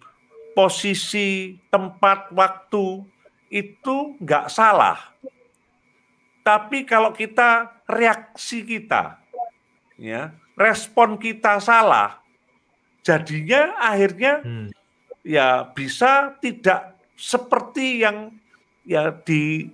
posisi 0.53 1.57
tempat 1.73 2.29
waktu 2.31 3.03
itu 3.49 4.15
nggak 4.21 4.47
salah. 4.47 4.97
Tapi 6.45 6.86
kalau 6.86 7.09
kita 7.09 7.81
reaksi 7.89 8.61
kita, 8.61 9.17
ya 9.97 10.29
respon 10.53 11.17
kita 11.17 11.57
salah, 11.57 12.21
jadinya 13.05 13.77
akhirnya 13.77 14.41
hmm 14.41 14.73
ya 15.25 15.73
bisa 15.73 16.37
tidak 16.37 17.01
seperti 17.17 18.05
yang 18.05 18.37
ya 18.85 19.09
dikendaki 19.25 19.73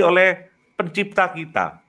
oleh 0.00 0.48
pencipta 0.74 1.28
kita. 1.28 1.84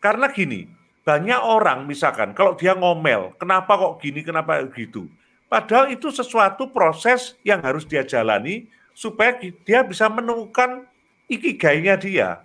Karena 0.00 0.32
gini, 0.32 0.64
banyak 1.04 1.36
orang 1.44 1.84
misalkan 1.84 2.32
kalau 2.32 2.56
dia 2.56 2.72
ngomel, 2.72 3.36
kenapa 3.36 3.76
kok 3.76 4.00
gini, 4.00 4.24
kenapa 4.24 4.64
gitu. 4.72 5.12
Padahal 5.46 5.92
itu 5.92 6.10
sesuatu 6.10 6.72
proses 6.74 7.36
yang 7.46 7.62
harus 7.62 7.86
dia 7.86 8.02
jalani 8.02 8.66
supaya 8.96 9.38
dia 9.38 9.84
bisa 9.86 10.08
menemukan 10.10 10.88
ikigainya 11.30 11.94
dia. 12.00 12.42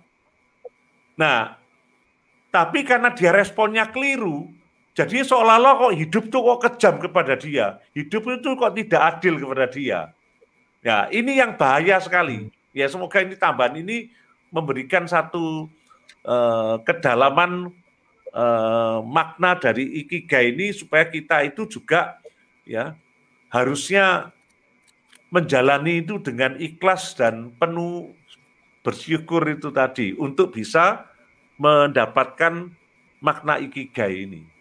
Nah, 1.18 1.58
tapi 2.54 2.86
karena 2.86 3.10
dia 3.10 3.34
responnya 3.34 3.90
keliru, 3.90 4.52
jadi 4.92 5.24
seolah-olah 5.24 5.72
kok 5.88 5.94
hidup 5.96 6.24
tuh 6.28 6.40
kok 6.44 6.60
kejam 6.68 6.94
kepada 7.00 7.32
dia. 7.40 7.80
Hidup 7.96 8.28
itu 8.28 8.48
kok 8.52 8.76
tidak 8.76 9.00
adil 9.00 9.34
kepada 9.40 9.64
dia. 9.72 10.00
Ya, 10.84 11.08
ini 11.08 11.40
yang 11.40 11.56
bahaya 11.56 11.96
sekali. 11.96 12.52
Ya, 12.76 12.92
semoga 12.92 13.24
ini 13.24 13.32
tambahan 13.32 13.80
ini 13.80 14.12
memberikan 14.52 15.08
satu 15.08 15.72
uh, 16.28 16.76
kedalaman 16.84 17.72
uh, 18.36 19.00
makna 19.00 19.56
dari 19.56 20.04
ikigai 20.04 20.52
ini 20.52 20.76
supaya 20.76 21.08
kita 21.08 21.40
itu 21.48 21.64
juga 21.64 22.20
ya 22.68 22.92
harusnya 23.48 24.28
menjalani 25.32 26.04
itu 26.04 26.20
dengan 26.20 26.60
ikhlas 26.60 27.16
dan 27.16 27.56
penuh 27.56 28.12
bersyukur 28.84 29.40
itu 29.48 29.72
tadi 29.72 30.12
untuk 30.20 30.52
bisa 30.52 31.08
mendapatkan 31.56 32.68
makna 33.24 33.56
ikigai 33.56 34.28
ini. 34.28 34.51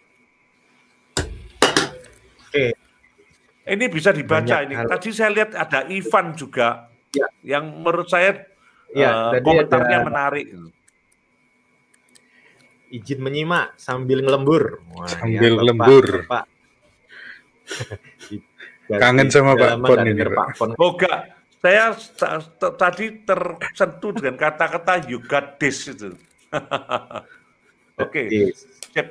Oke. 2.51 2.75
Ini 3.63 3.85
bisa 3.87 4.11
dibaca 4.11 4.43
Banyak 4.43 4.67
ini. 4.67 4.75
Hal. 4.75 4.91
Tadi 4.91 5.09
saya 5.15 5.31
lihat 5.31 5.55
ada 5.55 5.87
Ivan 5.87 6.35
juga 6.35 6.91
ya. 7.15 7.31
yang 7.47 7.79
menurut 7.79 8.11
saya 8.11 8.43
ya, 8.91 9.31
uh, 9.31 9.39
komentarnya 9.39 10.03
ada... 10.03 10.07
menarik 10.11 10.45
izin 12.91 13.23
menyimak 13.23 13.79
sambil 13.79 14.19
ngelembur. 14.19 14.83
Wah, 14.91 15.07
sambil 15.07 15.53
ya, 15.55 15.63
lembur. 15.63 16.05
Pak. 16.27 16.45
Kangen 18.91 19.31
sama 19.31 19.55
Pak 19.55 19.79
Pon 19.79 20.03
ini. 20.03 20.21
Pak 20.27 20.49
Pon. 20.59 20.69
Boga, 20.75 21.31
saya 21.63 21.95
tadi 22.75 23.23
tersentuh 23.23 24.11
dengan 24.11 24.35
kata-kata 24.35 25.07
you 25.07 25.23
got 25.23 25.55
this 25.55 25.87
itu. 25.87 26.11
Oke. 28.03 28.27
Okay. 28.27 28.51
Oke. 28.91 29.03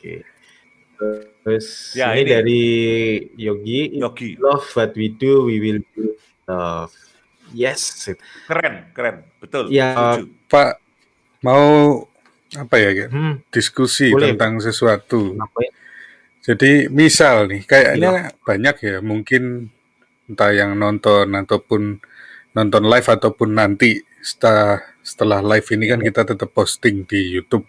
Okay. 0.00 0.18
Terus 0.98 1.94
ya, 1.94 2.12
ini, 2.12 2.26
ini 2.26 2.30
dari 2.30 2.62
Yogi. 3.38 3.80
Yogi. 3.96 4.34
Love 4.36 4.66
what 4.74 4.92
we 4.98 5.08
do, 5.14 5.46
we 5.46 5.62
will 5.62 5.80
do 5.94 6.18
love. 6.48 6.92
Yes. 7.54 8.08
Keren, 8.44 8.92
keren. 8.92 9.24
Betul. 9.40 9.72
Ya, 9.72 10.20
Pak 10.48 10.80
mau 11.44 12.02
apa 12.56 12.76
ya 12.80 13.06
hmm. 13.06 13.52
diskusi 13.52 14.10
Boleh. 14.10 14.34
tentang 14.34 14.58
sesuatu. 14.58 15.36
Ya? 15.36 15.70
Jadi 16.52 16.88
misal 16.88 17.44
nih 17.44 17.62
kayaknya 17.68 18.32
ya. 18.32 18.40
banyak 18.40 18.76
ya 18.80 18.96
mungkin 19.04 19.68
entah 20.28 20.52
yang 20.52 20.76
nonton 20.76 21.28
ataupun 21.36 22.00
nonton 22.56 22.84
live 22.88 23.08
ataupun 23.08 23.52
nanti 23.52 24.00
setelah 24.24 24.80
setelah 25.04 25.40
live 25.44 25.68
ini 25.76 25.84
kan 25.88 26.00
iya. 26.00 26.06
kita 26.08 26.22
tetap 26.34 26.50
posting 26.52 27.04
di 27.04 27.36
YouTube. 27.36 27.68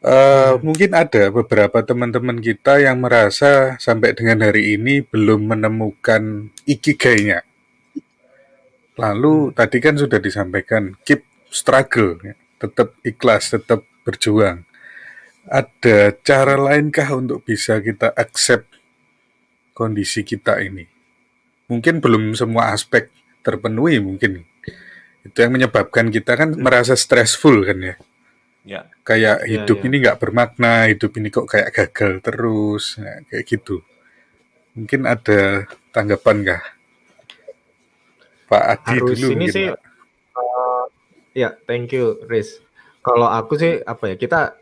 Uh, 0.00 0.56
hmm. 0.56 0.64
Mungkin 0.64 0.90
ada 0.96 1.28
beberapa 1.28 1.84
teman-teman 1.84 2.40
kita 2.40 2.80
yang 2.80 3.04
merasa 3.04 3.76
sampai 3.76 4.16
dengan 4.16 4.40
hari 4.44 4.80
ini 4.80 5.04
belum 5.04 5.44
menemukan 5.52 6.52
ikigainya. 6.64 7.44
Lalu 8.96 9.52
hmm. 9.52 9.54
tadi 9.56 9.78
kan 9.80 10.00
sudah 10.00 10.16
disampaikan 10.16 10.96
keep 11.04 11.24
struggle. 11.52 12.16
Ya 12.24 12.40
tetap 12.60 12.94
ikhlas, 13.00 13.56
tetap 13.56 13.88
berjuang. 14.04 14.68
Ada 15.48 16.12
cara 16.20 16.60
lainkah 16.60 17.08
untuk 17.16 17.42
bisa 17.42 17.80
kita 17.80 18.12
accept 18.12 18.68
kondisi 19.72 20.20
kita 20.22 20.60
ini? 20.60 20.84
Mungkin 21.72 22.04
belum 22.04 22.36
semua 22.36 22.76
aspek 22.76 23.08
terpenuhi 23.40 23.98
mungkin. 23.98 24.44
Itu 25.24 25.40
yang 25.40 25.56
menyebabkan 25.56 26.12
kita 26.12 26.36
kan 26.36 26.52
hmm. 26.54 26.60
merasa 26.60 26.92
stressful 26.92 27.64
kan 27.64 27.80
ya. 27.80 27.94
Ya. 28.64 28.86
Kayak 29.02 29.44
ya, 29.44 29.64
hidup 29.64 29.78
ya. 29.80 29.84
ini 29.88 29.96
nggak 30.04 30.18
bermakna, 30.20 30.88
hidup 30.92 31.16
ini 31.16 31.28
kok 31.32 31.48
kayak 31.48 31.72
gagal 31.72 32.12
terus, 32.20 32.84
nah, 33.00 33.24
kayak 33.28 33.44
gitu. 33.48 33.80
Mungkin 34.76 35.08
ada 35.08 35.64
tanggapan 35.90 36.36
nggak? 36.44 36.62
Pak 38.50 38.64
Adi 38.66 38.98
Harus 38.98 39.16
dulu 39.16 39.28
ini 39.38 39.46
sih, 39.48 39.66
Ya, 41.30 41.54
thank 41.62 41.94
you, 41.94 42.18
Riz. 42.26 42.58
Kalau 43.06 43.30
aku 43.30 43.54
sih 43.54 43.78
apa 43.86 44.12
ya, 44.12 44.16
kita 44.18 44.58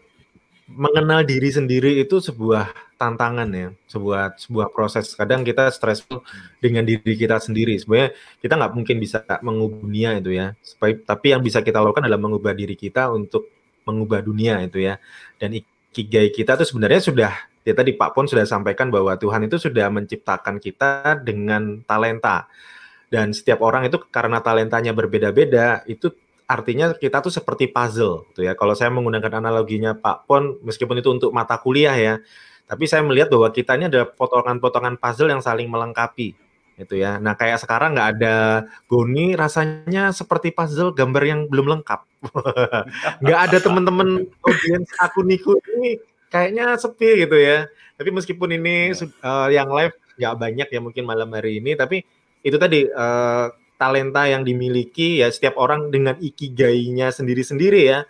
mengenal 0.68 1.24
diri 1.24 1.48
sendiri 1.48 1.96
itu 1.96 2.20
sebuah 2.20 2.76
tantangan 3.00 3.48
ya, 3.56 3.68
sebuah 3.88 4.36
sebuah 4.36 4.68
proses. 4.68 5.16
Kadang 5.16 5.40
kita 5.48 5.72
stressful 5.72 6.20
dengan 6.60 6.84
diri 6.84 7.16
kita 7.16 7.40
sendiri. 7.40 7.80
Sebenarnya 7.80 8.12
kita 8.44 8.60
nggak 8.60 8.72
mungkin 8.76 8.96
bisa 9.00 9.24
mengubah 9.40 9.80
dunia 9.80 10.10
itu 10.20 10.36
ya. 10.36 10.52
Tapi 10.84 11.26
yang 11.32 11.40
bisa 11.40 11.64
kita 11.64 11.80
lakukan 11.80 12.04
adalah 12.04 12.20
mengubah 12.20 12.52
diri 12.52 12.76
kita 12.76 13.08
untuk 13.08 13.48
mengubah 13.88 14.20
dunia 14.20 14.60
itu 14.60 14.84
ya. 14.84 15.00
Dan 15.40 15.56
ikigai 15.56 16.28
kita 16.28 16.60
itu 16.60 16.68
sebenarnya 16.68 17.00
sudah 17.00 17.32
ya 17.64 17.72
tadi 17.72 17.96
Pak 17.96 18.12
Pon 18.12 18.28
sudah 18.28 18.44
sampaikan 18.44 18.92
bahwa 18.92 19.16
Tuhan 19.16 19.48
itu 19.48 19.56
sudah 19.56 19.88
menciptakan 19.88 20.60
kita 20.60 21.20
dengan 21.24 21.80
talenta. 21.88 22.48
Dan 23.08 23.32
setiap 23.32 23.64
orang 23.64 23.88
itu 23.88 23.96
karena 24.12 24.44
talentanya 24.44 24.92
berbeda-beda, 24.92 25.80
itu 25.88 26.12
artinya 26.44 26.92
kita 26.92 27.24
tuh 27.24 27.32
seperti 27.32 27.68
puzzle 27.68 28.28
tuh 28.36 28.44
ya. 28.44 28.52
Kalau 28.52 28.76
saya 28.76 28.92
menggunakan 28.92 29.40
analoginya 29.40 29.96
Pak 29.96 30.28
Pon, 30.28 30.60
meskipun 30.60 31.00
itu 31.00 31.08
untuk 31.12 31.32
mata 31.32 31.56
kuliah 31.56 31.96
ya, 31.96 32.20
tapi 32.68 32.84
saya 32.84 33.00
melihat 33.00 33.32
bahwa 33.32 33.48
kita 33.48 33.80
ini 33.80 33.88
ada 33.88 34.04
potongan-potongan 34.04 35.00
puzzle 35.00 35.32
yang 35.32 35.40
saling 35.40 35.72
melengkapi 35.72 36.36
itu 36.78 36.94
ya. 36.94 37.18
Nah 37.18 37.34
kayak 37.34 37.58
sekarang 37.58 37.98
nggak 37.98 38.10
ada 38.18 38.36
Goni 38.86 39.34
rasanya 39.34 40.14
seperti 40.14 40.54
puzzle 40.54 40.94
gambar 40.94 41.22
yang 41.26 41.40
belum 41.50 41.66
lengkap. 41.78 42.00
nggak 43.22 43.40
ada 43.50 43.58
teman-teman 43.58 44.24
audiens 44.46 44.88
aku 45.02 45.26
Niku 45.26 45.58
ini 45.76 45.98
kayaknya 46.30 46.78
sepi 46.78 47.26
gitu 47.26 47.36
ya. 47.36 47.66
Tapi 47.98 48.14
meskipun 48.14 48.54
ini 48.54 48.94
uh, 49.26 49.50
yang 49.50 49.68
live 49.74 49.98
nggak 50.18 50.34
banyak 50.38 50.68
ya 50.70 50.80
mungkin 50.82 51.04
malam 51.06 51.34
hari 51.34 51.58
ini, 51.58 51.74
tapi 51.74 52.06
itu 52.46 52.54
tadi 52.54 52.86
uh, 52.86 53.50
talenta 53.78 54.26
yang 54.26 54.42
dimiliki 54.46 55.22
ya 55.22 55.30
setiap 55.30 55.58
orang 55.58 55.90
dengan 55.90 56.18
ikigainya 56.18 57.10
sendiri-sendiri 57.14 57.80
ya 57.86 58.02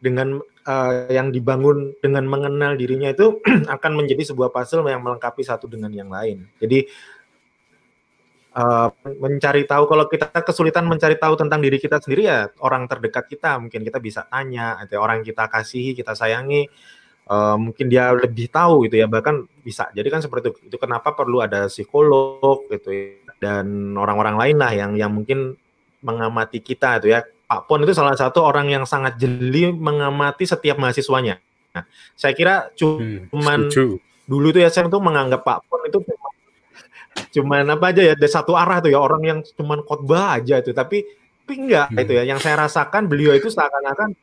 dengan 0.00 0.40
uh, 0.64 0.92
yang 1.08 1.32
dibangun 1.32 1.96
dengan 2.00 2.24
mengenal 2.28 2.76
dirinya 2.76 3.12
itu 3.12 3.40
akan 3.74 3.92
menjadi 3.96 4.32
sebuah 4.32 4.52
puzzle 4.52 4.88
yang 4.88 5.04
melengkapi 5.04 5.44
satu 5.44 5.68
dengan 5.68 5.92
yang 5.92 6.08
lain. 6.12 6.48
Jadi 6.60 6.88
uh, 8.56 8.88
mencari 9.20 9.66
tahu 9.66 9.84
kalau 9.90 10.04
kita 10.06 10.30
kesulitan 10.42 10.86
mencari 10.86 11.18
tahu 11.18 11.34
tentang 11.38 11.60
diri 11.60 11.76
kita 11.76 11.98
sendiri 11.98 12.22
ya 12.26 12.48
orang 12.62 12.86
terdekat 12.86 13.26
kita 13.30 13.58
mungkin 13.58 13.82
kita 13.82 13.98
bisa 13.98 14.26
tanya 14.26 14.78
atau 14.80 15.02
orang 15.02 15.22
kita 15.26 15.46
kasihi 15.46 15.94
kita 15.94 16.14
sayangi 16.14 16.66
uh, 17.30 17.56
mungkin 17.58 17.86
dia 17.90 18.14
lebih 18.14 18.50
tahu 18.50 18.86
gitu 18.90 19.02
ya 19.02 19.06
bahkan 19.06 19.46
bisa 19.62 19.90
jadi 19.94 20.08
kan 20.10 20.20
seperti 20.22 20.50
itu 20.50 20.72
itu 20.72 20.76
kenapa 20.78 21.14
perlu 21.14 21.42
ada 21.42 21.70
psikolog 21.70 22.66
gitu 22.70 22.90
ya 22.90 23.30
dan 23.40 23.96
orang-orang 23.96 24.36
lain 24.36 24.56
lah 24.60 24.72
yang 24.76 24.92
yang 24.94 25.10
mungkin 25.10 25.56
mengamati 26.04 26.60
kita 26.60 27.00
itu 27.00 27.16
ya. 27.16 27.24
Pak 27.50 27.66
Pon 27.66 27.82
itu 27.82 27.90
salah 27.90 28.14
satu 28.14 28.46
orang 28.46 28.70
yang 28.70 28.86
sangat 28.86 29.18
jeli 29.18 29.74
mengamati 29.74 30.46
setiap 30.46 30.78
mahasiswanya. 30.78 31.42
Nah, 31.74 31.82
saya 32.14 32.30
kira 32.30 32.70
hmm, 32.70 33.26
cuman 33.34 33.66
hmm, 33.66 33.98
dulu 34.30 34.54
itu 34.54 34.62
ya 34.62 34.70
saya 34.70 34.86
tuh 34.86 35.02
menganggap 35.02 35.42
Pak 35.42 35.66
Pon 35.66 35.82
itu 35.82 35.98
cuman 37.30 37.66
apa 37.74 37.94
aja 37.94 38.02
ya 38.02 38.12
ada 38.18 38.28
satu 38.28 38.54
arah 38.54 38.82
tuh 38.82 38.90
ya 38.90 38.98
orang 38.98 39.22
yang 39.22 39.38
cuman 39.54 39.82
khotbah 39.86 40.38
aja 40.38 40.58
itu 40.62 40.70
tapi 40.74 41.06
tapi 41.42 41.52
enggak 41.66 41.90
hmm. 41.90 42.02
itu 42.02 42.12
ya 42.14 42.22
yang 42.26 42.38
saya 42.38 42.62
rasakan 42.62 43.10
beliau 43.10 43.34
itu 43.34 43.50
seakan-akan 43.50 44.14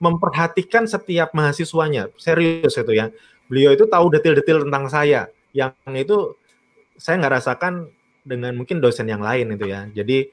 memperhatikan 0.00 0.88
setiap 0.88 1.36
mahasiswanya 1.36 2.08
serius 2.16 2.72
itu 2.76 2.92
ya 2.96 3.12
beliau 3.52 3.76
itu 3.76 3.84
tahu 3.84 4.08
detil-detil 4.12 4.64
tentang 4.64 4.88
saya 4.88 5.28
yang 5.52 5.74
itu 5.92 6.38
saya 7.00 7.16
nggak 7.20 7.34
rasakan 7.40 7.88
dengan 8.22 8.52
mungkin 8.54 8.78
dosen 8.78 9.08
yang 9.08 9.24
lain 9.24 9.56
itu 9.56 9.66
ya. 9.66 9.88
Jadi 9.90 10.28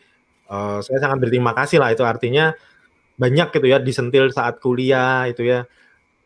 uh, 0.51 0.83
saya 0.83 0.99
sangat 0.99 1.17
berterima 1.23 1.55
kasih 1.55 1.79
lah 1.79 1.95
itu 1.95 2.03
artinya 2.03 2.51
banyak 3.17 3.49
gitu 3.55 3.65
ya 3.65 3.79
disentil 3.79 4.29
saat 4.29 4.59
kuliah 4.59 5.25
itu 5.31 5.47
ya. 5.47 5.65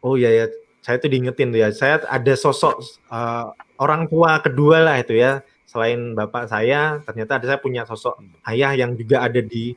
Oh 0.02 0.18
ya 0.18 0.34
ya, 0.34 0.46
saya 0.82 0.98
tuh 0.98 1.14
diingetin 1.14 1.54
tuh 1.54 1.62
ya. 1.62 1.70
Saya 1.72 2.02
ada 2.10 2.34
sosok 2.34 2.82
uh, 3.14 3.54
orang 3.78 4.10
tua 4.10 4.42
kedua 4.42 4.82
lah 4.82 4.98
itu 4.98 5.16
ya. 5.16 5.46
Selain 5.72 6.12
bapak 6.12 6.52
saya, 6.52 7.00
ternyata 7.08 7.40
ada 7.40 7.46
saya 7.48 7.60
punya 7.64 7.88
sosok 7.88 8.20
ayah 8.52 8.76
yang 8.76 8.92
juga 9.00 9.24
ada 9.24 9.40
di 9.40 9.72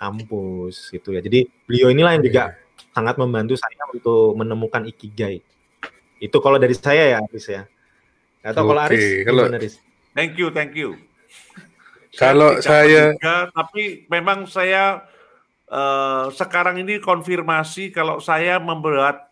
kampus 0.00 0.88
gitu 0.88 1.12
ya. 1.12 1.20
Jadi 1.20 1.44
beliau 1.68 1.92
inilah 1.92 2.16
yang 2.16 2.24
juga 2.24 2.56
iya. 2.56 2.88
sangat 2.96 3.20
membantu 3.20 3.60
saya 3.60 3.84
untuk 3.92 4.32
menemukan 4.32 4.88
ikigai. 4.88 5.44
Itu 6.16 6.40
kalau 6.40 6.56
dari 6.56 6.72
saya 6.72 7.12
ya, 7.12 7.18
Aris 7.20 7.52
ya. 7.52 7.68
Atau 8.40 8.64
okay. 8.64 8.68
kalau 8.72 8.80
Aris, 8.80 9.04
kalau 9.28 9.42
Aris? 9.52 9.74
Thank 10.16 10.40
you, 10.40 10.48
thank 10.48 10.72
you. 10.72 10.96
Kalau 12.16 12.56
saya, 12.64 13.12
juga, 13.12 13.52
tapi 13.52 14.08
memang 14.08 14.48
saya 14.48 15.04
uh, 15.68 16.32
sekarang 16.32 16.80
ini 16.80 16.96
konfirmasi 16.96 17.92
kalau 17.92 18.24
saya 18.24 18.56
membuat 18.56 19.25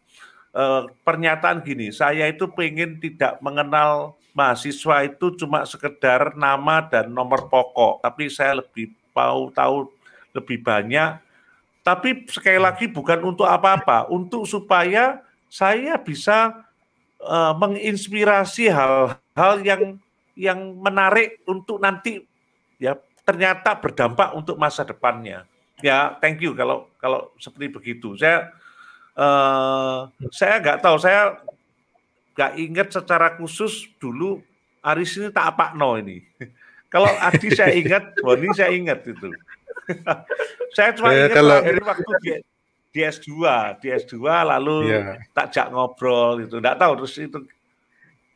uh, 0.55 0.89
pernyataan 1.03 1.61
gini, 1.61 1.91
saya 1.91 2.31
itu 2.31 2.49
pengen 2.55 3.03
tidak 3.03 3.43
mengenal 3.43 4.15
mahasiswa 4.35 5.07
itu 5.07 5.35
cuma 5.39 5.63
sekedar 5.67 6.35
nama 6.35 6.83
dan 6.87 7.11
nomor 7.11 7.47
pokok, 7.51 8.03
tapi 8.03 8.31
saya 8.31 8.63
lebih 8.63 8.95
mau 9.15 9.51
tahu 9.51 9.91
lebih 10.35 10.63
banyak. 10.63 11.23
Tapi 11.85 12.25
sekali 12.33 12.59
lagi 12.59 12.89
bukan 12.89 13.21
untuk 13.23 13.45
apa-apa, 13.45 14.09
untuk 14.09 14.49
supaya 14.49 15.21
saya 15.53 16.01
bisa 16.01 16.65
uh, 17.21 17.53
menginspirasi 17.55 18.73
hal-hal 18.73 19.55
yang 19.63 20.01
yang 20.35 20.59
menarik 20.83 21.39
untuk 21.47 21.79
nanti 21.79 22.27
ya 22.83 22.99
ternyata 23.23 23.79
berdampak 23.79 24.35
untuk 24.35 24.59
masa 24.59 24.83
depannya. 24.83 25.47
Ya, 25.79 26.17
thank 26.19 26.43
you 26.43 26.57
kalau 26.59 26.91
kalau 26.99 27.31
seperti 27.39 27.71
begitu. 27.71 28.19
Saya 28.19 28.51
Uh, 29.15 30.11
saya 30.35 30.59
nggak 30.59 30.83
tahu, 30.83 30.97
saya 30.99 31.39
nggak 32.35 32.53
ingat 32.59 32.89
secara 32.91 33.39
khusus 33.39 33.87
dulu 34.03 34.43
Aris 34.85 35.17
ini 35.17 35.33
tak 35.33 35.57
apa 35.57 35.73
no 35.73 35.97
ini. 35.97 36.21
Kalau 36.95 37.11
Adi 37.11 37.51
saya 37.51 37.75
ingat, 37.75 38.15
Boni 38.23 38.55
saya 38.55 38.71
ingat 38.71 39.03
itu. 39.03 39.27
saya 40.79 40.95
cuma 40.95 41.11
ya, 41.11 41.27
ingat 41.27 41.43
kalau... 41.43 41.59
waktu 41.91 42.13
di, 42.23 42.31
di 42.95 43.01
S2, 43.03 43.31
di 43.83 43.89
S2 43.91 44.15
lalu 44.23 44.95
ya. 44.95 45.19
jak 45.51 45.75
ngobrol 45.75 46.39
itu. 46.47 46.63
Enggak 46.63 46.79
tahu 46.79 47.03
terus 47.03 47.19
itu. 47.19 47.43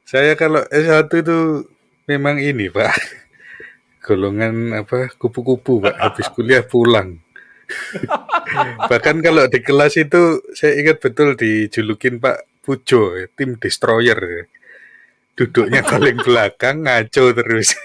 Saya 0.03 0.35
kalau 0.35 0.67
S1 0.75 1.07
itu 1.07 1.71
memang 2.11 2.43
ini, 2.43 2.67
Pak. 2.67 2.91
Golongan 4.11 4.75
apa? 4.75 5.07
Kupu-kupu, 5.15 5.87
Pak. 5.87 5.95
Habis 5.95 6.27
kuliah 6.35 6.67
pulang. 6.67 7.23
Bahkan 8.91 9.17
kalau 9.21 9.45
di 9.47 9.61
kelas 9.61 10.01
itu 10.01 10.41
saya 10.57 10.77
ingat 10.81 11.01
betul 11.05 11.37
dijulukin 11.37 12.19
Pak 12.19 12.65
Pujo, 12.65 13.17
tim 13.37 13.57
destroyer. 13.61 14.49
Duduknya 15.39 15.87
paling 15.87 16.19
belakang 16.21 16.85
ngaco 16.85 17.25
terus. 17.33 17.77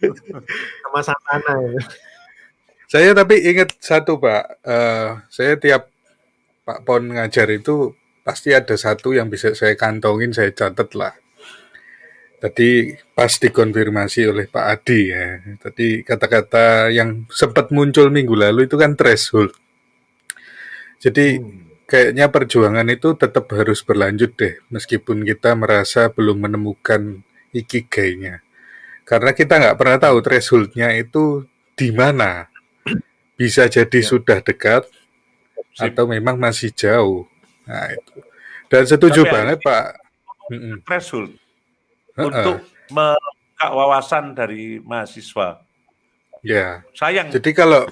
Sama 0.84 1.00
sana 1.02 1.52
ya. 1.60 1.82
Saya 2.86 3.10
tapi 3.18 3.42
ingat 3.42 3.74
satu 3.82 4.22
Pak, 4.22 4.62
uh, 4.62 5.18
saya 5.26 5.58
tiap 5.58 5.90
Pak 6.62 6.86
Pon 6.86 7.10
ngajar 7.10 7.50
itu 7.50 7.98
pasti 8.22 8.54
ada 8.54 8.78
satu 8.78 9.10
yang 9.10 9.26
bisa 9.26 9.54
saya 9.58 9.74
kantongin, 9.74 10.30
saya 10.30 10.54
catat 10.54 10.94
lah. 10.94 11.14
Tadi 12.36 12.92
pas 13.16 13.32
dikonfirmasi 13.32 14.28
oleh 14.28 14.44
Pak 14.44 14.66
Adi 14.68 15.08
ya, 15.08 15.40
tadi 15.56 16.04
kata-kata 16.04 16.92
yang 16.92 17.24
sempat 17.32 17.72
muncul 17.72 18.12
minggu 18.12 18.36
lalu 18.36 18.68
itu 18.68 18.76
kan 18.76 18.92
threshold. 18.92 19.56
Jadi 21.00 21.40
hmm. 21.40 21.88
kayaknya 21.88 22.28
perjuangan 22.28 22.84
itu 22.92 23.16
tetap 23.16 23.48
harus 23.56 23.80
berlanjut 23.80 24.36
deh, 24.36 24.60
meskipun 24.68 25.24
kita 25.24 25.56
merasa 25.56 26.12
belum 26.12 26.44
menemukan 26.44 27.24
ikigainya. 27.56 28.44
Karena 29.08 29.32
kita 29.32 29.56
nggak 29.56 29.76
pernah 29.80 29.96
tahu 29.96 30.20
thresholdnya 30.20 30.92
itu 30.92 31.48
di 31.72 31.88
mana. 31.88 32.52
Bisa 33.32 33.64
jadi 33.64 34.00
ya. 34.00 34.08
sudah 34.12 34.44
dekat 34.44 34.84
Sip. 35.72 35.88
atau 35.88 36.04
memang 36.04 36.36
masih 36.36 36.68
jauh. 36.68 37.24
Nah 37.64 37.96
itu. 37.96 38.20
Dan 38.68 38.84
setuju 38.84 39.24
Tapi 39.24 39.32
banget 39.32 39.58
Pak. 39.64 39.84
Threshold 40.84 41.45
untuk 42.16 42.64
membuka 42.92 43.66
wawasan 43.72 44.32
dari 44.32 44.80
mahasiswa. 44.80 45.60
Ya. 46.44 46.84
Sayang. 46.96 47.32
Jadi 47.32 47.50
kalau 47.52 47.88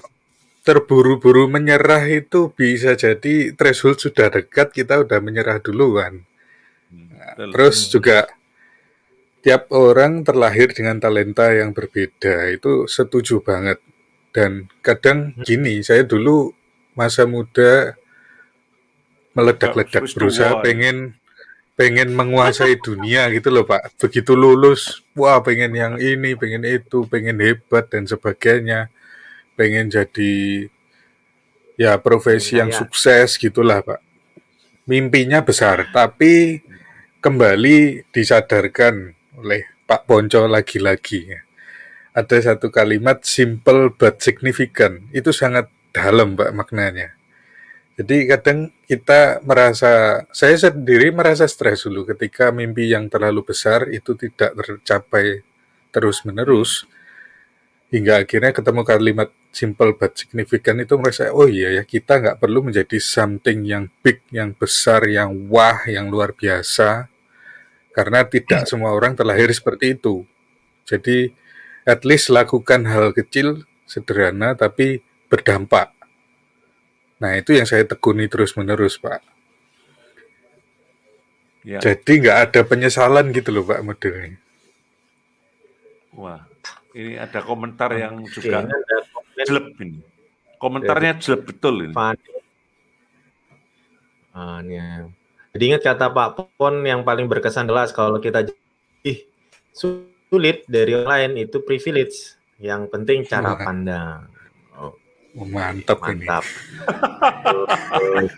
terburu-buru 0.65 1.45
menyerah 1.45 2.01
itu 2.09 2.49
bisa 2.49 2.97
jadi 2.97 3.53
threshold 3.53 4.01
sudah 4.01 4.33
dekat 4.33 4.73
kita 4.73 5.05
udah 5.05 5.21
menyerah 5.21 5.61
duluan. 5.61 6.25
Nah, 6.89 7.37
terus 7.53 7.85
juga 7.93 8.25
tiap 9.45 9.69
orang 9.69 10.25
terlahir 10.25 10.73
dengan 10.73 10.97
talenta 10.97 11.53
yang 11.53 11.69
berbeda 11.69 12.49
itu 12.49 12.89
setuju 12.89 13.45
banget 13.45 13.77
dan 14.33 14.65
kadang 14.81 15.37
hmm. 15.37 15.45
gini 15.45 15.85
saya 15.85 16.01
dulu 16.01 16.49
masa 16.97 17.29
muda 17.29 17.93
meledak-ledak 19.37 20.01
berusaha 20.17 20.65
pengen 20.65 21.13
pengen 21.75 22.15
menguasai 22.15 22.79
dunia 22.85 23.27
gitu 23.31 23.51
loh 23.51 23.67
pak 23.67 23.95
begitu 23.99 24.33
lulus 24.33 25.03
wah 25.13 25.39
pengen 25.43 25.75
yang 25.75 25.93
ini 25.99 26.33
pengen 26.39 26.63
itu 26.63 27.07
pengen 27.07 27.39
hebat 27.43 27.91
dan 27.91 28.07
sebagainya 28.07 28.89
pengen 29.59 29.91
jadi 29.91 30.67
ya 31.75 31.99
profesi 31.99 32.57
yang 32.59 32.71
sukses 32.71 33.35
gitulah 33.35 33.83
pak 33.83 33.99
mimpinya 34.87 35.43
besar 35.43 35.91
tapi 35.91 36.63
kembali 37.25 38.05
disadarkan 38.13 39.17
oleh 39.41 39.65
Pak 39.85 40.05
Ponco 40.05 40.45
lagi-lagi. 40.45 41.29
Ada 42.13 42.53
satu 42.53 42.69
kalimat 42.69 43.25
simple 43.25 43.93
but 43.93 44.21
significant. 44.21 45.09
Itu 45.09 45.33
sangat 45.33 45.69
dalam 45.89 46.37
Pak 46.37 46.53
maknanya. 46.53 47.17
Jadi 47.95 48.27
kadang 48.27 48.75
kita 48.83 49.39
merasa, 49.47 50.23
saya 50.35 50.59
sendiri 50.59 51.15
merasa 51.15 51.47
stres 51.47 51.87
dulu 51.87 52.03
ketika 52.03 52.51
mimpi 52.51 52.91
yang 52.91 53.07
terlalu 53.07 53.47
besar 53.47 53.87
itu 53.87 54.19
tidak 54.19 54.51
tercapai 54.51 55.47
terus-menerus. 55.95 56.83
Hingga 57.95 58.27
akhirnya 58.27 58.51
ketemu 58.51 58.81
kalimat 58.83 59.29
simple 59.55 59.95
but 59.95 60.11
significant 60.19 60.83
itu 60.83 60.99
merasa, 60.99 61.31
oh 61.31 61.47
iya 61.47 61.71
ya 61.79 61.83
kita 61.87 62.19
nggak 62.19 62.43
perlu 62.43 62.67
menjadi 62.67 62.99
something 62.99 63.63
yang 63.63 63.87
big, 64.03 64.19
yang 64.27 64.51
besar, 64.51 65.07
yang 65.07 65.47
wah, 65.47 65.87
yang 65.87 66.11
luar 66.11 66.35
biasa 66.35 67.07
karena 67.95 68.27
tidak 68.27 68.67
semua 68.67 68.91
orang 68.91 69.15
terlahir 69.15 69.47
seperti 69.55 69.95
itu. 69.95 70.27
Jadi, 70.83 71.31
at 71.87 72.03
least 72.03 72.27
lakukan 72.27 72.83
hal 72.83 73.15
kecil, 73.15 73.63
sederhana, 73.87 74.51
tapi 74.59 74.99
berdampak. 75.31 75.95
Nah, 77.15 77.31
itu 77.39 77.55
yang 77.55 77.63
saya 77.63 77.87
tekuni 77.87 78.27
terus-menerus, 78.27 78.99
Pak. 78.99 79.23
Ya. 81.65 81.79
Jadi 81.81 82.11
nggak 82.21 82.37
ada 82.51 82.61
penyesalan 82.61 83.33
gitu 83.33 83.49
loh, 83.49 83.65
Pak, 83.65 83.81
modelnya. 83.81 84.37
Wah, 86.15 86.45
ini 86.95 87.19
ada 87.19 87.41
komentar 87.43 87.91
yang 87.97 88.23
juga 88.29 88.69
jelek 89.35 89.75
ini. 89.81 89.99
Komentarnya 90.61 91.19
jelek 91.19 91.43
betul 91.43 91.89
ini. 91.89 91.95
Ah, 94.35 94.59
ini 94.61 94.75
ya. 94.75 95.07
Jadi 95.55 95.63
ingat 95.71 95.81
kata 95.87 96.11
Pak 96.11 96.59
Pon 96.59 96.83
yang 96.83 97.07
paling 97.07 97.31
berkesan 97.31 97.67
adalah 97.67 97.87
kalau 97.87 98.19
kita 98.19 98.43
ih 99.07 99.23
sulit 99.71 100.67
dari 100.67 100.91
yang 100.91 101.07
lain 101.07 101.31
itu 101.39 101.63
privilege. 101.63 102.35
Yang 102.59 102.91
penting 102.91 103.23
cara 103.23 103.55
pandang. 103.55 104.34
Oh, 105.35 105.43
mantap, 105.43 105.99
mantap. 105.99 106.47
ini. 108.07 108.31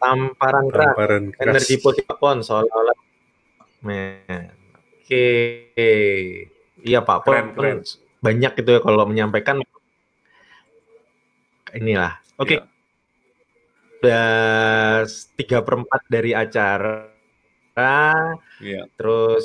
Tamparan 0.00 0.72
keras, 0.72 0.96
energi 1.36 1.76
positif 1.76 2.08
Pak 2.08 2.16
Pon 2.16 2.40
seolah-olah. 2.40 2.96
Oke. 3.84 5.28
Iya 6.80 7.04
Pak 7.04 7.28
Pon 7.28 7.36
keren, 7.36 7.52
keren. 7.52 7.84
banyak 8.24 8.64
itu 8.64 8.70
ya 8.72 8.80
kalau 8.80 9.04
menyampaikan 9.04 9.60
inilah. 11.76 12.16
Oke. 12.40 12.56
Okay. 12.56 12.58
Ya 12.58 12.64
udah 14.00 15.04
tiga 15.36 15.60
perempat 15.60 16.00
dari 16.08 16.32
acara. 16.32 17.12
Yeah. 18.64 18.88
Terus 18.96 19.44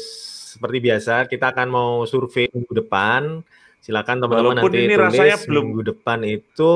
seperti 0.56 0.80
biasa 0.80 1.28
kita 1.28 1.52
akan 1.52 1.68
mau 1.68 2.08
survei 2.08 2.48
minggu 2.48 2.72
depan. 2.72 3.44
Silakan 3.86 4.18
teman-teman 4.18 4.66
nanti 4.66 4.82
ini 4.82 4.98
tulis 4.98 5.14
rasanya 5.14 5.38
belum 5.46 5.64
minggu 5.70 5.84
depan 5.94 6.20
itu 6.26 6.74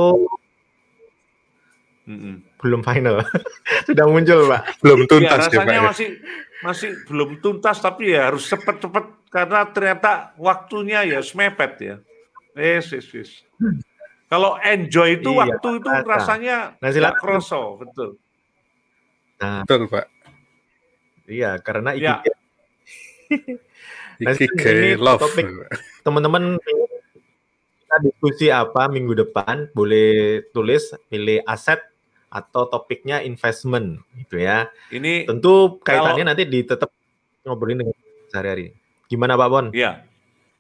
mm-hmm. 2.06 2.36
belum 2.62 2.82
final. 2.86 3.26
Sudah 3.90 4.06
muncul, 4.06 4.46
Pak. 4.46 4.62
Belum 4.86 5.00
iya, 5.02 5.10
tuntas 5.10 5.42
ya, 5.42 5.46
rasanya 5.50 5.74
ya, 5.74 5.82
masih 5.90 6.10
masih 6.62 6.90
belum 7.10 7.42
tuntas 7.42 7.82
tapi 7.82 8.14
ya 8.14 8.30
harus 8.30 8.46
cepat-cepat 8.46 9.26
karena 9.34 9.66
ternyata 9.74 10.38
waktunya 10.38 11.02
ya 11.02 11.26
semepet 11.26 11.74
ya. 11.82 11.96
Yes, 12.54 12.94
yes, 12.94 13.10
yes. 13.10 13.32
Kalau 14.30 14.62
enjoy 14.62 15.18
itu 15.18 15.34
iya, 15.34 15.50
waktu 15.50 15.82
itu 15.82 15.90
nah, 15.90 16.06
rasanya 16.06 16.58
nah, 16.78 16.94
silakan. 16.94 17.18
kroso, 17.18 17.82
betul. 17.82 18.22
Nah, 19.42 19.66
betul, 19.66 19.90
Pak. 19.90 20.06
Iya, 21.26 21.58
karena 21.66 21.98
ya. 21.98 22.22
nah, 24.22 24.34
ini 24.38 24.94
love. 25.02 25.26
topik 25.26 25.50
teman-teman 26.06 26.62
kita 27.90 28.06
diskusi 28.06 28.54
apa 28.54 28.86
minggu 28.86 29.18
depan, 29.18 29.66
boleh 29.74 30.46
tulis 30.54 30.94
pilih 31.10 31.42
aset 31.50 31.82
atau 32.30 32.70
topiknya 32.70 33.26
investment 33.26 33.98
gitu 34.14 34.38
ya. 34.38 34.70
Ini 34.94 35.26
tentu 35.26 35.82
kaitannya 35.82 36.22
kalau, 36.22 36.30
nanti 36.30 36.46
di 36.46 36.62
tetap 36.62 36.94
ngobrolin 37.42 37.82
dengan 37.82 37.98
sehari-hari. 38.30 38.78
Gimana 39.10 39.34
Pak 39.34 39.50
Bon? 39.50 39.66
Iya. 39.74 40.06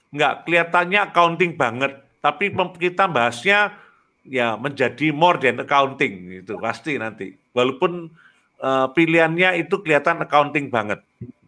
Enggak, 0.09 0.49
kelihatannya 0.49 0.99
accounting 1.13 1.53
banget 1.53 2.09
tapi 2.19 2.51
kita 2.81 3.07
bahasnya 3.07 3.79
ya 4.27 4.59
menjadi 4.59 5.15
more 5.15 5.39
than 5.39 5.63
accounting 5.63 6.43
itu 6.43 6.57
pasti 6.59 6.99
nanti. 6.99 7.37
Walaupun 7.55 8.11
uh, 8.59 8.87
pilihannya 8.91 9.63
itu 9.63 9.79
kelihatan 9.79 10.19
accounting 10.25 10.67
banget. 10.67 10.99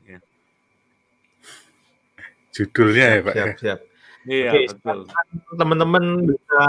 Ya. 0.07 0.19
Judulnya 2.55 3.05
ya 3.17 3.19
Pak. 3.25 3.33
Siap, 3.33 3.47
ya? 3.47 3.55
siap. 3.59 3.79
Iya, 4.25 4.69
betul. 4.69 5.09
Teman-teman 5.57 6.03
bisa 6.29 6.63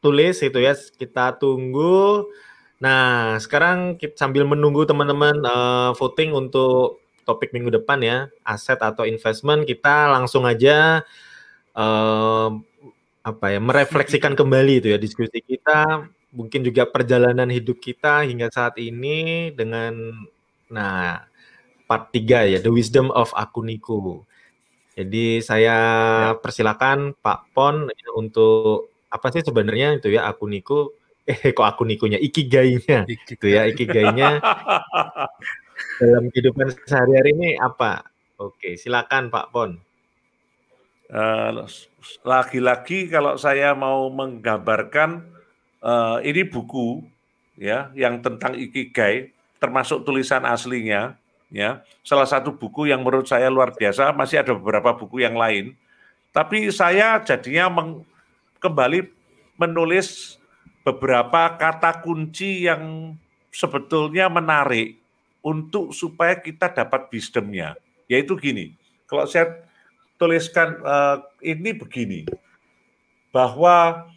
tulis 0.00 0.36
itu 0.40 0.58
ya, 0.58 0.74
kita 0.74 1.36
tunggu. 1.36 2.26
Nah, 2.82 3.38
sekarang 3.38 3.94
kita 4.00 4.18
sambil 4.18 4.42
menunggu 4.42 4.82
teman-teman 4.82 5.38
uh, 5.46 5.90
voting 5.94 6.34
untuk 6.34 6.98
topik 7.22 7.54
minggu 7.54 7.70
depan 7.70 8.02
ya, 8.02 8.18
aset 8.42 8.80
atau 8.82 9.06
investment, 9.06 9.62
kita 9.62 10.10
langsung 10.10 10.42
aja 10.42 11.06
uh, 11.78 12.50
apa 13.22 13.54
ya 13.54 13.62
merefleksikan 13.62 14.34
kembali 14.34 14.82
itu 14.82 14.88
ya 14.90 14.98
diskusi 14.98 15.38
kita 15.38 16.10
mungkin 16.34 16.66
juga 16.66 16.90
perjalanan 16.90 17.46
hidup 17.46 17.78
kita 17.78 18.26
hingga 18.26 18.50
saat 18.50 18.74
ini 18.82 19.54
dengan 19.54 19.94
nah 20.66 21.22
part 21.86 22.10
3 22.10 22.56
ya 22.56 22.58
The 22.58 22.72
Wisdom 22.72 23.12
of 23.12 23.30
Akuniku. 23.36 24.24
Jadi 24.92 25.40
saya 25.40 25.76
ya. 26.32 26.36
persilakan 26.36 27.16
Pak 27.16 27.56
Pon 27.56 27.88
untuk 28.12 28.92
apa 29.08 29.32
sih 29.32 29.40
sebenarnya 29.40 29.96
itu 29.96 30.12
ya 30.12 30.28
Akuniku 30.28 30.92
eh 31.30 31.52
kok 31.52 31.64
Akunikunya 31.64 32.20
ikigainya 32.20 33.08
gitu 33.08 33.46
ya 33.46 33.68
ikigainya 33.68 34.40
dalam 36.00 36.28
kehidupan 36.28 36.72
sehari-hari 36.84 37.32
ini 37.36 37.50
apa? 37.56 38.04
Oke, 38.36 38.74
silakan 38.74 39.30
Pak 39.30 39.54
Pon. 39.54 39.78
Eh, 41.12 41.50
lagi-lagi 42.24 43.12
kalau 43.12 43.36
saya 43.36 43.76
mau 43.76 44.08
menggambarkan 44.08 45.20
uh, 45.84 46.18
ini 46.24 46.42
buku 46.48 47.04
ya 47.60 47.92
yang 47.92 48.24
tentang 48.24 48.56
ikigai 48.56 49.28
termasuk 49.60 50.08
tulisan 50.08 50.48
aslinya 50.48 51.20
ya 51.52 51.84
salah 52.00 52.24
satu 52.24 52.56
buku 52.56 52.88
yang 52.88 53.04
menurut 53.04 53.28
saya 53.28 53.52
luar 53.52 53.76
biasa 53.76 54.10
masih 54.16 54.40
ada 54.40 54.56
beberapa 54.56 54.96
buku 54.96 55.22
yang 55.22 55.36
lain. 55.36 55.76
Tapi 56.32 56.72
saya 56.72 57.20
jadinya 57.20 57.68
meng, 57.68 58.08
kembali 58.56 59.04
menulis 59.60 60.40
beberapa 60.80 61.52
kata 61.60 62.00
kunci 62.00 62.64
yang 62.64 63.14
sebetulnya 63.52 64.32
menarik 64.32 64.96
untuk 65.44 65.92
supaya 65.92 66.40
kita 66.40 66.72
dapat 66.72 67.12
wisdomnya. 67.12 67.76
Yaitu 68.08 68.32
gini 68.40 68.72
kalau 69.12 69.28
saya 69.28 69.60
tuliskan 70.16 70.80
uh, 70.80 71.20
ini 71.44 71.76
begini 71.76 72.24
bahwa 73.28 74.08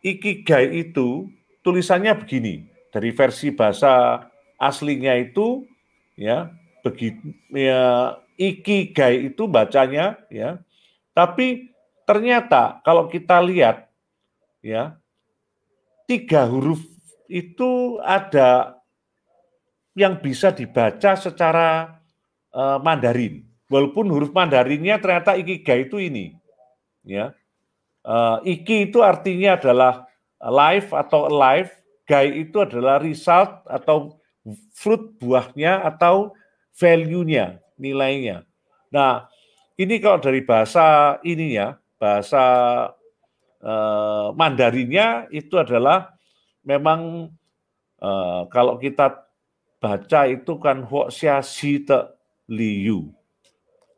ikigai 0.00 0.72
itu 0.72 1.28
tulisannya 1.60 2.16
begini 2.16 2.64
dari 2.88 3.12
versi 3.12 3.52
bahasa 3.52 4.24
aslinya 4.56 5.12
itu 5.20 5.68
ya 6.16 6.48
begitu 6.82 7.34
ya 7.54 8.18
ikigai 8.34 9.30
itu 9.30 9.46
bacanya 9.46 10.18
ya 10.28 10.58
tapi 11.14 11.70
ternyata 12.04 12.82
kalau 12.82 13.06
kita 13.06 13.38
lihat 13.38 13.86
ya 14.60 14.98
tiga 16.10 16.44
huruf 16.50 16.82
itu 17.30 18.02
ada 18.02 18.76
yang 19.94 20.18
bisa 20.18 20.50
dibaca 20.50 21.14
secara 21.14 22.00
uh, 22.52 22.82
Mandarin 22.82 23.52
walaupun 23.72 24.12
huruf 24.12 24.36
Mandarinnya 24.36 25.00
ternyata 25.00 25.32
ikigai 25.40 25.88
itu 25.88 25.96
ini. 25.96 26.36
Ya. 27.08 27.32
Uh, 28.04 28.44
iki 28.44 28.92
itu 28.92 29.00
artinya 29.00 29.56
adalah 29.56 30.04
life 30.42 30.92
atau 30.92 31.32
alive, 31.32 31.72
gai 32.04 32.44
itu 32.44 32.60
adalah 32.60 33.00
result 33.00 33.64
atau 33.64 34.20
fruit 34.76 35.16
buahnya 35.22 35.80
atau 35.86 36.34
value-nya, 36.76 37.60
nilainya. 37.76 38.44
Nah, 38.92 39.28
ini 39.76 39.98
kalau 39.98 40.20
dari 40.20 40.44
bahasa 40.44 41.18
ini 41.24 41.56
ya, 41.56 41.76
bahasa 41.96 42.44
uh, 43.62 44.34
Mandarinnya 44.36 45.30
itu 45.32 45.56
adalah 45.56 46.12
memang 46.66 47.32
uh, 48.02 48.42
kalau 48.50 48.76
kita 48.76 49.26
baca 49.82 50.20
itu 50.30 50.58
kan 50.62 50.86
huoxia 50.86 51.42
si 51.42 51.82
te 51.82 51.98
liu 52.46 53.10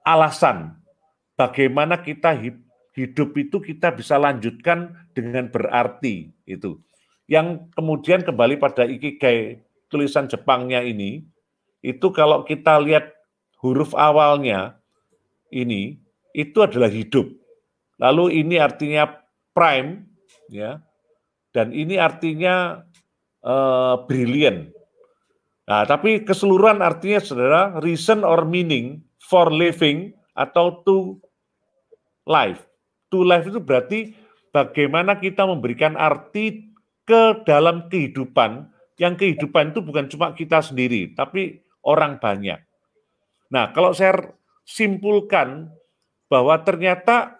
alasan 0.04 0.76
bagaimana 1.34 1.98
kita 1.98 2.36
hidup 2.94 3.30
itu 3.34 3.56
kita 3.58 3.90
bisa 3.90 4.20
lanjutkan 4.20 4.94
dengan 5.16 5.50
berarti 5.50 6.30
itu. 6.46 6.78
Yang 7.26 7.72
kemudian 7.72 8.20
kembali 8.22 8.60
pada 8.60 8.84
ikigai 8.84 9.64
tulisan 9.88 10.28
Jepangnya 10.28 10.84
ini, 10.84 11.24
itu 11.84 12.08
kalau 12.16 12.48
kita 12.48 12.80
lihat 12.80 13.12
huruf 13.60 13.92
awalnya 13.92 14.80
ini 15.52 16.00
itu 16.32 16.64
adalah 16.64 16.88
hidup. 16.88 17.28
Lalu 18.00 18.40
ini 18.40 18.56
artinya 18.56 19.20
prime 19.52 20.08
ya. 20.48 20.80
Dan 21.54 21.70
ini 21.70 22.00
artinya 22.00 22.82
uh, 23.46 24.02
brilliant. 24.08 24.74
Nah, 25.70 25.86
tapi 25.86 26.26
keseluruhan 26.26 26.82
artinya 26.82 27.20
saudara 27.22 27.62
reason 27.78 28.26
or 28.26 28.42
meaning 28.42 29.04
for 29.22 29.48
living 29.48 30.12
atau 30.34 30.82
to 30.82 31.22
life. 32.26 32.64
To 33.14 33.22
life 33.22 33.46
itu 33.46 33.62
berarti 33.62 34.12
bagaimana 34.50 35.16
kita 35.22 35.46
memberikan 35.46 35.94
arti 35.94 36.74
ke 37.04 37.44
dalam 37.46 37.86
kehidupan, 37.86 38.68
yang 38.98 39.14
kehidupan 39.14 39.72
itu 39.72 39.80
bukan 39.84 40.10
cuma 40.10 40.32
kita 40.32 40.60
sendiri, 40.60 41.12
tapi 41.16 41.63
orang 41.84 42.18
banyak. 42.18 42.58
Nah, 43.52 43.70
kalau 43.70 43.92
saya 43.94 44.34
simpulkan 44.64 45.70
bahwa 46.26 46.56
ternyata 46.64 47.38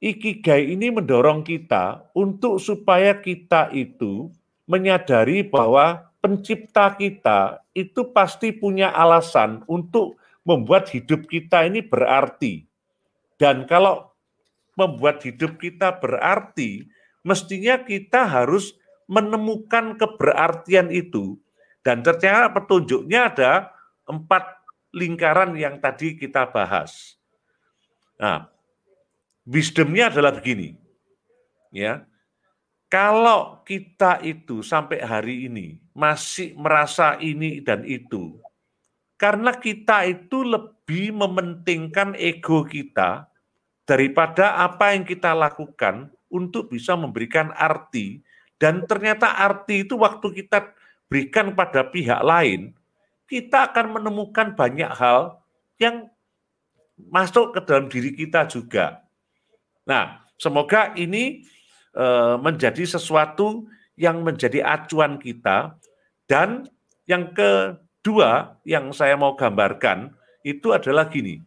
ikigai 0.00 0.72
ini 0.72 0.90
mendorong 0.90 1.44
kita 1.44 2.08
untuk 2.16 2.58
supaya 2.58 3.20
kita 3.20 3.70
itu 3.70 4.32
menyadari 4.66 5.46
bahwa 5.46 6.10
pencipta 6.18 6.96
kita 6.98 7.62
itu 7.70 8.10
pasti 8.10 8.50
punya 8.50 8.90
alasan 8.90 9.62
untuk 9.70 10.18
membuat 10.42 10.90
hidup 10.90 11.30
kita 11.30 11.68
ini 11.70 11.84
berarti. 11.86 12.66
Dan 13.36 13.68
kalau 13.70 14.10
membuat 14.74 15.22
hidup 15.22 15.60
kita 15.60 16.02
berarti, 16.02 16.88
mestinya 17.22 17.78
kita 17.82 18.26
harus 18.26 18.74
menemukan 19.06 19.94
keberartian 19.94 20.90
itu. 20.90 21.38
Dan 21.86 22.02
ternyata 22.02 22.50
petunjuknya 22.50 23.30
ada 23.30 23.52
empat 24.10 24.42
lingkaran 24.90 25.54
yang 25.54 25.78
tadi 25.78 26.18
kita 26.18 26.50
bahas. 26.50 27.14
Nah, 28.18 28.50
wisdomnya 29.46 30.10
adalah 30.10 30.34
begini. 30.34 30.74
Ya, 31.70 32.02
kalau 32.90 33.62
kita 33.62 34.18
itu 34.26 34.66
sampai 34.66 34.98
hari 34.98 35.46
ini 35.46 35.78
masih 35.94 36.58
merasa 36.58 37.14
ini 37.22 37.62
dan 37.62 37.86
itu, 37.86 38.34
karena 39.14 39.54
kita 39.54 40.10
itu 40.10 40.42
lebih 40.42 41.14
mementingkan 41.14 42.18
ego 42.18 42.66
kita 42.66 43.30
daripada 43.86 44.58
apa 44.58 44.90
yang 44.90 45.06
kita 45.06 45.30
lakukan 45.38 46.10
untuk 46.26 46.66
bisa 46.66 46.98
memberikan 46.98 47.54
arti 47.54 48.26
dan 48.56 48.88
ternyata 48.88 49.36
arti 49.36 49.84
itu 49.84 50.00
waktu 50.00 50.42
kita 50.42 50.72
berikan 51.06 51.54
pada 51.54 51.86
pihak 51.86 52.20
lain, 52.22 52.74
kita 53.26 53.72
akan 53.72 54.00
menemukan 54.00 54.54
banyak 54.54 54.90
hal 54.94 55.42
yang 55.78 56.10
masuk 56.96 57.52
ke 57.54 57.60
dalam 57.66 57.86
diri 57.90 58.14
kita 58.14 58.46
juga. 58.48 59.02
Nah, 59.86 60.24
semoga 60.40 60.94
ini 60.98 61.46
eh, 61.94 62.36
menjadi 62.40 62.86
sesuatu 62.86 63.66
yang 63.96 64.22
menjadi 64.22 64.62
acuan 64.62 65.16
kita 65.20 65.74
dan 66.28 66.68
yang 67.06 67.30
ke 67.32 67.80
Dua 68.06 68.54
yang 68.62 68.94
saya 68.94 69.18
mau 69.18 69.34
gambarkan 69.34 70.14
itu 70.46 70.70
adalah 70.70 71.10
gini. 71.10 71.42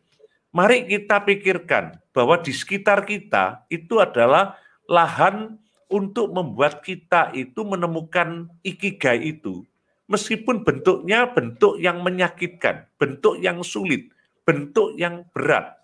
Mari 0.51 0.91
kita 0.91 1.23
pikirkan 1.23 1.95
bahwa 2.11 2.35
di 2.35 2.51
sekitar 2.51 3.07
kita 3.07 3.63
itu 3.71 3.95
adalah 4.03 4.59
lahan 4.83 5.55
untuk 5.89 6.31
membuat 6.31 6.85
kita 6.85 7.33
itu 7.33 7.65
menemukan 7.65 8.47
ikigai 8.61 9.35
itu. 9.35 9.65
Meskipun 10.09 10.65
bentuknya 10.65 11.29
bentuk 11.29 11.77
yang 11.77 12.01
menyakitkan, 12.01 12.89
bentuk 12.97 13.37
yang 13.41 13.61
sulit, 13.61 14.09
bentuk 14.45 14.97
yang 14.97 15.25
berat. 15.33 15.77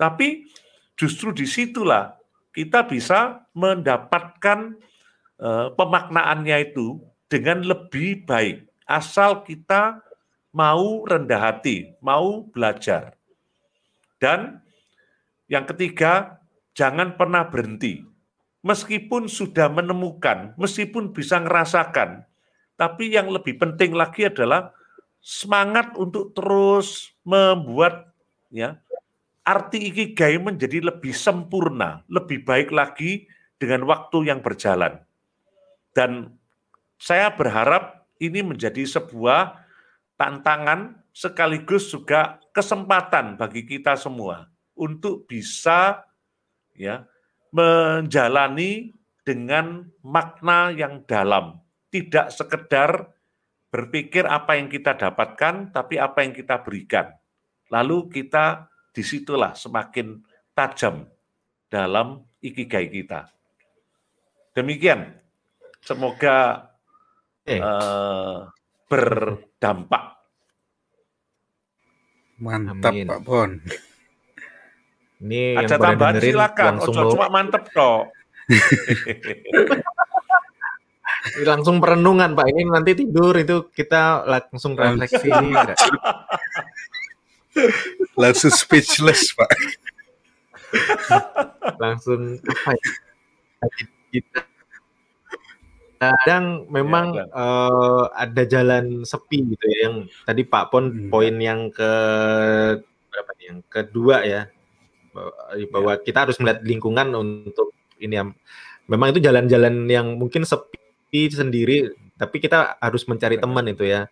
Tapi 0.00 0.48
justru 0.96 1.32
di 1.32 1.44
situlah 1.44 2.16
kita 2.56 2.88
bisa 2.88 3.44
mendapatkan 3.52 4.78
uh, 5.40 5.68
pemaknaannya 5.76 6.72
itu 6.72 7.04
dengan 7.28 7.64
lebih 7.64 8.24
baik 8.24 8.64
asal 8.88 9.44
kita 9.44 10.00
mau 10.54 11.02
rendah 11.04 11.50
hati, 11.50 11.92
mau 11.98 12.46
belajar. 12.48 13.16
Dan 14.22 14.62
yang 15.50 15.68
ketiga, 15.68 16.40
jangan 16.72 17.18
pernah 17.18 17.44
berhenti. 17.50 18.13
Meskipun 18.64 19.28
sudah 19.28 19.68
menemukan, 19.68 20.56
meskipun 20.56 21.12
bisa 21.12 21.36
ngerasakan, 21.36 22.24
tapi 22.80 23.12
yang 23.12 23.28
lebih 23.28 23.60
penting 23.60 23.92
lagi 23.92 24.24
adalah 24.24 24.72
semangat 25.20 25.92
untuk 26.00 26.32
terus 26.32 27.12
membuat 27.28 28.08
ya 28.48 28.80
arti 29.44 29.92
ikigai 29.92 30.40
menjadi 30.40 30.80
lebih 30.80 31.12
sempurna, 31.12 32.00
lebih 32.08 32.40
baik 32.48 32.72
lagi 32.72 33.28
dengan 33.60 33.84
waktu 33.84 34.32
yang 34.32 34.40
berjalan. 34.40 35.04
Dan 35.92 36.32
saya 36.96 37.36
berharap 37.36 38.08
ini 38.16 38.40
menjadi 38.40 38.88
sebuah 38.88 39.60
tantangan 40.16 41.04
sekaligus 41.12 41.92
juga 41.92 42.40
kesempatan 42.56 43.36
bagi 43.36 43.62
kita 43.68 43.94
semua 43.94 44.48
untuk 44.74 45.28
bisa 45.28 46.02
ya 46.74 47.06
menjalani 47.54 48.90
dengan 49.22 49.86
makna 50.02 50.74
yang 50.74 51.06
dalam, 51.06 51.62
tidak 51.88 52.34
sekedar 52.34 53.14
berpikir 53.70 54.26
apa 54.26 54.58
yang 54.58 54.66
kita 54.66 54.98
dapatkan, 54.98 55.70
tapi 55.70 55.96
apa 56.02 56.26
yang 56.26 56.34
kita 56.34 56.60
berikan. 56.66 57.14
Lalu 57.70 58.10
kita 58.10 58.66
di 58.90 59.02
situlah 59.06 59.54
semakin 59.54 60.18
tajam 60.54 61.06
dalam 61.70 62.22
ikigai 62.42 62.90
kita. 62.90 63.30
Demikian, 64.54 65.14
semoga 65.82 66.70
eh. 67.46 67.58
uh, 67.58 68.46
berdampak. 68.86 70.04
Mantap 72.38 72.90
Amin. 72.90 73.06
Pak 73.06 73.20
Bon. 73.22 73.50
Ini 75.22 75.62
ada 75.62 75.78
tambahan 75.78 76.18
silakan. 76.18 76.82
Ojo 76.82 77.14
cuma 77.14 77.30
mantep 77.30 77.70
kok. 77.70 78.10
langsung 81.48 81.80
perenungan 81.80 82.36
Pak. 82.36 82.46
Ini 82.52 82.68
nanti 82.68 82.92
tidur 82.94 83.34
itu 83.38 83.70
kita 83.72 84.28
langsung 84.28 84.76
refleksi 84.76 85.32
langsung 88.20 88.52
speechless 88.52 89.32
Pak. 89.32 89.50
langsung 91.82 92.36
apa 92.42 92.70
ya? 92.74 92.90
Kita 94.10 94.40
kadang 96.04 96.68
memang 96.68 97.16
ya, 97.16 97.24
uh, 97.32 98.12
ada 98.12 98.44
jalan 98.44 99.08
sepi 99.08 99.56
gitu 99.56 99.64
ya 99.64 99.88
yang 99.88 100.04
tadi 100.28 100.44
Pak 100.44 100.68
Pon 100.68 100.92
hmm. 100.92 101.08
poin 101.08 101.32
yang 101.40 101.72
ke 101.72 101.92
berapa 103.08 103.30
nih 103.40 103.46
yang 103.48 103.60
kedua 103.72 104.20
ya 104.26 104.42
bahwa 105.70 105.92
ya. 105.96 106.02
kita 106.02 106.18
harus 106.28 106.36
melihat 106.42 106.60
lingkungan 106.66 107.08
untuk 107.14 107.70
ini 108.02 108.18
ya. 108.18 108.24
Memang 108.84 109.16
itu 109.16 109.20
jalan-jalan 109.24 109.88
yang 109.88 110.20
mungkin 110.20 110.44
sepi 110.44 111.32
sendiri, 111.32 111.94
tapi 112.20 112.36
kita 112.42 112.76
harus 112.82 113.08
mencari 113.08 113.40
teman 113.40 113.64
itu 113.70 113.86
ya. 113.88 114.10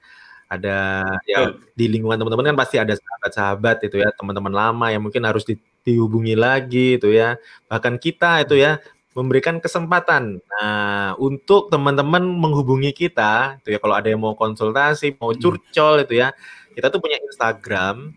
Ada 0.52 1.04
ya 1.24 1.56
di 1.72 1.88
lingkungan 1.88 2.20
teman-teman 2.20 2.52
kan 2.52 2.56
pasti 2.60 2.76
ada 2.76 2.92
sahabat-sahabat 2.92 3.88
itu 3.88 4.00
ya, 4.00 4.08
teman-teman 4.16 4.52
lama 4.52 4.86
yang 4.92 5.04
mungkin 5.04 5.24
harus 5.24 5.44
di, 5.44 5.56
dihubungi 5.84 6.36
lagi 6.36 6.96
itu 6.96 7.12
ya. 7.12 7.36
Bahkan 7.68 8.00
kita 8.00 8.44
itu 8.44 8.56
ya 8.60 8.80
memberikan 9.12 9.60
kesempatan. 9.60 10.40
Nah, 10.40 11.12
untuk 11.20 11.68
teman-teman 11.68 12.24
menghubungi 12.24 12.96
kita, 12.96 13.60
itu 13.60 13.76
ya 13.76 13.78
kalau 13.80 13.92
ada 13.96 14.08
yang 14.08 14.20
mau 14.24 14.32
konsultasi, 14.32 15.20
mau 15.20 15.36
hmm. 15.36 15.40
curcol 15.40 15.94
itu 16.04 16.16
ya, 16.16 16.32
kita 16.72 16.88
tuh 16.88 17.00
punya 17.00 17.20
Instagram 17.20 18.16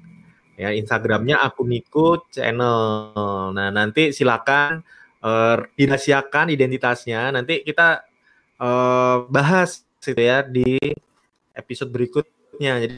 ya 0.55 0.71
Instagramnya 0.71 1.39
akun 1.43 1.71
Niko 1.71 2.23
channel. 2.31 3.11
Nah 3.51 3.69
nanti 3.71 4.15
silakan 4.15 4.83
uh, 5.25 5.55
dirahasiakan 5.75 6.53
identitasnya. 6.53 7.33
Nanti 7.33 7.61
kita 7.65 8.05
uh, 8.61 9.25
bahas 9.27 9.83
gitu 9.99 10.21
ya 10.21 10.45
di 10.45 10.77
episode 11.57 11.89
berikutnya. 11.89 12.85
Jadi, 12.85 12.95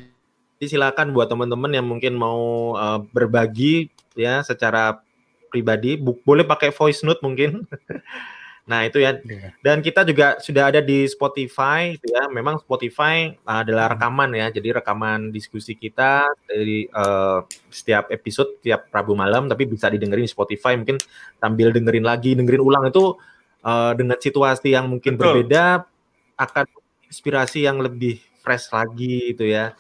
silakan 0.68 1.14
buat 1.14 1.30
teman-teman 1.30 1.72
yang 1.72 1.86
mungkin 1.86 2.18
mau 2.18 2.74
uh, 2.76 3.00
berbagi 3.14 3.94
ya 4.18 4.42
secara 4.42 5.00
pribadi, 5.48 5.96
boleh 6.02 6.44
pakai 6.44 6.74
voice 6.74 7.06
note 7.06 7.24
mungkin. 7.24 7.64
Nah, 8.68 8.84
itu 8.84 9.00
ya. 9.00 9.16
Iya. 9.16 9.56
Dan 9.64 9.80
kita 9.80 10.04
juga 10.04 10.36
sudah 10.44 10.68
ada 10.70 10.84
di 10.84 11.08
Spotify 11.08 11.96
gitu 11.96 12.12
ya. 12.12 12.28
Memang 12.28 12.60
Spotify 12.60 13.32
adalah 13.48 13.88
hmm. 13.88 13.94
rekaman 13.96 14.30
ya. 14.36 14.48
Jadi 14.52 14.70
rekaman 14.76 15.32
diskusi 15.32 15.74
kita 15.80 16.28
dari 16.44 16.84
uh, 16.92 17.48
setiap 17.72 18.12
episode 18.12 18.60
tiap 18.60 18.92
Rabu 18.92 19.16
malam 19.16 19.48
tapi 19.48 19.64
bisa 19.64 19.88
didengerin 19.88 20.28
di 20.28 20.32
Spotify 20.32 20.76
mungkin 20.76 21.00
sambil 21.40 21.72
dengerin 21.72 22.04
lagi, 22.04 22.36
dengerin 22.36 22.60
ulang 22.60 22.92
itu 22.92 23.16
uh, 23.64 23.96
dengan 23.96 24.20
situasi 24.20 24.76
yang 24.76 24.92
mungkin 24.92 25.16
Betul. 25.16 25.48
berbeda 25.48 25.88
akan 26.36 26.68
inspirasi 27.08 27.64
yang 27.64 27.80
lebih 27.80 28.20
fresh 28.44 28.68
lagi 28.76 29.32
itu 29.32 29.48
ya. 29.48 29.72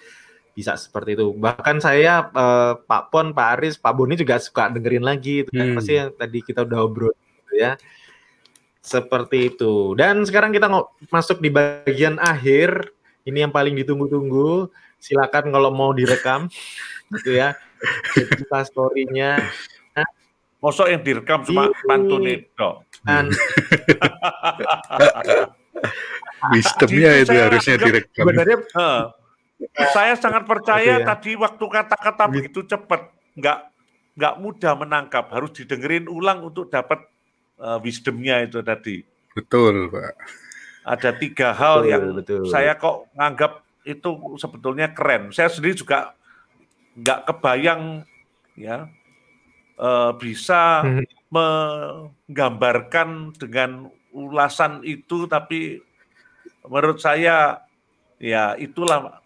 Bisa 0.55 0.79
seperti 0.79 1.19
itu. 1.19 1.35
Bahkan 1.35 1.83
saya 1.83 2.31
uh, 2.31 2.79
Pak 2.87 3.11
Pon, 3.11 3.35
Pak 3.35 3.59
Aris, 3.59 3.75
Pak 3.75 3.93
Boni 3.93 4.15
juga 4.15 4.39
suka 4.39 4.71
dengerin 4.71 5.03
lagi 5.03 5.43
itu 5.43 5.51
kan. 5.51 5.67
Hmm. 5.69 5.75
Pasti 5.75 5.91
yang 5.99 6.09
tadi 6.15 6.39
kita 6.39 6.63
udah 6.63 6.79
obrol 6.79 7.11
gitu 7.11 7.59
ya 7.59 7.75
seperti 8.81 9.53
itu. 9.53 9.93
Dan 9.97 10.23
sekarang 10.23 10.53
kita 10.53 10.67
masuk 11.11 11.41
di 11.43 11.49
bagian 11.51 12.17
akhir. 12.21 12.91
Ini 13.27 13.47
yang 13.47 13.53
paling 13.53 13.75
ditunggu-tunggu. 13.75 14.71
Silakan 14.97 15.53
kalau 15.53 15.69
mau 15.69 15.91
direkam, 15.93 16.49
gitu 17.19 17.37
ya. 17.37 17.53
Cerita 18.15 18.65
story-nya. 18.65 19.37
Mosok 20.57 20.89
yang 20.89 21.01
direkam 21.05 21.45
cuma 21.45 21.69
pantun 21.85 22.25
itu. 22.33 22.69
Dan 23.05 23.29
Wisdomnya 26.53 27.11
itu 27.21 27.33
harusnya 27.33 27.75
direkam. 27.77 28.25
Sebenarnya 28.25 28.57
uh, 28.77 29.01
saya 29.95 30.13
sangat 30.17 30.45
percaya 30.45 31.01
ya. 31.01 31.05
tadi 31.05 31.33
waktu 31.33 31.65
kata-kata 31.65 32.23
begitu 32.29 32.61
cepat, 32.65 33.09
nggak 33.37 33.59
nggak 34.17 34.33
mudah 34.41 34.73
menangkap, 34.77 35.29
harus 35.29 35.53
didengerin 35.53 36.09
ulang 36.09 36.45
untuk 36.45 36.69
dapat 36.69 37.05
uh, 37.61 37.77
wisdomnya 37.81 38.45
itu 38.45 38.61
tadi. 38.61 39.01
Betul, 39.37 39.93
Pak. 39.93 40.13
Ada 40.87 41.11
tiga 41.13 41.51
hal 41.51 41.83
betul, 41.83 41.91
yang 41.91 42.03
betul. 42.15 42.43
saya 42.47 42.71
kok 42.79 43.11
nganggap 43.13 43.61
itu 43.83 44.09
sebetulnya 44.39 44.87
keren. 44.95 45.29
Saya 45.35 45.51
sendiri 45.51 45.75
juga 45.75 46.15
nggak 46.97 47.29
kebayang 47.29 48.07
ya 48.57 48.89
uh, 49.77 50.11
bisa 50.17 50.81
hmm. 50.81 51.05
menggambarkan 51.29 53.37
dengan 53.37 53.93
ulasan 54.09 54.81
itu, 54.81 55.29
tapi 55.29 55.77
menurut 56.65 56.97
saya 56.97 57.61
ya 58.17 58.57
itulah 58.57 59.21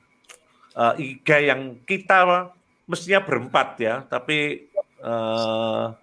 uh, 0.76 0.94
iga 1.00 1.40
yang 1.40 1.80
kita 1.88 2.52
mestinya 2.86 3.24
berempat 3.24 3.80
ya, 3.80 4.04
tapi 4.04 4.68
uh, 5.00 5.96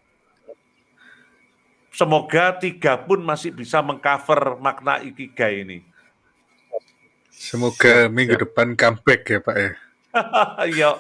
semoga 1.99 2.55
tiga 2.55 2.95
pun 2.95 3.19
masih 3.27 3.51
bisa 3.51 3.83
mengcover 3.83 4.55
makna 4.63 5.03
ikigai 5.03 5.67
ini. 5.67 5.79
Semoga 7.35 8.07
siap, 8.07 8.15
minggu 8.15 8.39
siap. 8.39 8.43
depan 8.47 8.67
comeback 8.79 9.23
ya 9.27 9.39
Pak 9.43 9.57
ya. 9.59 9.71
Iya. 10.75 10.91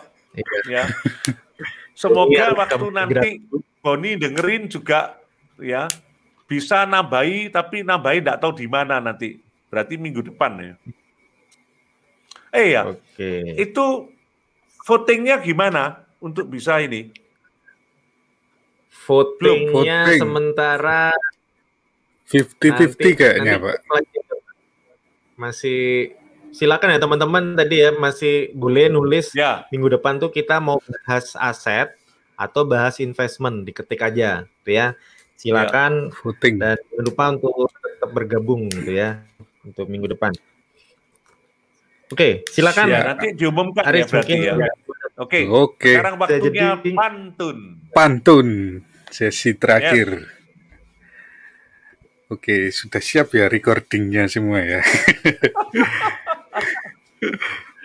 ya. 0.71 0.83
Semoga 1.95 2.51
ya, 2.51 2.55
waktu 2.55 2.87
nanti 2.95 3.31
Boni 3.83 4.19
dengerin 4.19 4.71
juga 4.71 5.19
ya 5.59 5.91
bisa 6.47 6.87
nambahi 6.87 7.51
tapi 7.51 7.83
nambahi 7.83 8.23
tidak 8.23 8.39
tahu 8.43 8.53
di 8.59 8.67
mana 8.67 8.99
nanti. 8.99 9.39
Berarti 9.71 9.95
minggu 9.99 10.35
depan 10.35 10.53
ya. 10.59 10.75
Eh 12.55 12.67
ya. 12.75 12.83
Oke. 12.91 13.55
Itu 13.59 14.11
votingnya 14.87 15.43
gimana 15.43 16.07
untuk 16.23 16.47
bisa 16.51 16.79
ini? 16.83 17.11
Votingnya 18.91 20.09
voting. 20.09 20.21
sementara 20.21 21.13
50-50 22.29 23.19
kayaknya 23.19 23.57
nanti 23.57 23.65
Pak. 23.65 23.77
Masih 25.39 26.13
silakan 26.53 26.97
ya 26.97 27.01
teman-teman 27.01 27.57
tadi 27.57 27.77
ya 27.89 27.91
masih 27.97 28.53
boleh 28.53 28.93
nulis 28.93 29.33
ya. 29.33 29.65
minggu 29.73 29.97
depan 29.97 30.21
tuh 30.21 30.29
kita 30.29 30.61
mau 30.61 30.77
bahas 30.85 31.33
aset 31.41 31.97
atau 32.37 32.69
bahas 32.69 33.01
investment 33.01 33.65
diketik 33.65 34.05
aja 34.05 34.45
gitu 34.45 34.71
ya. 34.77 34.93
Silakan 35.39 36.13
ya. 36.13 36.15
voting 36.21 36.55
dan 36.61 36.77
jangan 36.77 37.05
lupa 37.07 37.25
untuk 37.33 37.71
tetap 37.81 38.11
bergabung 38.13 38.69
gitu 38.69 38.93
ya 38.93 39.25
untuk 39.65 39.89
minggu 39.89 40.13
depan. 40.13 40.37
Oke, 42.09 42.41
silakan. 42.49 42.89
Ya, 42.89 43.05
nanti 43.05 43.37
diumumkan 43.37 43.85
Aris, 43.85 44.09
ya 44.09 44.13
berarti 44.17 44.35
ya. 44.41 44.55
Oke. 45.19 45.51
Oke. 45.51 45.99
Sekarang 45.99 46.15
waktunya 46.17 46.79
Jadi, 46.79 46.91
pantun. 46.95 47.59
Pantun 47.91 48.49
sesi 49.11 49.59
terakhir. 49.59 50.09
Yes. 50.23 50.37
Oke, 52.29 52.69
sudah 52.69 53.01
siap 53.01 53.33
ya 53.33 53.49
recordingnya 53.49 54.29
semua 54.29 54.61
ya. 54.61 54.85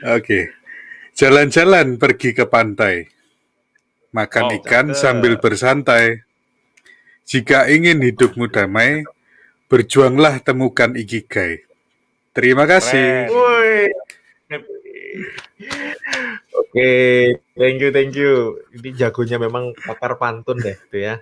Oke, 0.19 0.51
jalan-jalan 1.15 1.95
pergi 1.95 2.35
ke 2.35 2.43
pantai, 2.43 3.07
makan 4.11 4.43
oh, 4.51 4.55
ikan 4.59 4.91
cakep. 4.91 4.99
sambil 4.99 5.39
bersantai. 5.39 6.27
Jika 7.23 7.71
ingin 7.71 8.03
hidupmu 8.03 8.51
damai, 8.51 9.07
berjuanglah 9.71 10.43
temukan 10.43 10.91
ikigai. 10.91 11.63
Terima 12.35 12.67
kasih. 12.67 13.31
Oke, 16.53 16.91
thank 17.53 17.77
you, 17.81 17.89
thank 17.93 18.13
you. 18.17 18.57
Ini 18.73 18.89
jagonya 18.97 19.37
memang 19.37 19.77
pakar 19.85 20.17
pantun 20.17 20.57
deh, 20.59 20.77
itu 20.89 20.97
ya. 21.01 21.21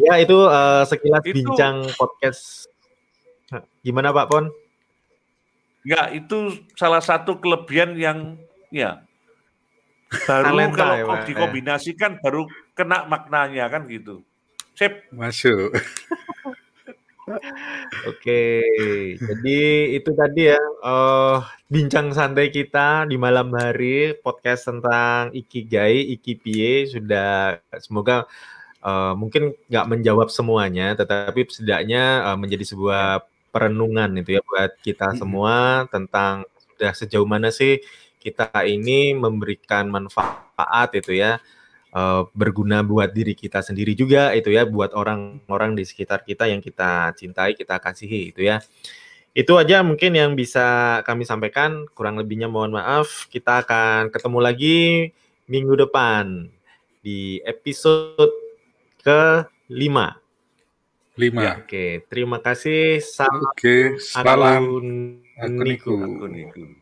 Ya 0.00 0.14
itu 0.16 0.36
uh, 0.36 0.84
sekilas 0.88 1.24
itu, 1.28 1.44
bincang 1.44 1.84
podcast. 1.96 2.68
Gimana 3.84 4.12
Pak 4.12 4.26
Pon? 4.32 4.44
Ya 5.84 6.12
itu 6.12 6.60
salah 6.76 7.00
satu 7.00 7.40
kelebihan 7.40 7.96
yang 7.96 8.36
ya 8.68 9.04
baru 10.28 10.44
Talenta, 10.52 10.76
kalau 10.76 10.96
ya, 10.96 11.04
Pak, 11.08 11.20
dikombinasikan 11.28 12.12
ya. 12.16 12.20
baru 12.20 12.42
kena 12.76 13.08
maknanya 13.08 13.68
kan 13.68 13.88
gitu. 13.88 14.24
Sip. 14.76 15.04
Masuk. 15.12 15.72
Oke, 18.10 18.62
jadi 19.18 19.60
itu 19.94 20.10
tadi 20.16 20.50
ya, 20.50 20.60
uh, 20.82 21.44
bincang 21.70 22.10
santai 22.10 22.50
kita 22.50 23.06
di 23.06 23.14
malam 23.14 23.54
hari, 23.54 24.18
podcast 24.18 24.66
tentang 24.66 25.30
Ikigai, 25.30 26.10
Ikipie, 26.16 26.90
sudah 26.90 27.60
semoga, 27.78 28.26
uh, 28.82 29.14
mungkin 29.14 29.54
nggak 29.70 29.86
menjawab 29.86 30.28
semuanya, 30.32 30.98
tetapi 30.98 31.46
setidaknya, 31.46 32.30
uh, 32.30 32.38
menjadi 32.38 32.64
sebuah 32.66 33.22
perenungan 33.50 34.10
itu 34.22 34.38
ya 34.38 34.42
buat 34.46 34.72
kita 34.82 35.18
semua 35.18 35.86
tentang 35.90 36.46
sudah 36.78 36.92
sejauh 36.94 37.26
mana 37.26 37.50
sih 37.50 37.82
kita 38.22 38.46
ini 38.62 39.10
memberikan 39.16 39.90
manfaat 39.90 40.88
itu 40.94 41.18
ya, 41.18 41.42
uh, 41.94 42.26
berguna 42.34 42.82
buat 42.82 43.10
diri 43.10 43.34
kita 43.34 43.62
sendiri 43.62 43.94
juga 43.94 44.34
itu 44.34 44.50
ya, 44.50 44.66
buat 44.66 44.94
orang-orang 44.94 45.78
di 45.78 45.84
sekitar 45.86 46.22
kita 46.26 46.50
yang 46.50 46.62
kita 46.62 47.14
cintai, 47.14 47.54
kita 47.54 47.78
kasihi 47.78 48.34
itu 48.34 48.46
ya. 48.46 48.62
Itu 49.30 49.54
aja 49.62 49.86
mungkin 49.86 50.18
yang 50.18 50.34
bisa 50.34 50.98
kami 51.06 51.22
sampaikan, 51.22 51.86
kurang 51.94 52.18
lebihnya 52.18 52.50
mohon 52.50 52.74
maaf. 52.74 53.30
Kita 53.30 53.62
akan 53.62 54.10
ketemu 54.10 54.38
lagi 54.42 54.78
minggu 55.46 55.78
depan 55.86 56.50
di 56.98 57.38
episode 57.46 58.34
ke-5. 59.06 59.96
5. 61.14 61.36
Ya, 61.36 61.52
oke, 61.62 61.84
terima 62.10 62.38
kasih. 62.42 62.98
Salam. 63.04 63.44
Oke, 63.54 64.00
salam. 64.02 64.64
Akuniku. 65.38 65.94
Akuniku. 66.00 66.79